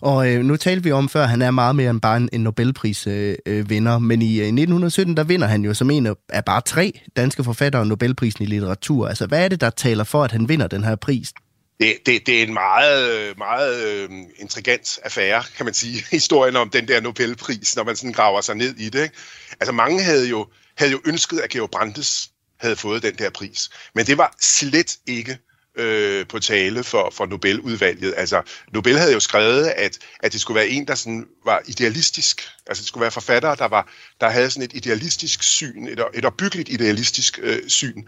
Og 0.00 0.28
øh, 0.28 0.44
nu 0.44 0.56
talte 0.56 0.82
vi 0.82 0.92
om 0.92 1.08
før, 1.08 1.26
han 1.26 1.42
er 1.42 1.50
meget 1.50 1.76
mere 1.76 1.90
end 1.90 2.00
bare 2.00 2.16
en, 2.16 2.28
en 2.32 2.40
Nobelpris-vinder, 2.40 3.92
øh, 3.92 3.96
øh, 3.96 4.02
men 4.02 4.22
i 4.22 4.40
øh, 4.40 4.46
1917, 4.46 5.16
der 5.16 5.24
vinder 5.24 5.46
han 5.46 5.64
jo 5.64 5.74
som 5.74 5.90
en 5.90 6.14
af 6.28 6.44
bare 6.44 6.60
tre 6.60 6.92
danske 7.16 7.44
forfattere 7.44 7.86
Nobelprisen 7.86 8.44
i 8.44 8.46
litteratur. 8.46 9.08
Altså, 9.08 9.26
hvad 9.26 9.44
er 9.44 9.48
det, 9.48 9.60
der 9.60 9.70
taler 9.70 10.04
for, 10.04 10.24
at 10.24 10.32
han 10.32 10.48
vinder 10.48 10.66
den 10.66 10.84
her 10.84 10.96
pris? 10.96 11.32
det, 11.80 11.96
det, 12.06 12.26
det 12.26 12.38
er 12.38 12.42
en 12.42 12.54
meget, 12.54 13.38
meget 13.38 13.84
øh, 13.84 14.10
intrigant 14.36 14.98
affære, 15.04 15.42
kan 15.56 15.64
man 15.64 15.74
sige, 15.74 16.04
historien 16.10 16.56
om 16.56 16.70
den 16.70 16.88
der 16.88 17.00
Nobelpris, 17.00 17.76
når 17.76 17.84
man 17.84 17.96
sådan 17.96 18.12
graver 18.12 18.40
sig 18.40 18.54
ned 18.54 18.76
i 18.76 18.88
det. 18.88 19.02
Ikke? 19.02 19.14
Altså 19.60 19.72
mange 19.72 20.02
havde 20.02 20.28
jo, 20.28 20.46
havde 20.76 20.92
jo 20.92 21.00
ønsket, 21.04 21.40
at 21.40 21.50
Georg 21.50 21.70
Brandes 21.70 22.30
havde 22.60 22.76
fået 22.76 23.02
den 23.02 23.14
der 23.14 23.30
pris, 23.30 23.70
men 23.94 24.06
det 24.06 24.18
var 24.18 24.34
slet 24.40 24.96
ikke 25.06 25.38
øh, 25.76 26.26
på 26.26 26.38
tale 26.38 26.84
for, 26.84 27.10
for 27.10 27.26
Nobeludvalget. 27.26 28.14
Altså, 28.16 28.42
Nobel 28.72 28.98
havde 28.98 29.12
jo 29.12 29.20
skrevet, 29.20 29.66
at, 29.66 29.98
at 30.20 30.32
det 30.32 30.40
skulle 30.40 30.56
være 30.56 30.68
en, 30.68 30.86
der 30.86 30.94
sådan 30.94 31.26
var 31.44 31.62
idealistisk. 31.66 32.42
Altså, 32.66 32.82
det 32.82 32.88
skulle 32.88 33.02
være 33.02 33.10
forfattere, 33.10 33.56
der, 33.56 33.68
var, 33.68 33.88
der 34.20 34.28
havde 34.28 34.50
sådan 34.50 34.62
et 34.62 34.72
idealistisk 34.74 35.42
syn, 35.42 35.86
et, 35.86 36.04
et 36.14 36.24
opbyggeligt 36.24 36.68
idealistisk 36.68 37.38
øh, 37.42 37.68
syn. 37.68 38.02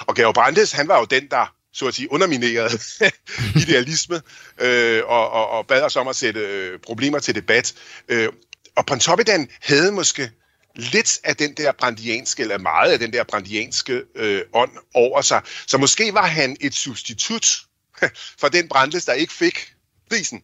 Og 0.00 0.14
Georg 0.14 0.34
Brandes, 0.34 0.72
han 0.72 0.88
var 0.88 0.98
jo 0.98 1.04
den, 1.04 1.28
der 1.30 1.54
så 1.72 1.86
at 1.86 1.94
sige, 1.94 2.12
undermineret 2.12 3.02
idealisme 3.62 4.20
øh, 4.60 5.02
og, 5.06 5.30
og, 5.30 5.48
og 5.48 5.66
bad 5.66 5.82
os 5.82 5.96
om 5.96 6.08
at 6.08 6.16
sætte 6.16 6.40
øh, 6.40 6.78
problemer 6.78 7.18
til 7.18 7.34
debat. 7.34 7.74
Øh, 8.08 8.28
og 8.76 8.86
Pontoppidan 8.86 9.48
havde 9.60 9.92
måske 9.92 10.30
lidt 10.78 11.18
af 11.24 11.36
den 11.36 11.54
der 11.54 11.72
brandianske, 11.72 12.42
eller 12.42 12.58
meget 12.58 12.92
af 12.92 12.98
den 12.98 13.12
der 13.12 13.24
brandianske 13.24 14.02
øh, 14.14 14.42
ånd 14.52 14.70
over 14.94 15.22
sig. 15.22 15.40
Så 15.66 15.78
måske 15.78 16.14
var 16.14 16.26
han 16.26 16.56
et 16.60 16.74
substitut 16.74 17.58
for 18.40 18.48
den 18.48 18.68
Brandes, 18.68 19.04
der 19.04 19.12
ikke 19.12 19.32
fik 19.32 19.74
prisen. 20.10 20.42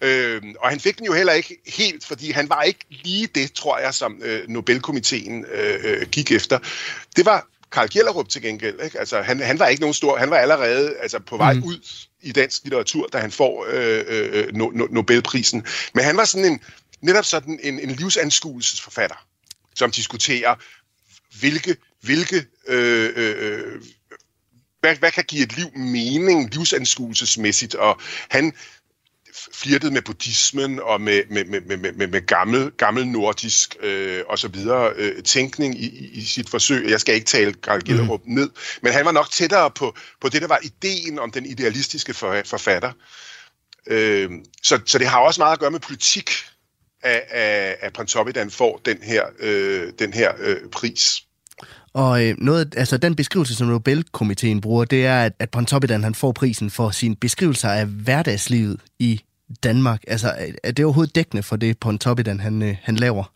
Øh, 0.00 0.42
og 0.60 0.70
han 0.70 0.80
fik 0.80 0.98
den 0.98 1.06
jo 1.06 1.12
heller 1.12 1.32
ikke 1.32 1.56
helt, 1.66 2.06
fordi 2.06 2.30
han 2.30 2.48
var 2.48 2.62
ikke 2.62 2.84
lige 2.90 3.26
det, 3.26 3.52
tror 3.52 3.78
jeg, 3.78 3.94
som 3.94 4.20
øh, 4.22 4.48
Nobelkomiteen 4.48 5.44
øh, 5.52 5.80
øh 5.84 6.06
gik 6.08 6.32
efter. 6.32 6.58
Det 7.16 7.24
var 7.24 7.48
Karl 7.72 7.88
Gjellerup 7.88 8.28
til 8.28 8.42
gengæld. 8.42 8.80
Ikke? 8.84 8.98
Altså, 8.98 9.22
han, 9.22 9.40
han 9.40 9.58
var 9.58 9.66
ikke 9.66 9.80
nogen 9.80 9.94
stor, 9.94 10.16
han 10.16 10.30
var 10.30 10.36
allerede 10.36 10.96
altså, 10.96 11.18
på 11.18 11.36
vej 11.36 11.52
mm. 11.52 11.62
ud 11.62 12.06
i 12.20 12.32
dansk 12.32 12.62
litteratur, 12.62 13.06
da 13.06 13.18
han 13.18 13.30
får 13.30 13.66
øh, 13.68 14.04
øh, 14.08 14.54
no, 14.54 14.70
no, 14.74 14.86
Nobelprisen. 14.90 15.66
Men 15.94 16.04
han 16.04 16.16
var 16.16 16.24
sådan 16.24 16.52
en, 16.52 16.60
netop 17.00 17.24
sådan 17.24 17.60
en, 17.62 17.80
en 17.80 17.90
livsanskuelsesforfatter, 17.90 19.26
som 19.74 19.90
diskuterer, 19.90 20.54
hvilke, 21.40 21.76
hvilke 22.00 22.46
øh, 22.68 23.10
øh, 23.16 23.82
hvad, 24.80 24.96
hvad 24.96 25.10
kan 25.10 25.24
give 25.24 25.42
et 25.42 25.56
liv 25.56 25.76
mening 25.76 26.54
livsanskuelsesmæssigt, 26.54 27.74
og 27.74 28.00
han 28.28 28.52
flirtet 29.54 29.92
med 29.92 30.02
buddhismen 30.02 30.80
og 30.80 31.00
med, 31.00 31.22
med, 31.30 31.44
med, 31.44 31.76
med, 31.76 31.92
med, 31.92 32.06
med 32.06 32.26
gammel, 32.26 32.70
gammel 32.70 33.06
nordisk 33.06 33.76
øh, 33.80 34.22
og 34.28 34.38
så 34.38 34.48
videre 34.48 34.92
øh, 34.96 35.22
tænkning 35.22 35.82
i, 35.82 36.10
i 36.12 36.24
sit 36.24 36.50
forsøg. 36.50 36.90
Jeg 36.90 37.00
skal 37.00 37.14
ikke 37.14 37.26
tale 37.26 37.52
Karl 37.52 37.76
mhm. 37.76 37.84
Gjellerup 37.84 38.20
mm. 38.26 38.34
ned, 38.34 38.50
men 38.82 38.92
han 38.92 39.04
var 39.04 39.12
nok 39.12 39.30
tættere 39.30 39.70
på, 39.70 39.96
på 40.20 40.28
det, 40.28 40.42
der 40.42 40.48
var 40.48 40.60
ideen 40.62 41.18
om 41.18 41.30
den 41.30 41.46
idealistiske 41.46 42.14
forfatter. 42.14 42.92
Øh, 43.86 44.30
så, 44.62 44.80
så 44.86 44.98
det 44.98 45.06
har 45.06 45.18
også 45.18 45.40
meget 45.40 45.52
at 45.52 45.60
gøre 45.60 45.70
med 45.70 45.80
politik, 45.80 46.30
at, 47.02 47.22
at, 47.30 47.76
at 47.80 47.92
Pontoppidan 47.92 48.50
får 48.50 48.80
den 48.84 48.98
her, 49.02 49.24
øh, 49.38 49.92
den 49.98 50.12
her 50.12 50.32
øh, 50.38 50.56
pris. 50.72 51.22
Og 51.94 52.24
øh, 52.24 52.34
noget, 52.38 52.74
altså 52.76 52.96
den 52.96 53.16
beskrivelse, 53.16 53.54
som 53.54 53.66
Nobelkomiteen 53.66 54.60
bruger, 54.60 54.84
det 54.84 55.06
er, 55.06 55.24
at, 55.24 55.32
at 55.38 55.50
Pontoppidan 55.50 56.02
han 56.02 56.14
får 56.14 56.32
prisen 56.32 56.70
for 56.70 56.90
sin 56.90 57.16
beskrivelser 57.16 57.68
af 57.68 57.86
hverdagslivet 57.86 58.80
i 58.98 59.20
Danmark. 59.62 60.02
Altså, 60.06 60.54
er 60.62 60.72
det 60.72 60.84
overhovedet 60.84 61.14
dækkende 61.14 61.42
for 61.42 61.56
det 61.56 61.78
Pontoppidan 61.78 62.40
han, 62.40 62.62
øh, 62.62 62.76
han 62.82 62.96
laver? 62.96 63.32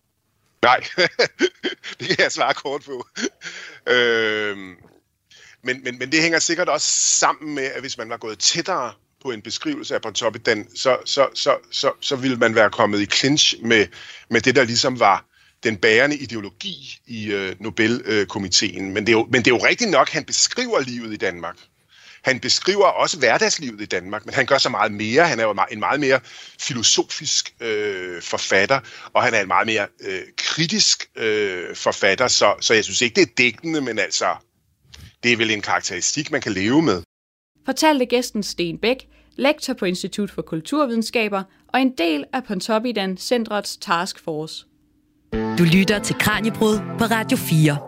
Nej, 0.63 0.81
det 2.01 2.09
kan 2.09 2.17
jeg 2.19 2.33
svare 2.33 2.55
kort 2.55 2.83
på. 2.83 3.07
Øh, 3.93 4.57
men, 5.63 5.85
men, 5.85 5.99
men 5.99 6.13
det 6.13 6.23
hænger 6.23 6.39
sikkert 6.39 6.69
også 6.69 6.87
sammen 7.19 7.55
med, 7.55 7.65
at 7.65 7.81
hvis 7.81 7.99
man 7.99 8.09
var 8.11 8.17
gået 8.17 8.39
tættere 8.39 8.93
på 9.23 9.31
en 9.31 9.43
beskrivelse 9.43 9.95
af 9.95 10.03
Pontoppidan, 10.03 10.69
så, 10.77 10.97
så, 11.05 11.29
så, 11.35 11.57
så, 11.71 11.93
så 12.01 12.17
ville 12.17 12.37
man 12.37 12.55
være 12.55 12.71
kommet 12.71 13.01
i 13.01 13.07
clinch 13.07 13.55
med, 13.63 13.87
med 14.31 14.41
det, 14.41 14.57
der 14.57 14.65
ligesom 14.65 15.01
var 15.01 15.25
den 15.63 15.77
bærende 15.77 16.17
ideologi 16.17 16.99
i 17.07 17.33
øh, 17.33 17.57
Nobelkomiteen. 17.61 18.95
Men, 18.95 19.07
det 19.07 19.13
er 19.13 19.17
jo, 19.17 19.29
men 19.31 19.45
det 19.45 19.51
er 19.51 19.55
jo 19.55 19.67
rigtigt 19.67 19.91
nok, 19.91 20.11
han 20.11 20.25
beskriver 20.25 20.81
livet 20.81 21.13
i 21.13 21.17
Danmark. 21.17 21.57
Han 22.23 22.41
beskriver 22.41 22.87
også 22.87 23.19
hverdagslivet 23.19 23.81
i 23.81 23.85
Danmark, 23.85 24.27
men 24.27 24.35
han 24.35 24.47
gør 24.47 24.59
så 24.59 24.69
meget 24.69 24.93
mere. 24.93 25.29
Han 25.29 25.41
er 25.41 25.45
jo 25.45 25.57
en 25.71 25.81
meget 25.81 26.01
mere 26.01 26.21
filosofisk 26.61 27.55
øh, 27.61 28.23
forfatter, 28.23 28.81
og 29.13 29.23
han 29.23 29.35
er 29.35 29.41
en 29.41 29.49
meget 29.49 29.67
mere 29.67 29.87
øh, 30.01 30.23
kritisk 30.37 31.07
øh, 31.17 31.77
forfatter, 31.77 32.29
så, 32.29 32.55
så 32.61 32.75
jeg 32.75 32.85
synes 32.85 33.01
ikke, 33.01 33.15
det 33.15 33.23
er 33.23 33.35
dækkende, 33.39 33.81
men 33.81 33.99
altså, 33.99 34.37
det 35.23 35.33
er 35.33 35.37
vel 35.37 35.51
en 35.51 35.63
karakteristik, 35.63 36.31
man 36.31 36.41
kan 36.41 36.53
leve 36.53 36.83
med. 36.83 37.03
Fortalte 37.67 38.07
gæsten 38.07 38.43
Sten 38.43 38.79
Bæk, 38.79 39.09
lektor 39.37 39.75
på 39.75 39.85
Institut 39.85 40.31
for 40.31 40.43
Kulturvidenskaber 40.43 41.43
og 41.69 41.81
en 41.81 41.91
del 41.91 42.25
af 42.33 42.45
Pontoppidan 42.45 43.17
Centrets 43.17 43.77
Taskforce. 43.77 44.67
Du 45.33 45.65
lytter 45.77 45.99
til 45.99 46.17
Kranjebrud 46.19 46.79
på 46.99 47.05
Radio 47.05 47.37
4. 47.37 47.79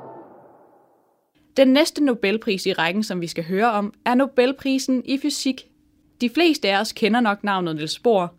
Den 1.56 1.68
næste 1.68 2.04
Nobelpris 2.04 2.66
i 2.66 2.72
rækken, 2.72 3.02
som 3.02 3.20
vi 3.20 3.26
skal 3.26 3.44
høre 3.44 3.72
om, 3.72 3.94
er 4.04 4.14
Nobelprisen 4.14 5.02
i 5.04 5.18
fysik. 5.18 5.68
De 6.20 6.30
fleste 6.30 6.68
af 6.68 6.80
os 6.80 6.92
kender 6.92 7.20
nok 7.20 7.44
navnet 7.44 7.76
Niels 7.76 7.98
Bohr. 7.98 8.34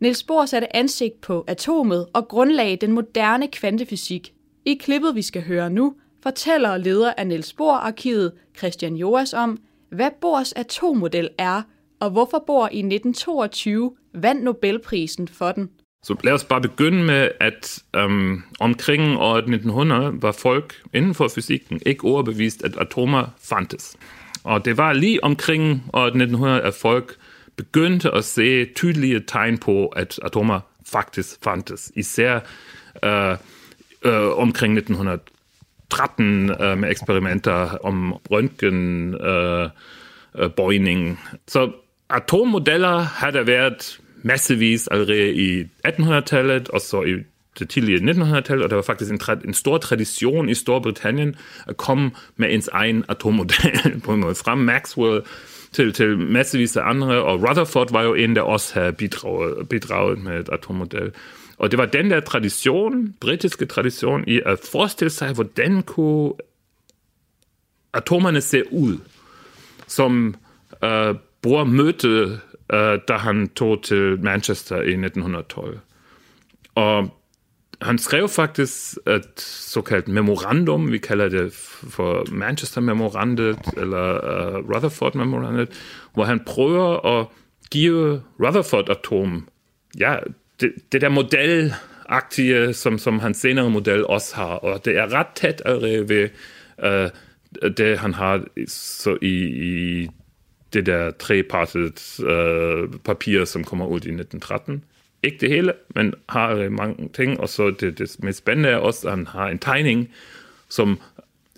Niels 0.00 0.22
Bohr 0.22 0.44
satte 0.44 0.76
ansigt 0.76 1.20
på 1.20 1.44
atomet 1.46 2.06
og 2.12 2.28
grundlagde 2.28 2.76
den 2.76 2.92
moderne 2.92 3.48
kvantefysik. 3.48 4.34
I 4.64 4.74
klippet, 4.74 5.14
vi 5.14 5.22
skal 5.22 5.42
høre 5.42 5.70
nu, 5.70 5.94
fortæller 6.22 6.76
leder 6.76 7.12
af 7.16 7.26
Niels 7.26 7.52
Bohr-arkivet 7.52 8.32
Christian 8.58 8.96
Joas 8.96 9.34
om, 9.34 9.58
hvad 9.90 10.10
Bohrs 10.20 10.52
atommodel 10.52 11.28
er, 11.38 11.62
og 12.00 12.10
hvorfor 12.10 12.44
Bohr 12.46 12.68
i 12.72 12.78
1922 12.78 13.96
vandt 14.14 14.42
Nobelprisen 14.44 15.28
for 15.28 15.52
den. 15.52 15.70
Så 16.02 16.16
lad 16.24 16.32
os 16.32 16.44
bare 16.44 16.60
begynde 16.60 17.04
med, 17.04 17.28
at 17.40 17.82
øhm, 17.96 18.42
omkring 18.60 19.18
år 19.18 19.36
1900 19.36 20.22
var 20.22 20.32
folk 20.32 20.74
inden 20.94 21.14
for 21.14 21.28
fysikken 21.28 21.80
ikke 21.86 22.04
overbevist, 22.04 22.64
at 22.64 22.76
atomer 22.76 23.26
fandtes. 23.38 23.96
Og 24.44 24.64
det 24.64 24.76
var 24.76 24.92
lige 24.92 25.24
omkring 25.24 25.82
år 25.92 26.06
1900, 26.06 26.62
at 26.62 26.74
folk 26.74 27.16
begyndte 27.56 28.10
at 28.10 28.24
se 28.24 28.64
tydelige 28.64 29.20
tegn 29.20 29.58
på, 29.58 29.86
at 29.86 30.20
atomer 30.22 30.60
faktisk 30.86 31.36
fandtes. 31.44 31.92
Især 31.96 32.40
øh, 33.04 33.36
øh, 34.02 34.38
omkring 34.38 34.78
1900 34.78 35.18
uh, 36.60 36.78
med 36.78 36.90
eksperimenter 36.90 37.78
om 37.84 38.12
røntgenbøjning. 38.12 41.10
Uh, 41.10 41.16
Så 41.48 41.70
atommodeller 42.10 42.98
havde 42.98 43.46
været 43.46 44.00
massevis 44.22 44.88
allerede 44.88 45.34
i 45.34 45.64
1800-tallet, 45.88 46.68
og 46.68 46.80
så 46.80 47.02
i 47.02 47.14
det 47.58 47.68
tidlige 47.68 48.12
1900-tallet, 48.12 48.64
og 48.64 48.70
der 48.70 48.76
var 48.76 48.82
faktisk 48.82 49.10
en, 49.10 49.20
en 49.44 49.54
stor 49.54 49.78
tradition 49.78 50.48
i 50.48 50.54
Storbritannien 50.54 51.36
at 51.66 51.76
komme 51.76 52.10
med 52.36 52.54
ens 52.54 52.68
egen 52.68 53.04
atommodel 53.08 54.00
på 54.04 54.12
en 54.12 54.20
måde. 54.20 54.34
Fra 54.34 54.54
Maxwell 54.54 55.22
til, 55.72 55.92
til 55.92 56.18
massevis 56.18 56.76
af 56.76 56.88
andre, 56.88 57.22
og 57.22 57.48
Rutherford 57.48 57.92
var 57.92 58.02
jo 58.02 58.14
en, 58.14 58.36
der 58.36 58.42
også 58.42 58.80
havde 58.80 58.92
bidraget, 58.92 59.68
bidraget 59.68 60.18
med. 60.18 60.44
Og 61.58 61.70
det 61.70 61.78
var 61.78 61.86
den 61.86 62.10
der 62.10 62.20
tradition, 62.20 63.14
britiske 63.20 63.66
tradition, 63.66 64.24
i 64.28 64.40
at 64.46 64.58
forestille 64.72 65.10
sig, 65.10 65.32
hvordan 65.32 65.82
kunne 65.82 66.32
atomerne 67.92 68.40
se 68.40 68.72
ud, 68.72 68.98
som 69.86 70.34
øh, 70.84 71.14
Bohr 71.42 71.64
mødte, 71.64 72.40
øh, 72.72 72.98
da 73.08 73.16
han 73.16 73.48
tog 73.48 73.82
til 73.82 74.20
Manchester 74.22 74.76
i 74.76 74.92
1912. 74.92 75.78
Og 76.74 77.16
han 77.82 77.98
skrev 77.98 78.28
faktisk 78.28 78.98
et 79.06 79.40
såkaldt 79.40 80.08
memorandum, 80.08 80.92
vi 80.92 80.98
kalder 80.98 81.28
det 81.28 81.52
for 81.90 82.24
Manchester 82.32 82.80
Memorandet 82.80 83.58
eller 83.76 84.14
uh, 84.14 84.74
Rutherford 84.74 85.14
Memorandet, 85.14 85.68
hvor 86.14 86.24
han 86.24 86.40
prøver 86.46 87.18
at 87.20 87.26
give 87.70 88.22
Rutherford-atom 88.40 89.48
ja, 89.98 90.16
det, 90.60 90.72
det 90.92 91.00
der 91.00 91.08
modelagtige, 91.08 92.72
som, 92.74 92.98
som 92.98 93.18
hans 93.18 93.38
senere 93.38 93.70
model 93.70 94.06
også 94.06 94.36
har, 94.36 94.44
og 94.44 94.84
det 94.84 94.96
er 94.96 95.12
ret 95.12 95.26
tæt 95.34 95.62
ved 96.08 96.28
uh, 96.84 97.70
det, 97.76 97.98
han 97.98 98.14
har 98.14 98.44
så 98.68 99.18
i, 99.22 99.44
i 99.44 100.08
det 100.72 100.86
der 100.86 101.10
trepartet 101.10 102.20
uh, 102.20 102.98
papir, 103.04 103.44
som 103.44 103.64
kommer 103.64 103.86
ud 103.86 104.00
i 104.00 104.10
1913 104.10 104.84
ikke 105.26 105.38
det 105.40 105.48
hele, 105.48 105.72
men 105.94 106.14
har 106.28 106.50
øh, 106.54 106.72
mange 106.72 107.08
ting, 107.14 107.40
og 107.40 107.48
så 107.48 107.70
det, 107.70 107.98
det 107.98 108.16
mest 108.18 108.38
spændende 108.38 108.68
er 108.68 108.76
også, 108.76 109.08
at 109.08 109.16
han 109.16 109.26
har 109.26 109.48
en 109.48 109.58
tegning, 109.58 110.10
som 110.68 111.00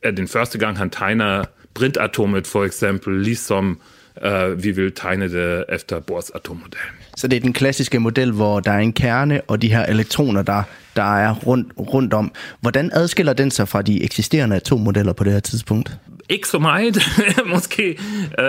er 0.03 0.11
den 0.11 0.28
første 0.28 0.59
gang, 0.59 0.78
han 0.78 0.90
tegner 0.90 1.44
brintatomet 1.74 2.46
for 2.46 2.64
eksempel, 2.64 3.20
ligesom 3.20 3.80
uh, 4.27 4.64
vi 4.64 4.71
vil 4.71 4.93
tegne 4.93 5.33
det 5.33 5.64
efter 5.69 6.01
Bohrs 6.01 6.31
atommodel. 6.31 6.79
Så 7.16 7.29
det 7.29 7.37
er 7.37 7.41
den 7.41 7.53
klassiske 7.53 7.99
model, 7.99 8.33
hvor 8.33 8.61
der 8.61 8.73
er 8.73 8.79
en 8.79 8.93
kerne 8.93 9.41
og 9.41 9.62
de 9.62 9.69
her 9.69 9.87
elektroner, 9.87 10.43
der, 10.43 10.62
der 10.97 11.16
er 11.16 11.35
rundt, 11.35 11.73
rundt 11.79 12.14
om. 12.14 12.33
Hvordan 12.61 12.91
adskiller 12.93 13.33
den 13.33 13.51
sig 13.51 13.69
fra 13.69 13.83
de 13.83 14.05
eksisterende 14.05 14.57
atommodeller 14.57 15.12
på 15.12 15.25
det 15.25 15.33
her 15.33 15.41
tidspunkt? 15.41 15.99
ikke 16.29 16.49
så 16.49 16.59
meget, 16.59 16.99
måske 17.55 17.99
uh, 18.39 18.45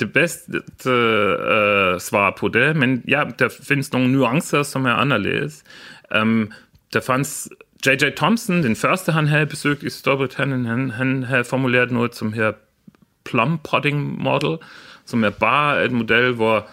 det 0.00 0.12
bedste 0.14 0.52
uh, 0.86 2.00
svar 2.00 2.36
på 2.38 2.48
det, 2.48 2.76
men 2.76 3.02
ja, 3.08 3.24
der 3.38 3.48
findes 3.62 3.92
nogle 3.92 4.12
nuancer, 4.12 4.62
som 4.62 4.86
er 4.86 4.92
anderledes. 4.92 5.62
Um, 6.20 6.52
der 6.92 7.00
fanns 7.00 7.48
J.J. 7.86 8.10
Thompson, 8.16 8.62
den 8.62 8.76
første, 8.76 9.12
han 9.12 9.26
havde 9.26 9.46
besøgt 9.46 9.82
i 9.82 9.90
Storbritannien, 9.90 10.66
han, 10.66 10.90
han 10.90 11.22
havde 11.22 11.44
formuleret 11.44 11.90
noget 11.90 12.14
som 12.16 12.32
her 12.32 12.52
plum 13.24 13.60
potting 13.70 14.22
model, 14.22 14.58
som 15.06 15.24
er 15.24 15.30
bare 15.30 15.84
et 15.84 15.92
model, 15.92 16.32
hvor 16.32 16.68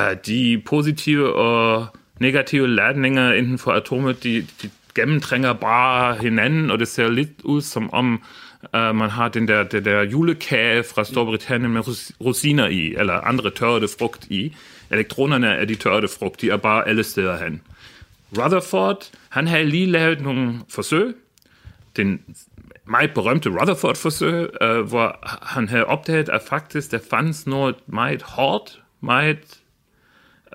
uh, 0.00 0.16
de 0.26 0.62
positive 0.66 1.34
og 1.34 1.86
negative 2.18 2.68
ladninger 2.68 3.32
inden 3.32 3.58
for 3.58 3.72
atomet, 3.72 4.24
de, 4.24 4.46
de 4.62 4.70
gennemtrænger 4.94 5.52
bare 5.52 6.16
hinanden, 6.16 6.70
og 6.70 6.78
det 6.78 6.88
ser 6.88 7.10
lidt 7.10 7.42
ud 7.44 7.60
som 7.60 7.92
om 7.92 8.22
Uh, 8.74 8.96
man 8.96 9.10
har 9.10 9.28
den 9.28 9.48
der, 9.48 9.62
der, 9.62 9.80
der 9.80 10.02
julekage 10.02 10.82
fra 10.82 11.04
Storbritannien 11.04 11.72
med 11.72 11.82
rosiner 12.20 12.66
i, 12.68 12.94
eller 12.94 13.14
andre 13.14 13.50
tørrede 13.50 13.88
frugt 13.98 14.26
i. 14.30 14.56
Elektronerne 14.90 15.46
er 15.46 15.64
de 15.64 15.74
tørrede 15.74 16.08
frugt, 16.18 16.40
de 16.40 16.50
er 16.50 16.56
bare 16.56 16.88
alle 16.88 17.02
steder 17.02 17.44
hen. 17.44 17.60
Rutherford, 18.38 19.10
han 19.28 19.46
havde 19.46 19.64
lige 19.64 19.86
lavet 19.86 20.20
nogle 20.20 20.54
forsøg. 20.68 21.14
Den 21.96 22.20
meget 22.86 23.14
berømte 23.14 23.50
Rutherford-forsøg, 23.50 24.48
uh, 24.62 24.88
hvor 24.88 25.18
han 25.42 25.68
havde 25.68 25.84
opdaget, 25.84 26.28
at 26.28 26.42
faktisk 26.48 26.90
der 26.90 26.98
fandt 27.10 27.46
noget 27.46 27.74
meget 27.86 28.22
hårdt, 28.22 28.82
meget 29.00 29.60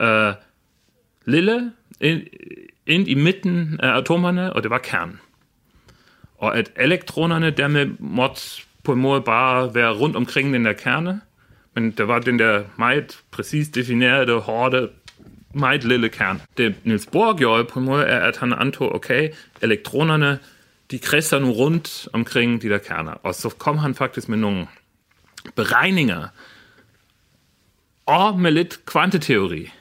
uh, 0.01 0.34
lille 1.25 1.71
ind, 2.01 2.21
ind 2.88 3.07
i 3.07 3.13
midten 3.13 3.80
af 3.84 3.97
atomerne, 3.97 4.53
og 4.53 4.63
det 4.63 4.69
var 4.69 4.78
kernen 4.78 5.19
og 6.38 6.57
at 6.57 6.71
elektronerne 6.75 7.51
dermed 7.51 7.89
måtte 7.99 8.41
på 8.84 8.93
en 8.93 8.99
måde 8.99 9.21
bare 9.21 9.75
være 9.75 9.93
rundt 9.93 10.15
omkring 10.15 10.53
den 10.53 10.65
der 10.65 10.73
kerne, 10.73 11.21
men 11.73 11.91
der 11.91 12.03
var 12.03 12.19
den 12.19 12.39
der 12.39 12.63
meget 12.78 13.19
præcis 13.32 13.69
definerede, 13.69 14.39
hårde, 14.39 14.89
meget 15.53 15.84
lille 15.84 16.09
kerne. 16.09 16.39
Det 16.57 16.75
Niels 16.84 17.05
Bohr 17.05 17.38
gjorde 17.38 17.63
på 17.63 17.80
en 17.80 17.86
måde, 17.86 18.03
er, 18.03 18.19
at 18.19 18.38
han 18.38 18.53
okay, 18.80 19.30
elektronerne, 19.61 20.39
de 20.91 20.99
kredser 20.99 21.39
nu 21.39 21.51
rundt 21.51 22.07
omkring 22.13 22.61
de 22.61 22.69
der 22.69 22.77
kerner. 22.77 23.11
Og 23.11 23.35
så 23.35 23.49
kom 23.49 23.77
han 23.77 23.95
faktisk 23.95 24.29
med 24.29 24.38
nogle 24.38 24.67
beregninger, 25.55 26.27
og 28.05 28.39
med 28.39 28.51
lidt 28.51 28.85
kvanteteori, 28.85 29.71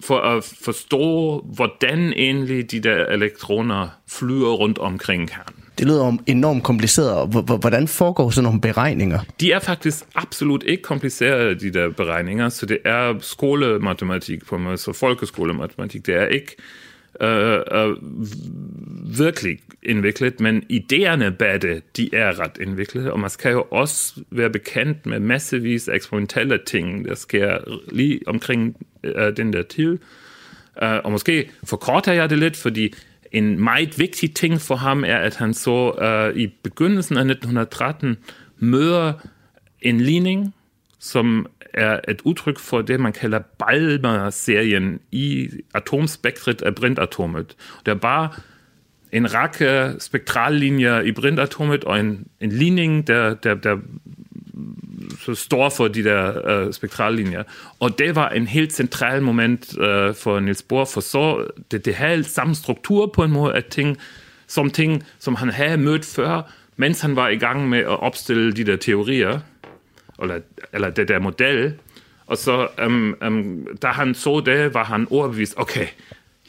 for 0.00 0.20
at 0.20 0.44
forstå, 0.64 1.40
hvordan 1.54 2.12
egentlig 2.12 2.70
de 2.70 2.80
der 2.80 3.06
elektroner 3.06 3.88
flyver 4.08 4.52
rundt 4.52 4.78
omkring 4.78 5.28
kernen. 5.28 5.64
Det 5.78 5.86
lyder 5.86 6.16
enormt 6.26 6.62
kompliceret. 6.62 7.28
Hvordan 7.60 7.88
foregår 7.88 8.30
sådan 8.30 8.44
nogle 8.44 8.60
beregninger? 8.60 9.20
De 9.40 9.52
er 9.52 9.58
faktisk 9.58 10.04
absolut 10.14 10.62
ikke 10.62 10.82
komplicerede, 10.82 11.54
de 11.60 11.72
der 11.72 11.90
beregninger. 11.90 12.48
Så 12.48 12.66
det 12.66 12.78
er 12.84 13.14
skolematematik 13.20 14.46
på 14.46 14.58
mig, 14.58 14.78
så 14.78 14.92
folkeskolematematik. 14.92 16.06
Det 16.06 16.14
er 16.14 16.26
ikke 16.26 16.56
øh, 17.20 17.60
øh, 17.72 17.96
virkelig 19.18 19.58
indviklet, 19.82 20.40
men 20.40 20.62
idéerne 20.72 21.30
bag 21.30 21.62
det, 21.62 21.96
de 21.96 22.14
er 22.14 22.40
ret 22.40 22.58
indviklet, 22.60 23.10
og 23.10 23.20
man 23.20 23.30
skal 23.30 23.52
jo 23.52 23.66
også 23.70 24.20
være 24.30 24.50
bekendt 24.50 25.06
med 25.06 25.20
massevis 25.20 25.88
af 25.88 25.94
eksperimentelle 25.94 26.58
ting, 26.66 27.04
der 27.04 27.14
sker 27.14 27.58
lige 27.92 28.20
omkring 28.26 28.86
øh, 29.04 29.36
den 29.36 29.52
der 29.52 29.62
til. 29.62 29.98
Øh, 30.82 30.98
og 31.04 31.12
måske 31.12 31.50
forkorter 31.64 32.12
jeg 32.12 32.30
det 32.30 32.38
lidt, 32.38 32.56
fordi 32.56 32.94
en 33.32 33.60
meget 33.64 33.98
vigtig 33.98 34.34
ting 34.34 34.60
for 34.60 34.76
ham 34.76 35.04
er, 35.04 35.16
at 35.16 35.36
han 35.36 35.54
så 35.54 35.92
øh, 36.02 36.36
i 36.36 36.46
begyndelsen 36.46 37.16
af 37.16 37.20
1913 37.20 38.16
møder 38.58 39.12
en 39.82 40.00
ligning, 40.00 40.54
som 40.98 41.46
er 41.74 42.00
et 42.08 42.20
udtryk 42.24 42.58
for 42.58 42.82
det, 42.82 43.00
man 43.00 43.12
kalder 43.12 43.38
Balmer-serien 43.38 45.00
i 45.12 45.48
atomspektret 45.74 46.62
af 46.62 46.74
brintatomet. 46.74 47.56
Der 47.86 47.94
var 47.94 48.40
en 49.12 49.34
række 49.34 49.94
spektrallinjer 49.98 51.00
i 51.00 51.12
brintatomet 51.12 51.84
og 51.84 52.00
en, 52.00 52.26
en 52.40 52.52
ligning, 52.52 53.06
der, 53.06 53.34
der, 53.34 53.54
der 53.54 53.76
så 55.20 55.34
står 55.34 55.68
for 55.68 55.88
de 55.88 56.04
der 56.04 56.66
uh, 56.66 56.72
spektrallinjer. 56.72 57.42
Og 57.80 57.98
det 57.98 58.14
var 58.14 58.28
en 58.28 58.46
helt 58.46 58.72
central 58.72 59.22
moment 59.22 59.78
uh, 59.78 60.14
for 60.14 60.40
Niels 60.40 60.62
Bohr, 60.62 60.84
for 60.84 61.00
så 61.00 61.46
det, 61.70 61.84
det 61.84 61.94
havde 61.94 62.24
samme 62.24 62.54
struktur 62.54 63.06
på 63.06 63.24
en 63.24 63.32
måde, 63.32 63.54
af 63.54 63.64
ting, 63.64 63.98
som 64.46 64.70
ting, 64.70 65.04
som 65.18 65.34
han 65.34 65.50
havde 65.50 65.76
mødt 65.76 66.04
før, 66.04 66.52
mens 66.76 67.00
han 67.00 67.16
var 67.16 67.28
i 67.28 67.36
gang 67.36 67.68
med 67.68 67.78
at 67.78 68.02
opstille 68.02 68.52
de 68.52 68.64
der 68.64 68.76
teorier, 68.76 69.40
eller, 70.22 70.40
eller 70.72 70.90
det 70.90 71.08
der 71.08 71.18
model. 71.18 71.74
Og 72.26 72.38
så, 72.38 72.68
um, 72.86 73.16
um, 73.26 73.68
da 73.82 73.86
han 73.86 74.14
så 74.14 74.40
det, 74.40 74.74
var 74.74 74.84
han 74.84 75.06
overbevist, 75.10 75.54
okay, 75.56 75.86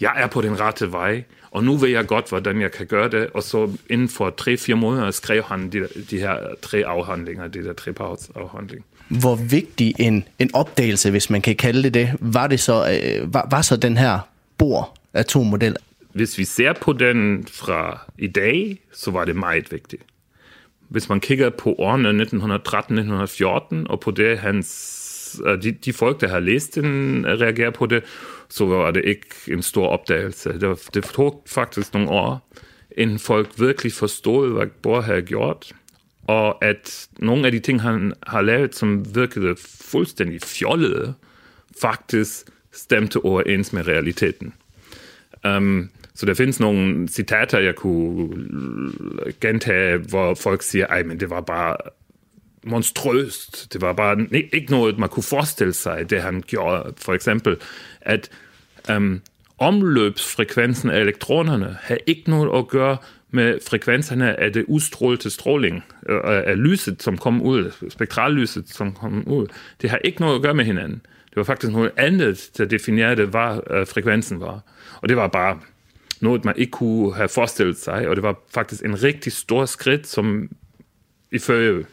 jeg 0.02 0.14
er 0.16 0.28
på 0.28 0.42
den 0.42 0.60
rette 0.60 0.92
vej, 0.92 1.24
og 1.52 1.64
nu 1.64 1.76
ved 1.76 1.90
jeg 1.90 2.08
godt, 2.08 2.30
hvordan 2.30 2.62
jeg 2.62 2.72
kan 2.72 2.86
gøre 2.86 3.10
det. 3.10 3.28
Og 3.34 3.44
så 3.44 3.72
inden 3.90 4.10
for 4.10 4.30
tre-fire 4.30 4.76
måneder 4.76 5.12
skrev 5.12 5.44
han 5.44 5.70
de, 5.70 5.88
de 6.10 6.20
her 6.20 6.38
tre 6.62 6.84
afhandlinger, 6.86 7.48
de 7.48 7.64
der 7.64 7.74
tre 7.74 7.94
afhandlinger. 8.36 8.84
Hvor 9.08 9.36
vigtig 9.36 9.94
en, 10.00 10.24
en 10.40 10.50
opdagelse, 10.54 11.12
hvis 11.12 11.30
man 11.30 11.42
kan 11.42 11.56
kalde 11.56 11.84
det 11.84 11.94
det, 11.94 12.14
var 12.20 12.48
det 12.48 12.60
så, 12.60 13.00
øh, 13.04 13.34
var, 13.34 13.48
var 13.52 13.62
så 13.62 13.78
den 13.78 13.98
her 13.98 14.20
bor 14.58 14.98
atommodel? 15.14 15.76
Hvis 16.14 16.38
vi 16.38 16.46
ser 16.46 16.74
på 16.74 16.94
den 16.94 17.48
fra 17.52 18.00
i 18.18 18.28
dag, 18.28 18.80
så 18.94 19.12
var 19.12 19.26
det 19.26 19.36
meget 19.36 19.72
vigtigt. 19.72 20.02
Hvis 20.90 21.10
man 21.10 21.20
kigger 21.20 21.50
på 21.50 21.76
årene 21.78 22.24
1913-1914, 22.24 23.88
og 23.90 24.00
på 24.00 24.12
det 24.12 24.38
hans 24.38 25.42
øh, 25.46 25.64
de, 25.64 25.72
de 25.72 25.94
folk, 25.94 26.22
der 26.22 26.28
har 26.28 26.40
læst 26.40 26.76
den, 26.76 27.26
øh, 27.26 27.40
reagerer 27.40 27.72
på 27.72 27.86
det, 27.86 28.04
så 28.50 28.66
var 28.66 28.92
det 28.92 29.06
ikke 29.06 29.26
en 29.48 29.62
stor 29.62 29.88
opdagelse. 29.88 30.60
Det, 30.60 30.90
det 30.94 31.04
tog 31.04 31.44
faktisk 31.48 31.94
nogle 31.94 32.10
år, 32.10 32.52
inden 32.98 33.20
folk 33.20 33.50
virkelig 33.60 33.94
forstod, 33.94 34.54
hvad 34.54 34.68
Bohr 34.82 35.02
havde 35.02 35.22
gjort, 35.22 35.72
og 36.28 36.64
at 36.64 37.08
nogle 37.20 37.46
af 37.46 37.52
de 37.52 37.60
ting, 37.60 37.82
han 37.82 38.14
har 38.28 38.42
lavet, 38.42 38.76
som 38.76 39.16
virkede 39.16 39.56
fuldstændig 39.82 40.42
fjollede, 40.42 41.14
faktisk 41.82 42.46
stemte 42.74 43.18
overens 43.26 43.74
med 43.74 43.88
realiteten. 43.88 44.54
Um, 45.48 45.90
så 46.16 46.26
der 46.26 46.34
findes 46.34 46.60
nogle 46.60 47.08
citater, 47.08 47.60
jeg 47.60 47.76
kunne 47.76 48.30
gentage, 49.42 49.98
hvor 49.98 50.34
folk 50.34 50.62
siger, 50.62 50.88
ej, 50.88 51.04
men 51.04 51.20
det 51.20 51.30
var 51.30 51.42
bare 51.42 51.78
monstrøst. 52.64 53.74
Det 53.74 53.82
var 53.82 53.94
bare 53.94 54.28
ikke 54.32 54.72
noget, 54.72 54.98
man 54.98 55.10
kunne 55.10 55.24
forestille 55.24 55.74
sig, 55.74 56.10
det 56.10 56.22
han 56.22 56.44
gjorde. 56.48 56.94
For 56.98 57.14
eksempel, 57.14 57.58
at 58.02 58.30
øhm, 58.90 59.22
omløbsfrekvensen 59.58 60.90
af 60.90 61.00
elektronerne 61.00 61.78
har 61.82 61.98
ikke 62.08 62.30
noget 62.30 62.58
at 62.60 62.68
gøre 62.68 62.98
med 63.32 63.60
frekvenserne 63.68 64.40
af 64.40 64.54
det 64.54 64.66
udstrålte 64.68 65.30
stråling, 65.30 65.84
øh, 66.10 66.16
øh, 66.16 66.44
af 66.46 66.64
lyset, 66.64 67.04
som 67.04 67.18
kom 67.18 67.42
ud, 67.42 67.72
spektrallyset, 67.90 68.70
som 68.70 68.94
kom 68.94 69.28
ud. 69.28 69.48
Det 69.82 69.90
har 69.90 69.98
ikke 69.98 70.22
noget 70.22 70.36
at 70.36 70.42
gøre 70.42 70.54
med 70.54 70.66
hinanden. 70.66 71.02
Det 71.30 71.36
var 71.36 71.44
faktisk 71.44 71.74
noget 71.74 71.92
andet, 71.98 72.50
der 72.58 72.66
definerede, 72.66 73.26
hvad 73.26 73.60
øh, 73.72 73.88
frekvensen 73.88 74.40
var. 74.40 74.60
Og 75.02 75.10
det 75.10 75.18
var 75.18 75.28
bare 75.28 75.60
noget, 76.22 76.46
man 76.46 76.54
ikke 76.58 76.72
kunne 76.72 77.16
have 77.16 77.30
forestillet 77.30 77.78
sig, 77.78 78.08
og 78.08 78.16
det 78.16 78.24
var 78.24 78.36
faktisk 78.54 78.86
en 78.86 79.04
rigtig 79.04 79.32
stor 79.32 79.66
skridt, 79.66 80.08
som 80.08 80.50
ifølge 81.32 81.86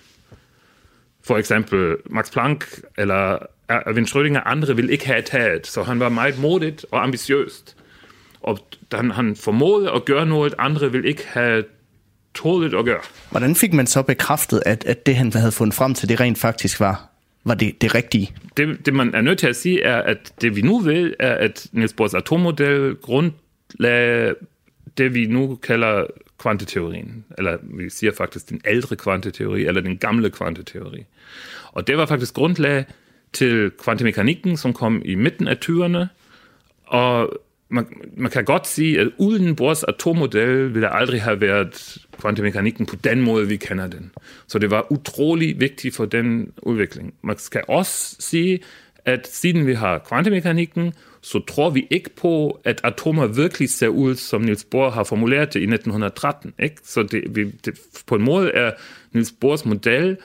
for 1.25 1.39
eksempel 1.39 1.97
Max 2.07 2.33
Planck 2.33 2.81
eller 2.99 3.39
Erwin 3.69 4.05
Schrödinger, 4.05 4.41
andre 4.45 4.77
ville 4.77 4.93
ikke 4.93 5.07
have 5.07 5.23
taget, 5.23 5.67
så 5.67 5.83
han 5.83 6.01
var 6.01 6.09
meget 6.09 6.39
modigt 6.39 6.87
og 6.91 7.03
ambitiøst. 7.03 7.77
Og 8.41 8.59
han, 8.93 9.11
han 9.11 9.37
formåede 9.37 9.91
at 9.91 10.05
gøre 10.05 10.27
noget, 10.27 10.55
andre 10.59 10.93
ville 10.93 11.09
ikke 11.09 11.27
have 11.27 11.65
tålet 12.35 12.75
at 12.75 12.85
gøre. 12.85 13.01
Hvordan 13.31 13.55
fik 13.55 13.73
man 13.73 13.87
så 13.87 14.03
bekræftet, 14.03 14.63
at, 14.67 14.85
at 14.85 15.07
det, 15.07 15.17
han 15.17 15.33
havde 15.33 15.53
fundet 15.53 15.75
frem 15.75 15.95
til, 15.95 16.09
det 16.09 16.21
rent 16.21 16.39
faktisk 16.39 16.81
var, 16.81 17.09
var 17.45 17.55
det, 17.55 17.83
det 17.83 17.95
rigtige? 17.95 18.35
Det, 18.57 18.87
det, 18.87 18.95
man 18.95 19.15
er 19.15 19.21
nødt 19.21 19.39
til 19.39 19.47
at 19.47 19.57
sige, 19.57 19.83
er, 19.83 20.03
at 20.03 20.33
det 20.41 20.57
vi 20.57 20.63
nu 20.63 20.79
ved, 20.79 21.15
er, 21.21 21.35
at 21.35 21.67
Niels 21.73 21.93
Bohrs 21.93 22.15
atommodel 22.15 22.95
grundlagde 23.79 24.35
det, 24.99 25.15
vi 25.15 25.27
nu 25.27 25.57
kalder 25.57 26.07
kvanteteorien. 26.39 27.25
Eller 27.39 27.59
vi 27.63 27.91
siger 27.91 28.13
faktisk 28.17 28.51
den 28.51 28.61
ældre 28.67 28.97
kvanteteori, 28.97 29.67
eller 29.67 29.81
den 29.81 29.99
gamle 29.99 30.31
kvanteteori. 30.31 31.05
Og 31.73 31.87
det 31.87 31.97
var 31.97 32.07
faktisk 32.07 32.35
grundlag 32.35 32.85
til 33.33 33.71
kvantemekanikken, 33.71 34.57
som 34.57 34.73
kom 34.73 35.03
i 35.05 35.15
midten 35.15 35.49
af 35.49 35.59
20'erne. 35.65 36.07
Og 36.87 37.39
man, 37.69 37.87
man 38.17 38.31
kan 38.31 38.45
godt 38.45 38.67
sige, 38.67 39.01
at 39.01 39.09
uden 39.19 39.57
Bohrs 39.57 39.85
atommodel 39.85 40.75
ville 40.75 40.81
der 40.81 40.89
aldrig 40.89 41.23
have 41.23 41.41
været 41.41 41.99
kvantemekanikken 42.21 42.87
på 42.87 42.97
den 42.97 43.23
måde, 43.23 43.49
vi 43.49 43.57
kender 43.57 43.87
den. 43.87 44.11
Så 44.47 44.59
det 44.59 44.71
var 44.71 44.93
utrolig 44.93 45.61
vigtigt 45.61 45.97
for 45.97 46.05
den 46.05 46.53
udvikling. 46.63 47.15
Man 47.23 47.39
skal 47.39 47.63
også 47.69 48.17
sige, 48.21 48.61
at 49.05 49.29
siden 49.29 49.67
vi 49.67 49.75
har 49.75 49.99
kvantemekanikken, 49.99 50.93
så 51.23 51.41
tror 51.49 51.71
vi 51.71 51.87
ikke 51.91 52.11
på, 52.11 52.61
at 52.65 52.81
atomer 52.85 53.27
virkelig 53.27 53.71
ser 53.71 53.89
ud, 53.89 54.15
som 54.15 54.41
Niels 54.41 54.65
Bohr 54.65 54.91
har 54.91 55.05
formuleret 55.05 55.55
det 55.55 55.61
i 55.61 55.63
1913. 55.63 56.55
Ikke? 56.59 56.77
Så 56.85 57.03
det, 57.03 57.37
vi, 57.37 57.51
det, 57.51 57.79
på 58.07 58.15
en 58.15 58.23
måde 58.23 58.51
er 58.51 58.73
Niels 59.13 59.33
Bohrs 59.41 59.65
model 59.65 60.17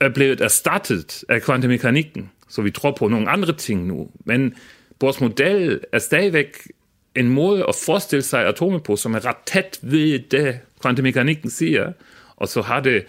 er 0.00 0.08
blevet 0.08 0.40
erstattet 0.40 1.24
af 1.28 1.42
kvantemekanikken. 1.42 2.30
Så 2.48 2.62
vi 2.62 2.70
tror 2.70 2.90
på 2.92 3.08
nogle 3.08 3.28
andre 3.28 3.52
ting 3.52 3.86
nu. 3.86 4.10
Men 4.24 4.54
Bohrs 4.98 5.20
model 5.20 5.80
er 5.92 5.98
stadigvæk 5.98 6.68
en 7.14 7.28
måde 7.28 7.64
at 7.68 7.74
forestille 7.74 8.22
sig 8.22 8.46
atomer 8.46 8.78
på, 8.78 8.96
som 8.96 9.14
er 9.14 9.24
ret 9.24 9.36
tæt 9.46 9.78
ved 9.82 10.18
det, 10.18 10.58
kvantemekanikken 10.80 11.50
siger. 11.50 11.92
Og 12.36 12.48
så 12.48 12.62
har 12.62 12.80
det 12.80 13.06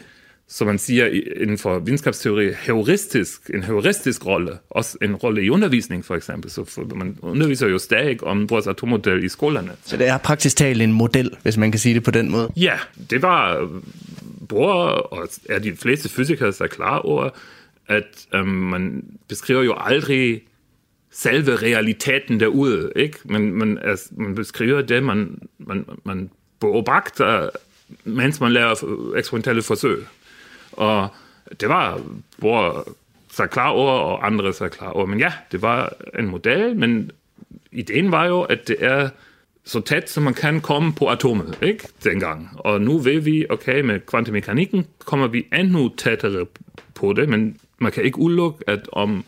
som 0.48 0.68
man 0.68 0.78
siger 0.78 1.06
inden 1.42 1.58
for 1.58 1.80
videnskabsteori, 1.80 2.52
heuristisk, 2.66 3.50
en 3.54 3.64
heuristisk 3.64 4.26
rolle, 4.26 4.58
også 4.70 4.98
en 5.02 5.16
rolle 5.16 5.44
i 5.44 5.50
undervisning 5.50 6.06
for 6.06 6.16
eksempel. 6.16 6.52
Så 6.52 6.66
for, 6.66 6.96
man 6.96 7.18
underviser 7.22 7.68
jo 7.68 7.78
stadig 7.78 8.24
om 8.24 8.50
vores 8.50 8.68
atommodel 8.68 9.24
i 9.24 9.30
skolerne. 9.30 9.72
Så 9.86 9.98
det 9.98 10.08
er 10.08 10.18
praktisk 10.18 10.58
talt 10.58 10.82
en 10.82 10.94
model, 10.94 11.38
hvis 11.44 11.58
man 11.58 11.72
kan 11.72 11.80
sige 11.80 11.96
det 11.96 12.04
på 12.04 12.12
den 12.12 12.32
måde? 12.32 12.52
Ja, 12.56 12.80
det 13.10 13.22
var 13.22 13.70
Bohr, 14.50 14.74
og 14.84 15.28
er 15.50 15.60
de 15.60 15.76
fleste 15.76 16.10
fysikere 16.10 16.54
så 16.54 16.68
klar 16.68 17.00
over, 17.00 17.30
at 17.88 18.28
øhm, 18.34 18.48
man 18.48 19.04
beskriver 19.28 19.64
jo 19.64 19.76
aldrig 19.78 20.42
selve 21.12 21.56
realiteten 21.56 22.40
derude, 22.40 22.92
ikke? 22.96 23.18
Men 23.26 23.54
man, 23.54 23.78
altså, 23.78 24.06
man 24.12 24.36
beskriver 24.36 24.82
det, 24.82 25.04
man, 25.04 25.40
man, 25.58 25.86
man 26.04 26.30
beobagter, 26.60 27.50
mens 28.04 28.42
man 28.42 28.52
laver 28.52 28.76
eksperimentelle 29.18 29.62
forsøg. 29.62 30.06
Og 30.78 31.08
det 31.60 31.70
var 31.70 32.02
både 32.42 32.84
sig 33.32 33.50
klar 33.50 33.70
over, 33.70 33.92
og 33.92 34.26
andre 34.26 34.54
sig 34.54 34.72
klar 34.72 34.90
over. 34.90 35.06
Men 35.06 35.20
ja, 35.20 35.32
det 35.52 35.62
var 35.62 35.94
en 36.20 36.28
model, 36.28 36.76
men 36.76 37.12
ideen 37.72 38.12
var 38.12 38.26
jo, 38.26 38.42
at 38.42 38.68
det 38.68 38.78
er 38.80 39.10
så 39.66 39.82
tæt, 39.82 40.10
som 40.10 40.24
man 40.24 40.34
kan 40.34 40.62
komme 40.62 40.94
på 40.94 41.10
atomet, 41.10 41.58
ikke? 41.62 41.88
Dengang. 42.04 42.50
Og 42.56 42.82
nu 42.82 42.98
ved 42.98 43.20
vi, 43.20 43.46
okay, 43.50 43.82
med 43.82 44.00
kvantemekanikken 44.00 44.88
kommer 45.00 45.28
vi 45.28 45.46
endnu 45.54 45.90
tættere 45.98 46.46
på 46.94 47.14
det, 47.14 47.30
men 47.30 47.58
man 47.78 47.92
kan 47.92 48.04
ikke 48.04 48.20
udelukke, 48.20 48.64
at 48.68 48.90
om 48.92 49.26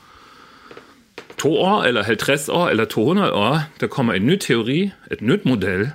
to 1.37 1.57
år, 1.57 1.83
eller 1.83 2.03
50 2.03 2.49
år, 2.49 2.67
eller 2.69 2.85
200 2.85 3.33
år, 3.33 3.59
der 3.79 3.87
kommer 3.87 4.13
en 4.13 4.25
ny 4.25 4.37
teori, 4.37 4.91
et 5.11 5.21
nyt 5.21 5.45
model, 5.45 5.91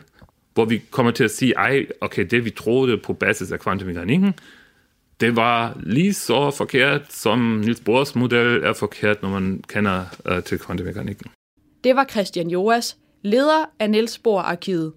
hvor 0.54 0.64
vi 0.64 0.82
kommer 0.90 1.12
til 1.12 1.24
at 1.24 1.30
sige, 1.30 1.52
ej, 1.56 1.86
okay, 2.00 2.26
det 2.30 2.44
vi 2.44 2.50
troede 2.50 2.98
på 2.98 3.12
basis 3.12 3.52
af 3.52 3.60
kvantemekanikken, 3.60 4.34
det 5.22 5.36
var 5.36 5.78
lige 5.82 6.14
så 6.14 6.50
forkert, 6.50 7.12
som 7.12 7.38
Niels 7.38 7.80
Bohrs 7.80 8.14
model 8.14 8.64
er 8.64 8.72
forkert, 8.72 9.22
når 9.22 9.28
man 9.28 9.64
kender 9.68 10.04
uh, 10.30 10.42
til 10.42 10.58
kvantemekanikken. 10.58 11.26
Det 11.84 11.96
var 11.96 12.04
Christian 12.04 12.50
Joas, 12.50 12.96
leder 13.22 13.64
af 13.78 13.90
Niels 13.90 14.18
Bohr-arkivet. 14.18 14.92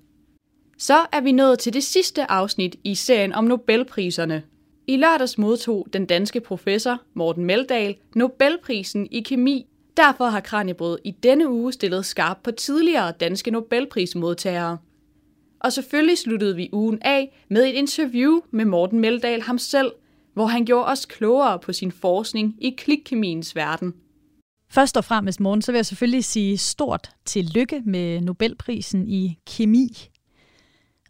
Så 0.78 1.06
er 1.12 1.22
vi 1.22 1.32
nået 1.32 1.60
til 1.60 1.74
det 1.74 1.84
sidste 1.84 2.32
afsnit 2.32 2.76
i 2.84 2.96
serien 2.96 3.34
om 3.34 3.44
Nobelpriserne. 3.44 4.44
I 4.88 4.98
lørdags 4.98 5.38
modtog 5.38 5.88
den 5.94 6.06
danske 6.06 6.40
professor 6.40 7.02
Morten 7.14 7.46
Meldal 7.46 7.96
Nobelprisen 8.16 9.08
i 9.12 9.22
kemi. 9.22 9.66
Derfor 9.98 10.26
har 10.26 10.40
Kranjebrød 10.40 10.98
i 11.04 11.12
denne 11.12 11.50
uge 11.50 11.74
stillet 11.74 12.06
skarp 12.06 12.38
på 12.44 12.52
tidligere 12.52 13.12
danske 13.20 13.52
Nobelprismodtagere. 13.52 14.78
Og 15.60 15.74
selvfølgelig 15.74 16.18
sluttede 16.18 16.56
vi 16.56 16.70
ugen 16.72 17.00
af 17.02 17.46
med 17.50 17.66
et 17.66 17.74
interview 17.74 18.40
med 18.52 18.66
Morten 18.66 19.00
Meldal 19.00 19.42
ham 19.42 19.58
selv– 19.58 19.92
hvor 20.36 20.46
han 20.46 20.66
gjorde 20.66 20.86
os 20.86 21.06
klogere 21.06 21.60
på 21.60 21.74
sin 21.74 21.92
forskning 21.92 22.56
i 22.62 22.76
klikkemiens 22.78 23.56
verden. 23.56 23.94
Først 24.70 24.98
og 24.98 25.06
fremmest, 25.06 25.40
morgen, 25.40 25.62
så 25.62 25.72
vil 25.72 25.78
jeg 25.78 25.86
selvfølgelig 25.86 26.26
sige 26.26 26.58
stort 26.58 27.12
tillykke 27.26 27.82
med 27.86 28.22
Nobelprisen 28.22 29.08
i 29.08 29.40
kemi. 29.48 30.10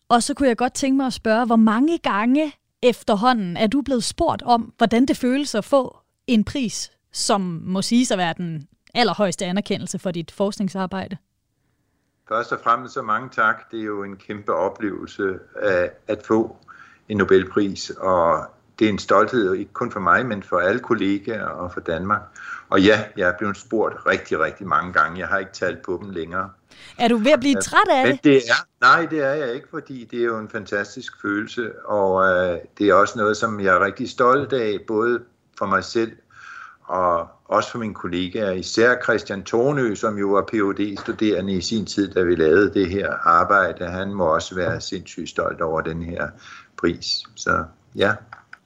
Og 0.09 0.23
så 0.23 0.33
kunne 0.33 0.49
jeg 0.49 0.57
godt 0.57 0.73
tænke 0.73 0.97
mig 0.97 1.05
at 1.05 1.13
spørge, 1.13 1.45
hvor 1.45 1.55
mange 1.55 1.97
gange 1.97 2.53
efterhånden 2.81 3.57
er 3.57 3.67
du 3.67 3.81
blevet 3.81 4.03
spurgt 4.03 4.41
om, 4.41 4.73
hvordan 4.77 5.05
det 5.05 5.17
føles 5.17 5.55
at 5.55 5.65
få 5.65 5.97
en 6.27 6.43
pris, 6.43 6.91
som 7.11 7.41
må 7.63 7.81
sige 7.81 8.13
at 8.13 8.17
være 8.17 8.33
den 8.37 8.67
allerhøjeste 8.93 9.45
anerkendelse 9.45 9.99
for 9.99 10.11
dit 10.11 10.31
forskningsarbejde? 10.31 11.17
Først 12.27 12.51
og 12.51 12.59
fremmest 12.63 12.93
så 12.93 13.01
mange 13.01 13.29
tak. 13.29 13.71
Det 13.71 13.79
er 13.79 13.83
jo 13.83 14.03
en 14.03 14.17
kæmpe 14.17 14.53
oplevelse 14.53 15.39
at, 15.61 15.89
at 16.07 16.21
få 16.27 16.57
en 17.09 17.17
Nobelpris, 17.17 17.89
og 17.89 18.54
det 18.79 18.85
er 18.85 18.89
en 18.89 18.99
stolthed, 18.99 19.53
ikke 19.53 19.73
kun 19.73 19.91
for 19.91 19.99
mig, 19.99 20.25
men 20.25 20.43
for 20.43 20.59
alle 20.59 20.79
kollegaer 20.79 21.45
og 21.45 21.73
for 21.73 21.79
Danmark. 21.79 22.21
Og 22.69 22.81
ja, 22.81 23.03
jeg 23.17 23.29
er 23.29 23.33
blevet 23.37 23.57
spurgt 23.57 23.95
rigtig, 24.07 24.39
rigtig 24.39 24.67
mange 24.67 24.93
gange. 24.93 25.19
Jeg 25.19 25.27
har 25.27 25.37
ikke 25.37 25.51
talt 25.53 25.81
på 25.81 25.99
dem 26.03 26.09
længere. 26.09 26.49
Er 26.97 27.07
du 27.07 27.17
ved 27.17 27.31
at 27.31 27.39
blive 27.39 27.55
træt 27.55 27.89
af 27.89 28.05
det? 28.05 28.23
det 28.23 28.37
er, 28.37 28.67
nej, 28.81 29.05
det 29.05 29.23
er 29.23 29.33
jeg 29.33 29.53
ikke, 29.53 29.67
fordi 29.71 30.07
det 30.11 30.19
er 30.19 30.25
jo 30.25 30.37
en 30.37 30.49
fantastisk 30.49 31.21
følelse, 31.21 31.71
og 31.85 32.25
øh, 32.25 32.57
det 32.77 32.89
er 32.89 32.93
også 32.93 33.19
noget, 33.19 33.37
som 33.37 33.59
jeg 33.59 33.75
er 33.75 33.85
rigtig 33.85 34.09
stolt 34.09 34.53
af, 34.53 34.79
både 34.87 35.19
for 35.57 35.65
mig 35.65 35.83
selv 35.83 36.11
og 36.87 37.27
også 37.45 37.71
for 37.71 37.79
mine 37.79 37.93
kollegaer, 37.93 38.51
især 38.51 38.95
Christian 39.03 39.43
Tornø, 39.43 39.95
som 39.95 40.17
jo 40.17 40.27
var 40.27 40.41
phd 40.41 40.97
studerende 40.97 41.53
i 41.53 41.61
sin 41.61 41.85
tid, 41.85 42.13
da 42.13 42.21
vi 42.21 42.35
lavede 42.35 42.73
det 42.73 42.89
her 42.89 43.13
arbejde. 43.13 43.85
Han 43.85 44.13
må 44.13 44.33
også 44.33 44.55
være 44.55 44.81
sindssygt 44.81 45.29
stolt 45.29 45.61
over 45.61 45.81
den 45.81 46.03
her 46.03 46.29
pris. 46.77 47.23
Så 47.35 47.63
ja. 47.95 48.13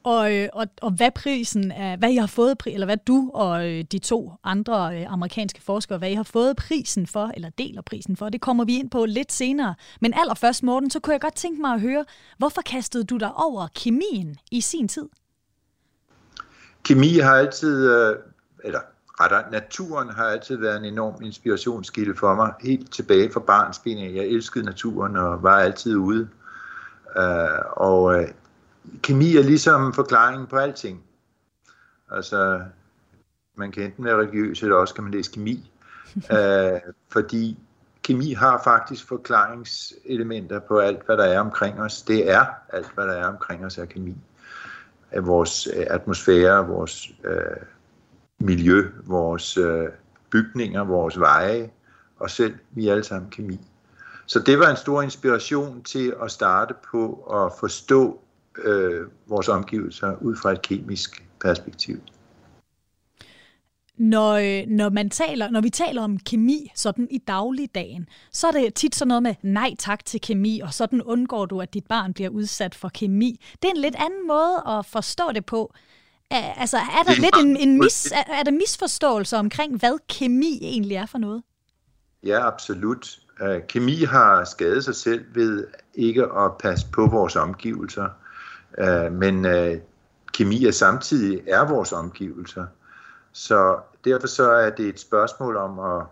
Og, 0.03 0.35
øh, 0.35 0.49
og, 0.53 0.67
og 0.81 0.91
hvad 0.91 1.11
prisen 1.11 1.71
er, 1.71 1.97
hvad 1.97 2.09
I 2.09 2.15
har 2.15 2.27
fået, 2.27 2.57
eller 2.65 2.85
hvad 2.85 2.97
du 3.07 3.31
og 3.33 3.69
øh, 3.69 3.83
de 3.91 3.99
to 3.99 4.31
andre 4.43 4.99
øh, 4.99 5.13
amerikanske 5.13 5.61
forskere, 5.61 5.97
hvad 5.97 6.09
I 6.09 6.13
har 6.13 6.23
fået 6.23 6.55
prisen 6.55 7.07
for, 7.07 7.31
eller 7.35 7.49
deler 7.49 7.81
prisen 7.81 8.17
for, 8.17 8.29
det 8.29 8.41
kommer 8.41 8.65
vi 8.65 8.79
ind 8.79 8.89
på 8.89 9.05
lidt 9.05 9.31
senere. 9.31 9.75
Men 10.01 10.13
allerførst, 10.13 10.63
Morten, 10.63 10.89
så 10.91 10.99
kunne 10.99 11.13
jeg 11.13 11.21
godt 11.21 11.35
tænke 11.35 11.61
mig 11.61 11.73
at 11.73 11.81
høre, 11.81 12.05
hvorfor 12.37 12.61
kastede 12.61 13.03
du 13.03 13.17
dig 13.17 13.33
over 13.33 13.67
kemien 13.75 14.35
i 14.51 14.61
sin 14.61 14.87
tid? 14.87 15.09
Kemi 16.83 17.17
har 17.17 17.33
altid, 17.33 17.89
eller 18.63 18.79
rettere, 19.21 19.51
naturen 19.51 20.09
har 20.09 20.23
altid 20.23 20.57
været 20.57 20.77
en 20.77 20.85
enorm 20.85 21.23
inspirationskilde 21.23 22.15
for 22.15 22.35
mig, 22.35 22.53
helt 22.61 22.91
tilbage 22.91 23.31
fra 23.31 23.39
barnsben. 23.39 23.97
Jeg 23.97 24.25
elskede 24.25 24.65
naturen 24.65 25.17
og 25.17 25.43
var 25.43 25.59
altid 25.59 25.95
ude. 25.95 26.29
og 27.71 28.25
kemi 29.03 29.35
er 29.35 29.43
ligesom 29.43 29.93
forklaringen 29.93 30.47
på 30.47 30.57
alting. 30.57 31.03
Altså, 32.11 32.61
man 33.55 33.71
kan 33.71 33.83
enten 33.83 34.05
være 34.05 34.17
religiøs, 34.17 34.63
eller 34.63 34.75
også 34.75 34.93
kan 34.93 35.03
man 35.03 35.13
læse 35.13 35.31
kemi. 35.31 35.71
uh, 36.15 36.93
fordi 37.13 37.59
kemi 38.03 38.33
har 38.33 38.61
faktisk 38.63 39.07
forklaringselementer 39.07 40.59
på 40.59 40.79
alt, 40.79 41.05
hvad 41.05 41.17
der 41.17 41.23
er 41.23 41.39
omkring 41.39 41.81
os. 41.81 42.01
Det 42.01 42.31
er 42.31 42.45
alt, 42.69 42.91
hvad 42.95 43.07
der 43.07 43.13
er 43.13 43.27
omkring 43.27 43.65
os, 43.65 43.77
er 43.77 43.85
kemi. 43.85 44.15
Af 45.11 45.27
vores 45.27 45.67
øh, 45.67 45.85
atmosfære, 45.89 46.67
vores 46.67 47.11
uh, 47.23 47.63
miljø, 48.39 48.89
vores 49.03 49.57
uh, 49.57 49.85
bygninger, 50.29 50.83
vores 50.83 51.19
veje, 51.19 51.69
og 52.19 52.29
selv 52.29 52.55
vi 52.71 52.87
er 52.87 52.91
alle 52.91 53.03
sammen 53.03 53.29
kemi. 53.29 53.59
Så 54.25 54.39
det 54.39 54.59
var 54.59 54.69
en 54.69 54.77
stor 54.77 55.01
inspiration 55.01 55.83
til 55.83 56.13
at 56.23 56.31
starte 56.31 56.73
på 56.91 57.13
at 57.13 57.51
forstå 57.59 58.21
øh, 58.57 59.07
vores 59.27 59.47
omgivelser 59.47 60.15
ud 60.21 60.35
fra 60.35 60.51
et 60.51 60.61
kemisk 60.61 61.23
perspektiv. 61.41 62.01
Når, 63.97 64.33
øh, 64.33 64.67
når, 64.67 64.89
man 64.89 65.09
taler, 65.09 65.49
når 65.49 65.61
vi 65.61 65.69
taler 65.69 66.03
om 66.03 66.17
kemi 66.19 66.71
sådan 66.75 67.07
i 67.11 67.17
dagligdagen, 67.17 68.07
så 68.31 68.47
er 68.47 68.51
det 68.51 68.73
tit 68.73 68.95
sådan 68.95 69.07
noget 69.07 69.23
med 69.23 69.35
nej 69.41 69.75
tak 69.79 70.05
til 70.05 70.21
kemi, 70.21 70.59
og 70.59 70.73
sådan 70.73 71.01
undgår 71.01 71.45
du, 71.45 71.61
at 71.61 71.73
dit 71.73 71.87
barn 71.87 72.13
bliver 72.13 72.29
udsat 72.29 72.75
for 72.75 72.89
kemi. 72.89 73.41
Det 73.61 73.67
er 73.67 73.71
en 73.75 73.81
lidt 73.81 73.95
anden 73.95 74.27
måde 74.27 74.63
at 74.67 74.85
forstå 74.85 75.23
det 75.33 75.45
på. 75.45 75.73
Altså, 76.31 76.77
er 76.77 77.03
der 77.07 77.21
lidt 77.21 77.35
en, 77.45 77.57
en 77.57 77.79
mis, 77.79 78.11
er, 78.11 78.33
er 78.33 78.43
der 78.43 78.51
misforståelse 78.51 79.37
omkring, 79.37 79.79
hvad 79.79 79.99
kemi 80.09 80.59
egentlig 80.61 80.95
er 80.95 81.05
for 81.05 81.17
noget? 81.17 81.43
Ja, 82.23 82.47
absolut. 82.47 83.19
Kemi 83.67 84.03
har 84.03 84.43
skadet 84.43 84.83
sig 84.83 84.95
selv 84.95 85.25
ved 85.35 85.67
ikke 85.93 86.23
at 86.23 86.51
passe 86.59 86.87
på 86.91 87.07
vores 87.07 87.35
omgivelser. 87.35 88.09
Øh, 88.77 89.13
men 89.13 89.45
øh, 89.45 89.77
kemi 90.33 90.65
er 90.65 90.71
samtidig 90.71 91.41
er 91.47 91.67
vores 91.67 91.91
omgivelser. 91.91 92.65
Så 93.31 93.77
derfor 94.05 94.27
så 94.27 94.51
er 94.51 94.69
det 94.69 94.85
et 94.85 94.99
spørgsmål 94.99 95.55
om 95.55 95.79
at 95.79 96.05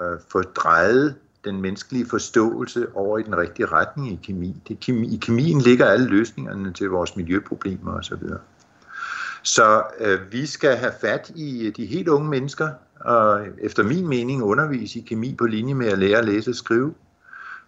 øh, 0.00 0.18
få 0.28 0.42
drejet 0.42 1.14
den 1.44 1.60
menneskelige 1.60 2.06
forståelse 2.06 2.86
over 2.94 3.18
i 3.18 3.22
den 3.22 3.36
rigtige 3.36 3.66
retning 3.66 4.12
i 4.12 4.20
kemi. 4.22 4.62
Det, 4.68 4.80
kemi 4.80 5.14
I 5.14 5.16
kemien 5.16 5.60
ligger 5.60 5.86
alle 5.86 6.06
løsningerne 6.06 6.72
til 6.72 6.90
vores 6.90 7.16
miljøproblemer 7.16 7.92
osv. 7.92 8.22
Så 9.42 9.82
øh, 10.00 10.32
vi 10.32 10.46
skal 10.46 10.76
have 10.76 10.92
fat 11.00 11.32
i 11.34 11.66
øh, 11.66 11.76
de 11.76 11.86
helt 11.86 12.08
unge 12.08 12.28
mennesker, 12.28 12.68
og 13.00 13.46
efter 13.58 13.82
min 13.82 14.08
mening 14.08 14.42
undervise 14.42 14.98
i 14.98 15.02
kemi 15.02 15.34
på 15.38 15.46
linje 15.46 15.74
med 15.74 15.86
at 15.86 15.98
lære 15.98 16.18
at 16.18 16.24
læse 16.24 16.50
og 16.50 16.54
skrive. 16.54 16.94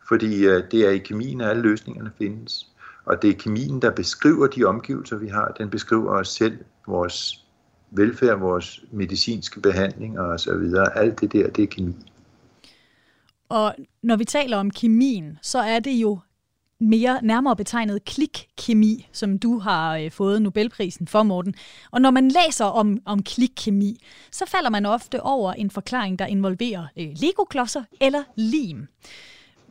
Fordi 0.08 0.46
øh, 0.46 0.62
det 0.70 0.86
er 0.86 0.90
i 0.90 0.98
kemien, 0.98 1.40
at 1.40 1.50
alle 1.50 1.62
løsningerne 1.62 2.10
findes. 2.18 2.73
Og 3.04 3.22
det 3.22 3.30
er 3.30 3.34
kemien, 3.34 3.82
der 3.82 3.90
beskriver 3.90 4.46
de 4.46 4.64
omgivelser, 4.64 5.16
vi 5.16 5.28
har. 5.28 5.54
Den 5.58 5.70
beskriver 5.70 6.10
os 6.10 6.28
selv, 6.28 6.58
vores 6.86 7.44
velfærd, 7.90 8.38
vores 8.38 8.84
medicinske 8.92 9.60
behandling 9.60 10.20
og 10.20 10.40
så 10.40 10.56
videre. 10.56 10.98
Alt 10.98 11.20
det 11.20 11.32
der, 11.32 11.50
det 11.50 11.62
er 11.62 11.66
kemi. 11.66 11.94
Og 13.48 13.74
når 14.02 14.16
vi 14.16 14.24
taler 14.24 14.56
om 14.56 14.70
kemien, 14.70 15.38
så 15.42 15.58
er 15.58 15.78
det 15.78 15.90
jo 15.90 16.18
mere 16.80 17.18
nærmere 17.22 17.56
betegnet 17.56 18.04
klikkemi, 18.04 19.08
som 19.12 19.38
du 19.38 19.58
har 19.58 19.96
øh, 19.96 20.10
fået 20.10 20.42
Nobelprisen 20.42 21.08
for, 21.08 21.22
Morten. 21.22 21.54
Og 21.90 22.00
når 22.00 22.10
man 22.10 22.28
læser 22.28 22.64
om, 22.64 22.98
om 23.04 23.22
klikkemi, 23.22 24.04
så 24.32 24.44
falder 24.46 24.70
man 24.70 24.86
ofte 24.86 25.22
over 25.22 25.52
en 25.52 25.70
forklaring, 25.70 26.18
der 26.18 26.26
involverer 26.26 26.86
øh, 26.98 27.08
legoklodser 27.16 27.82
eller 28.00 28.22
lim. 28.36 28.86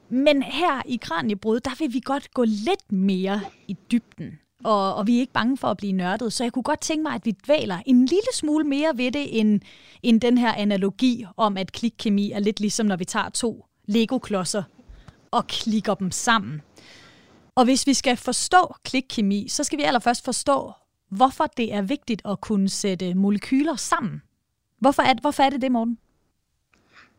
Men 0.09 0.43
her 0.43 0.81
i 0.85 0.99
Kranjebrud, 1.01 1.59
der 1.59 1.75
vil 1.79 1.93
vi 1.93 1.99
godt 1.99 2.33
gå 2.33 2.43
lidt 2.43 2.91
mere 2.91 3.41
i 3.67 3.77
dybden. 3.91 4.39
Og, 4.63 4.95
og 4.95 5.07
vi 5.07 5.15
er 5.15 5.19
ikke 5.19 5.33
bange 5.33 5.57
for 5.57 5.67
at 5.67 5.77
blive 5.77 5.93
nørdet, 5.93 6.33
så 6.33 6.43
jeg 6.43 6.53
kunne 6.53 6.63
godt 6.63 6.81
tænke 6.81 7.03
mig, 7.03 7.13
at 7.13 7.25
vi 7.25 7.31
dvæler 7.31 7.77
en 7.85 7.99
lille 7.99 8.33
smule 8.33 8.63
mere 8.63 8.91
ved 8.95 9.11
det, 9.11 9.39
end, 9.39 9.61
end 10.03 10.21
den 10.21 10.37
her 10.37 10.53
analogi 10.53 11.25
om, 11.37 11.57
at 11.57 11.71
klikkemi 11.71 12.31
er 12.31 12.39
lidt 12.39 12.59
ligesom, 12.59 12.85
når 12.85 12.95
vi 12.95 13.05
tager 13.05 13.29
to 13.29 13.65
Lego-klodser 13.85 14.63
og 15.31 15.47
klikker 15.47 15.93
dem 15.93 16.11
sammen. 16.11 16.61
Og 17.55 17.63
hvis 17.63 17.87
vi 17.87 17.93
skal 17.93 18.17
forstå 18.17 18.75
klikkemi, 18.83 19.47
så 19.47 19.63
skal 19.63 19.79
vi 19.79 19.83
allerførst 19.83 20.25
forstå, 20.25 20.71
hvorfor 21.09 21.45
det 21.57 21.73
er 21.73 21.81
vigtigt 21.81 22.21
at 22.25 22.41
kunne 22.41 22.69
sætte 22.69 23.13
molekyler 23.13 23.75
sammen. 23.75 24.21
Hvorfor 24.79 25.03
er, 25.03 25.13
hvorfor 25.21 25.43
er 25.43 25.49
det 25.49 25.61
det, 25.61 25.71
Morten? 25.71 25.97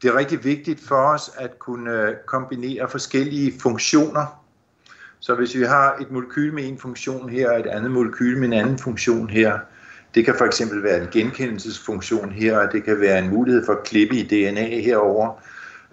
Det 0.05 0.11
er 0.11 0.19
rigtig 0.19 0.45
vigtigt 0.45 0.81
for 0.81 0.97
os 0.97 1.31
at 1.39 1.59
kunne 1.59 1.93
øh, 1.93 2.15
kombinere 2.27 2.89
forskellige 2.89 3.53
funktioner. 3.61 4.45
Så 5.21 5.35
hvis 5.35 5.55
vi 5.55 5.63
har 5.63 5.97
et 6.01 6.11
molekyl 6.11 6.55
med 6.55 6.69
en 6.69 6.79
funktion 6.79 7.29
her, 7.29 7.51
og 7.51 7.61
et 7.61 7.67
andet 7.67 7.91
molekyl 7.91 8.39
med 8.39 8.49
en 8.49 8.53
anden 8.53 8.79
funktion 8.79 9.31
her, 9.31 9.59
det 10.15 10.25
kan 10.25 10.35
for 10.39 10.45
eksempel 10.45 10.83
være 10.83 11.03
en 11.03 11.09
genkendelsesfunktion 11.13 12.33
her, 12.33 12.59
og 12.59 12.73
det 12.73 12.85
kan 12.85 13.01
være 13.01 13.19
en 13.19 13.31
mulighed 13.31 13.67
for 13.67 13.73
at 13.73 13.85
klippe 13.85 14.17
i 14.17 14.23
DNA 14.23 14.81
herover, 14.81 15.43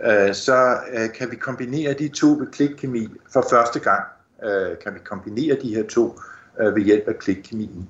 øh, 0.03 0.33
så 0.33 0.77
øh, 0.93 1.13
kan 1.17 1.31
vi 1.31 1.35
kombinere 1.35 1.93
de 1.93 2.07
to 2.07 2.27
ved 2.27 2.47
klikkemi 2.51 3.07
for 3.33 3.45
første 3.49 3.79
gang 3.79 4.03
kan 4.83 4.93
vi 4.93 4.99
kombinere 5.05 5.57
de 5.61 5.75
her 5.75 5.83
to 5.83 6.19
ved 6.57 6.81
hjælp 6.81 7.07
af 7.07 7.19
klikkemien. 7.19 7.89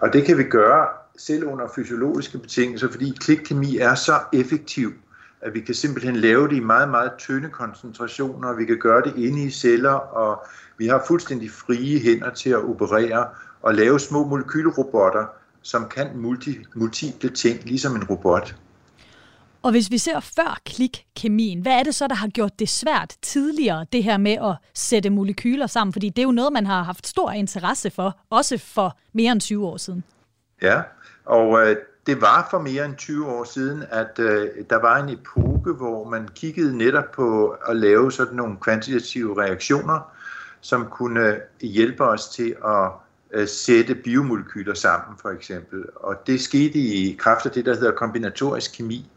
Og 0.00 0.12
det 0.12 0.24
kan 0.24 0.38
vi 0.38 0.42
gøre 0.42 0.86
selv 1.18 1.44
under 1.44 1.68
fysiologiske 1.74 2.38
betingelser, 2.38 2.90
fordi 2.90 3.16
klikkemi 3.20 3.78
er 3.78 3.94
så 3.94 4.20
effektiv, 4.32 4.92
at 5.40 5.54
vi 5.54 5.60
kan 5.60 5.74
simpelthen 5.74 6.16
lave 6.16 6.48
det 6.48 6.56
i 6.56 6.60
meget, 6.60 6.88
meget 6.88 7.12
tynde 7.18 7.48
koncentrationer, 7.48 8.48
og 8.48 8.58
vi 8.58 8.64
kan 8.64 8.78
gøre 8.78 9.02
det 9.02 9.16
inde 9.16 9.42
i 9.42 9.50
celler, 9.50 9.92
og 9.92 10.46
vi 10.78 10.86
har 10.86 11.04
fuldstændig 11.06 11.50
frie 11.50 11.98
hænder 11.98 12.30
til 12.30 12.50
at 12.50 12.64
operere 12.64 13.26
og 13.62 13.74
lave 13.74 14.00
små 14.00 14.26
molekylrobotter, 14.26 15.26
som 15.62 15.88
kan 15.88 16.06
multi, 16.14 16.58
multiple 16.74 17.30
ting, 17.30 17.64
ligesom 17.64 17.96
en 17.96 18.04
robot. 18.04 18.56
Og 19.62 19.70
hvis 19.70 19.90
vi 19.90 19.98
ser 19.98 20.20
før 20.20 20.60
klikkemien, 20.64 21.60
hvad 21.60 21.72
er 21.72 21.82
det 21.82 21.94
så, 21.94 22.06
der 22.06 22.14
har 22.14 22.28
gjort 22.28 22.58
det 22.58 22.68
svært 22.68 23.16
tidligere, 23.22 23.86
det 23.92 24.04
her 24.04 24.16
med 24.16 24.32
at 24.32 24.56
sætte 24.74 25.10
molekyler 25.10 25.66
sammen? 25.66 25.92
Fordi 25.92 26.08
det 26.08 26.18
er 26.18 26.26
jo 26.26 26.32
noget, 26.32 26.52
man 26.52 26.66
har 26.66 26.82
haft 26.82 27.06
stor 27.06 27.30
interesse 27.30 27.90
for, 27.90 28.20
også 28.30 28.58
for 28.58 28.98
mere 29.12 29.32
end 29.32 29.40
20 29.40 29.66
år 29.66 29.76
siden. 29.76 30.04
Ja, 30.62 30.82
og 31.24 31.68
øh, 31.68 31.76
det 32.06 32.20
var 32.20 32.48
for 32.50 32.58
mere 32.58 32.84
end 32.84 32.96
20 32.96 33.26
år 33.26 33.44
siden, 33.44 33.84
at 33.90 34.18
øh, 34.18 34.48
der 34.70 34.76
var 34.76 34.96
en 34.96 35.08
epoke, 35.08 35.72
hvor 35.72 36.10
man 36.10 36.28
kiggede 36.34 36.76
netop 36.78 37.12
på 37.14 37.48
at 37.48 37.76
lave 37.76 38.12
sådan 38.12 38.36
nogle 38.36 38.56
kvantitative 38.60 39.42
reaktioner, 39.42 40.12
som 40.60 40.86
kunne 40.90 41.26
øh, 41.26 41.40
hjælpe 41.60 42.04
os 42.04 42.28
til 42.28 42.56
at 42.64 42.90
øh, 43.32 43.48
sætte 43.48 43.94
biomolekyler 43.94 44.74
sammen, 44.74 45.18
for 45.18 45.30
eksempel. 45.30 45.84
Og 45.96 46.26
det 46.26 46.40
skete 46.40 46.78
i 46.78 47.16
kraft 47.18 47.46
af 47.46 47.52
det, 47.52 47.66
der 47.66 47.74
hedder 47.74 47.92
kombinatorisk 47.92 48.76
kemi, 48.76 49.10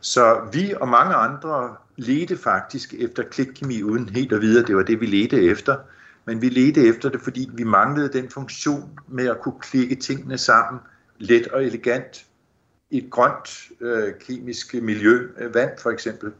så 0.00 0.40
vi 0.52 0.74
og 0.80 0.88
mange 0.88 1.14
andre 1.14 1.76
ledte 1.96 2.36
faktisk 2.36 2.94
efter 2.94 3.22
klikkemi 3.22 3.82
uden 3.82 4.08
helt 4.08 4.32
at 4.32 4.40
vide, 4.40 4.60
at 4.60 4.66
det 4.66 4.76
var 4.76 4.82
det, 4.82 5.00
vi 5.00 5.06
ledte 5.06 5.42
efter. 5.42 5.76
Men 6.24 6.42
vi 6.42 6.48
ledte 6.48 6.86
efter 6.86 7.08
det, 7.08 7.20
fordi 7.20 7.50
vi 7.54 7.64
manglede 7.64 8.12
den 8.12 8.30
funktion 8.30 9.00
med 9.08 9.26
at 9.26 9.40
kunne 9.40 9.60
klikke 9.60 9.94
tingene 9.94 10.38
sammen 10.38 10.80
let 11.20 11.48
og 11.48 11.64
elegant 11.64 12.26
i 12.90 12.98
et 12.98 13.10
grønt 13.10 13.68
øh, 13.80 14.12
kemisk 14.26 14.74
miljø, 14.74 15.28
øh, 15.38 15.54
vand 15.54 15.70
for 15.82 15.90
eksempel. 15.90 16.32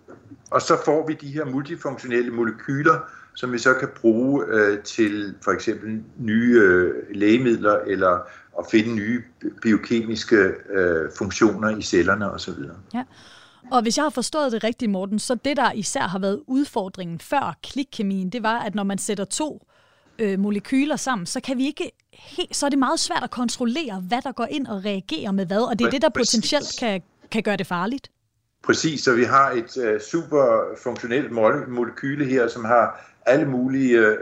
Og 0.51 0.63
så 0.63 0.77
får 0.85 1.07
vi 1.07 1.15
de 1.15 1.29
her 1.29 1.45
multifunktionelle 1.45 2.31
molekyler, 2.31 2.99
som 3.35 3.53
vi 3.53 3.59
så 3.59 3.75
kan 3.75 3.89
bruge 4.01 4.45
øh, 4.49 4.83
til 4.83 5.35
for 5.45 5.53
eksempel 5.53 6.03
nye 6.19 6.61
øh, 6.63 6.95
lægemidler 7.15 7.79
eller 7.87 8.21
at 8.59 8.67
finde 8.71 8.95
nye 8.95 9.23
biokemiske 9.63 10.37
øh, 10.71 11.11
funktioner 11.19 11.77
i 11.77 11.83
cellerne 11.83 12.31
osv. 12.31 12.55
Ja. 12.95 13.05
Og 13.71 13.83
hvis 13.83 13.97
jeg 13.97 14.05
har 14.05 14.11
forstået 14.11 14.53
det 14.53 14.65
rigtigt, 14.65 14.91
Morten, 14.91 15.19
så 15.19 15.35
det, 15.35 15.57
der 15.57 15.73
især 15.73 16.01
har 16.01 16.19
været 16.19 16.43
udfordringen 16.47 17.19
før 17.19 17.59
klikkemien, 17.63 18.31
det 18.31 18.43
var, 18.43 18.59
at 18.59 18.75
når 18.75 18.83
man 18.83 18.99
sætter 18.99 19.25
to 19.25 19.67
øh, 20.19 20.39
molekyler 20.39 20.97
sammen, 20.97 21.27
så 21.27 21.41
kan 21.41 21.59
vi 21.59 21.67
ikke 21.67 21.91
helt, 22.13 22.57
så 22.57 22.67
er 22.67 22.71
det 22.71 22.79
meget 22.79 23.01
svært 23.01 23.23
at 23.23 23.31
kontrollere, 23.31 24.05
hvad 24.09 24.23
der 24.23 24.33
går 24.33 24.47
ind 24.51 24.67
og 24.67 24.85
reagerer 24.85 25.33
med 25.33 25.47
hvad, 25.47 25.71
og 25.71 25.79
det 25.79 25.87
er 25.87 25.91
det, 25.91 26.03
der 26.03 26.09
potentielt 26.09 26.77
kan, 26.79 27.03
kan 27.31 27.43
gøre 27.43 27.57
det 27.57 27.67
farligt. 27.67 28.11
Præcis, 28.65 29.01
så 29.01 29.15
vi 29.15 29.25
har 29.25 29.51
et 29.51 29.77
uh, 29.77 30.01
super 30.11 30.63
funktionelt 30.83 31.33
molekyle 31.69 32.25
her, 32.25 32.49
som 32.49 32.65
har 32.65 33.15
alle 33.27 33.47
mulige 33.47 34.11
uh, 34.11 34.17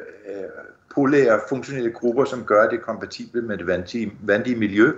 polære 0.94 1.40
funktionelle 1.48 1.90
grupper, 1.90 2.24
som 2.24 2.44
gør 2.44 2.68
det 2.68 2.82
kompatible 2.82 3.42
med 3.42 3.58
det 3.58 3.66
vandige, 3.66 4.12
vandige 4.20 4.56
miljø. 4.56 4.92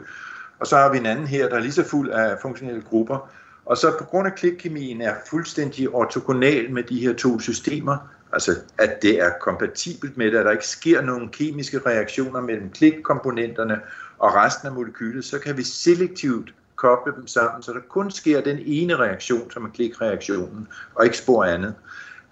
Og 0.58 0.66
så 0.66 0.76
har 0.76 0.92
vi 0.92 0.98
en 0.98 1.06
anden 1.06 1.26
her, 1.26 1.48
der 1.48 1.56
er 1.56 1.60
lige 1.60 1.72
så 1.72 1.84
fuld 1.84 2.10
af 2.10 2.38
funktionelle 2.42 2.82
grupper, 2.82 3.30
og 3.64 3.76
så 3.76 3.94
på 3.98 4.04
grund 4.04 4.26
af 4.26 4.34
klikkemien 4.34 5.00
er 5.00 5.14
fuldstændig 5.30 5.88
ortogonal 5.88 6.70
med 6.72 6.82
de 6.82 7.00
her 7.00 7.12
to 7.12 7.38
systemer, 7.38 7.96
altså 8.32 8.56
at 8.78 9.02
det 9.02 9.20
er 9.20 9.30
kompatibelt 9.40 10.16
med 10.16 10.30
det, 10.30 10.38
at 10.38 10.44
der 10.44 10.50
ikke 10.50 10.66
sker 10.66 11.02
nogen 11.02 11.28
kemiske 11.28 11.78
reaktioner 11.86 12.40
mellem 12.40 12.70
klikkomponenterne 12.70 13.80
og 14.18 14.34
resten 14.34 14.68
af 14.68 14.74
molekylet, 14.74 15.24
så 15.24 15.38
kan 15.38 15.56
vi 15.56 15.62
selektivt 15.62 16.54
koble 16.76 17.12
dem 17.16 17.26
sammen, 17.26 17.62
så 17.62 17.72
der 17.72 17.80
kun 17.88 18.10
sker 18.10 18.40
den 18.40 18.58
ene 18.66 18.96
reaktion, 18.96 19.50
som 19.50 19.64
er 19.64 19.68
klikreaktionen, 19.68 20.68
og 20.94 21.04
ikke 21.04 21.18
spor 21.18 21.44
andet. 21.44 21.74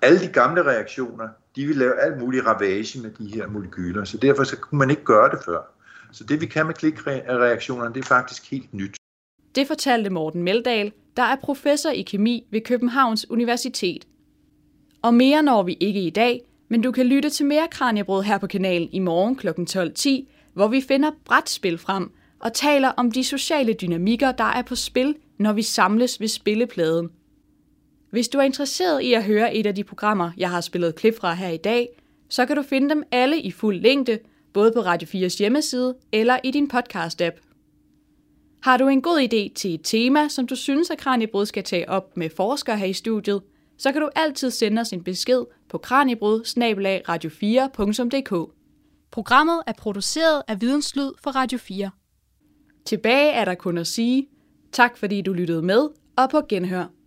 Alle 0.02 0.20
de 0.20 0.28
gamle 0.28 0.62
reaktioner, 0.62 1.28
de 1.56 1.66
vil 1.66 1.76
lave 1.76 2.00
alt 2.00 2.18
mulig 2.18 2.46
ravage 2.46 3.00
med 3.00 3.10
de 3.10 3.34
her 3.34 3.46
molekyler, 3.46 4.04
så 4.04 4.16
derfor 4.16 4.44
så 4.44 4.56
kunne 4.56 4.78
man 4.78 4.90
ikke 4.90 5.04
gøre 5.04 5.30
det 5.30 5.38
før. 5.44 5.60
Så 6.12 6.24
det 6.24 6.40
vi 6.40 6.46
kan 6.46 6.66
med 6.66 6.74
klikreaktionerne, 6.74 7.94
det 7.94 8.00
er 8.00 8.06
faktisk 8.06 8.50
helt 8.50 8.74
nyt. 8.74 8.96
Det 9.54 9.66
fortalte 9.66 10.10
Morten 10.10 10.42
Meldal, 10.42 10.92
der 11.16 11.22
er 11.22 11.36
professor 11.42 11.90
i 11.90 12.02
kemi 12.02 12.46
ved 12.50 12.60
Københavns 12.60 13.30
Universitet. 13.30 14.06
Og 15.02 15.14
mere 15.14 15.42
når 15.42 15.62
vi 15.62 15.76
ikke 15.80 16.00
i 16.00 16.10
dag, 16.10 16.42
men 16.68 16.82
du 16.82 16.90
kan 16.90 17.06
lytte 17.06 17.30
til 17.30 17.46
mere 17.46 17.68
Kranjebrød 17.70 18.22
her 18.22 18.38
på 18.38 18.46
kanalen 18.46 18.88
i 18.92 18.98
morgen 18.98 19.36
kl. 19.36 19.48
12.10, 19.48 20.24
hvor 20.54 20.68
vi 20.68 20.80
finder 20.80 21.10
brætspil 21.24 21.78
frem 21.78 22.10
og 22.40 22.52
taler 22.52 22.88
om 22.88 23.10
de 23.10 23.24
sociale 23.24 23.72
dynamikker, 23.72 24.32
der 24.32 24.44
er 24.44 24.62
på 24.62 24.74
spil, 24.74 25.14
når 25.38 25.52
vi 25.52 25.62
samles 25.62 26.20
ved 26.20 26.28
spillepladen. 26.28 27.10
Hvis 28.10 28.28
du 28.28 28.38
er 28.38 28.42
interesseret 28.42 29.02
i 29.02 29.12
at 29.12 29.24
høre 29.24 29.54
et 29.54 29.66
af 29.66 29.74
de 29.74 29.84
programmer, 29.84 30.30
jeg 30.36 30.50
har 30.50 30.60
spillet 30.60 30.94
klip 30.94 31.16
fra 31.20 31.34
her 31.34 31.48
i 31.48 31.56
dag, 31.56 31.88
så 32.28 32.46
kan 32.46 32.56
du 32.56 32.62
finde 32.62 32.90
dem 32.90 33.02
alle 33.10 33.40
i 33.40 33.50
fuld 33.50 33.80
længde, 33.80 34.18
både 34.52 34.72
på 34.72 34.80
Radio 34.80 35.08
4's 35.08 35.38
hjemmeside 35.38 35.94
eller 36.12 36.38
i 36.44 36.50
din 36.50 36.70
podcast-app. 36.74 37.40
Har 38.62 38.76
du 38.76 38.88
en 38.88 39.02
god 39.02 39.20
idé 39.20 39.54
til 39.54 39.74
et 39.74 39.80
tema, 39.84 40.28
som 40.28 40.46
du 40.46 40.56
synes, 40.56 40.90
at 40.90 40.98
Kranjebrud 40.98 41.46
skal 41.46 41.64
tage 41.64 41.88
op 41.88 42.16
med 42.16 42.30
forskere 42.36 42.76
her 42.76 42.86
i 42.86 42.92
studiet, 42.92 43.42
så 43.78 43.92
kan 43.92 44.00
du 44.02 44.10
altid 44.16 44.50
sende 44.50 44.80
os 44.80 44.92
en 44.92 45.04
besked 45.04 45.44
på 45.68 45.78
kranjebrud 45.78 46.44
radio4.dk. 47.08 48.52
Programmet 49.10 49.62
er 49.66 49.72
produceret 49.72 50.42
af 50.48 50.60
Videnslyd 50.60 51.10
for 51.22 51.30
Radio 51.30 51.58
4. 51.58 51.90
Tilbage 52.86 53.32
er 53.32 53.44
der 53.44 53.54
kun 53.54 53.78
at 53.78 53.86
sige, 53.86 54.28
tak 54.72 54.96
fordi 54.96 55.22
du 55.22 55.32
lyttede 55.32 55.62
med, 55.62 55.88
og 56.16 56.30
på 56.30 56.42
genhør. 56.48 56.97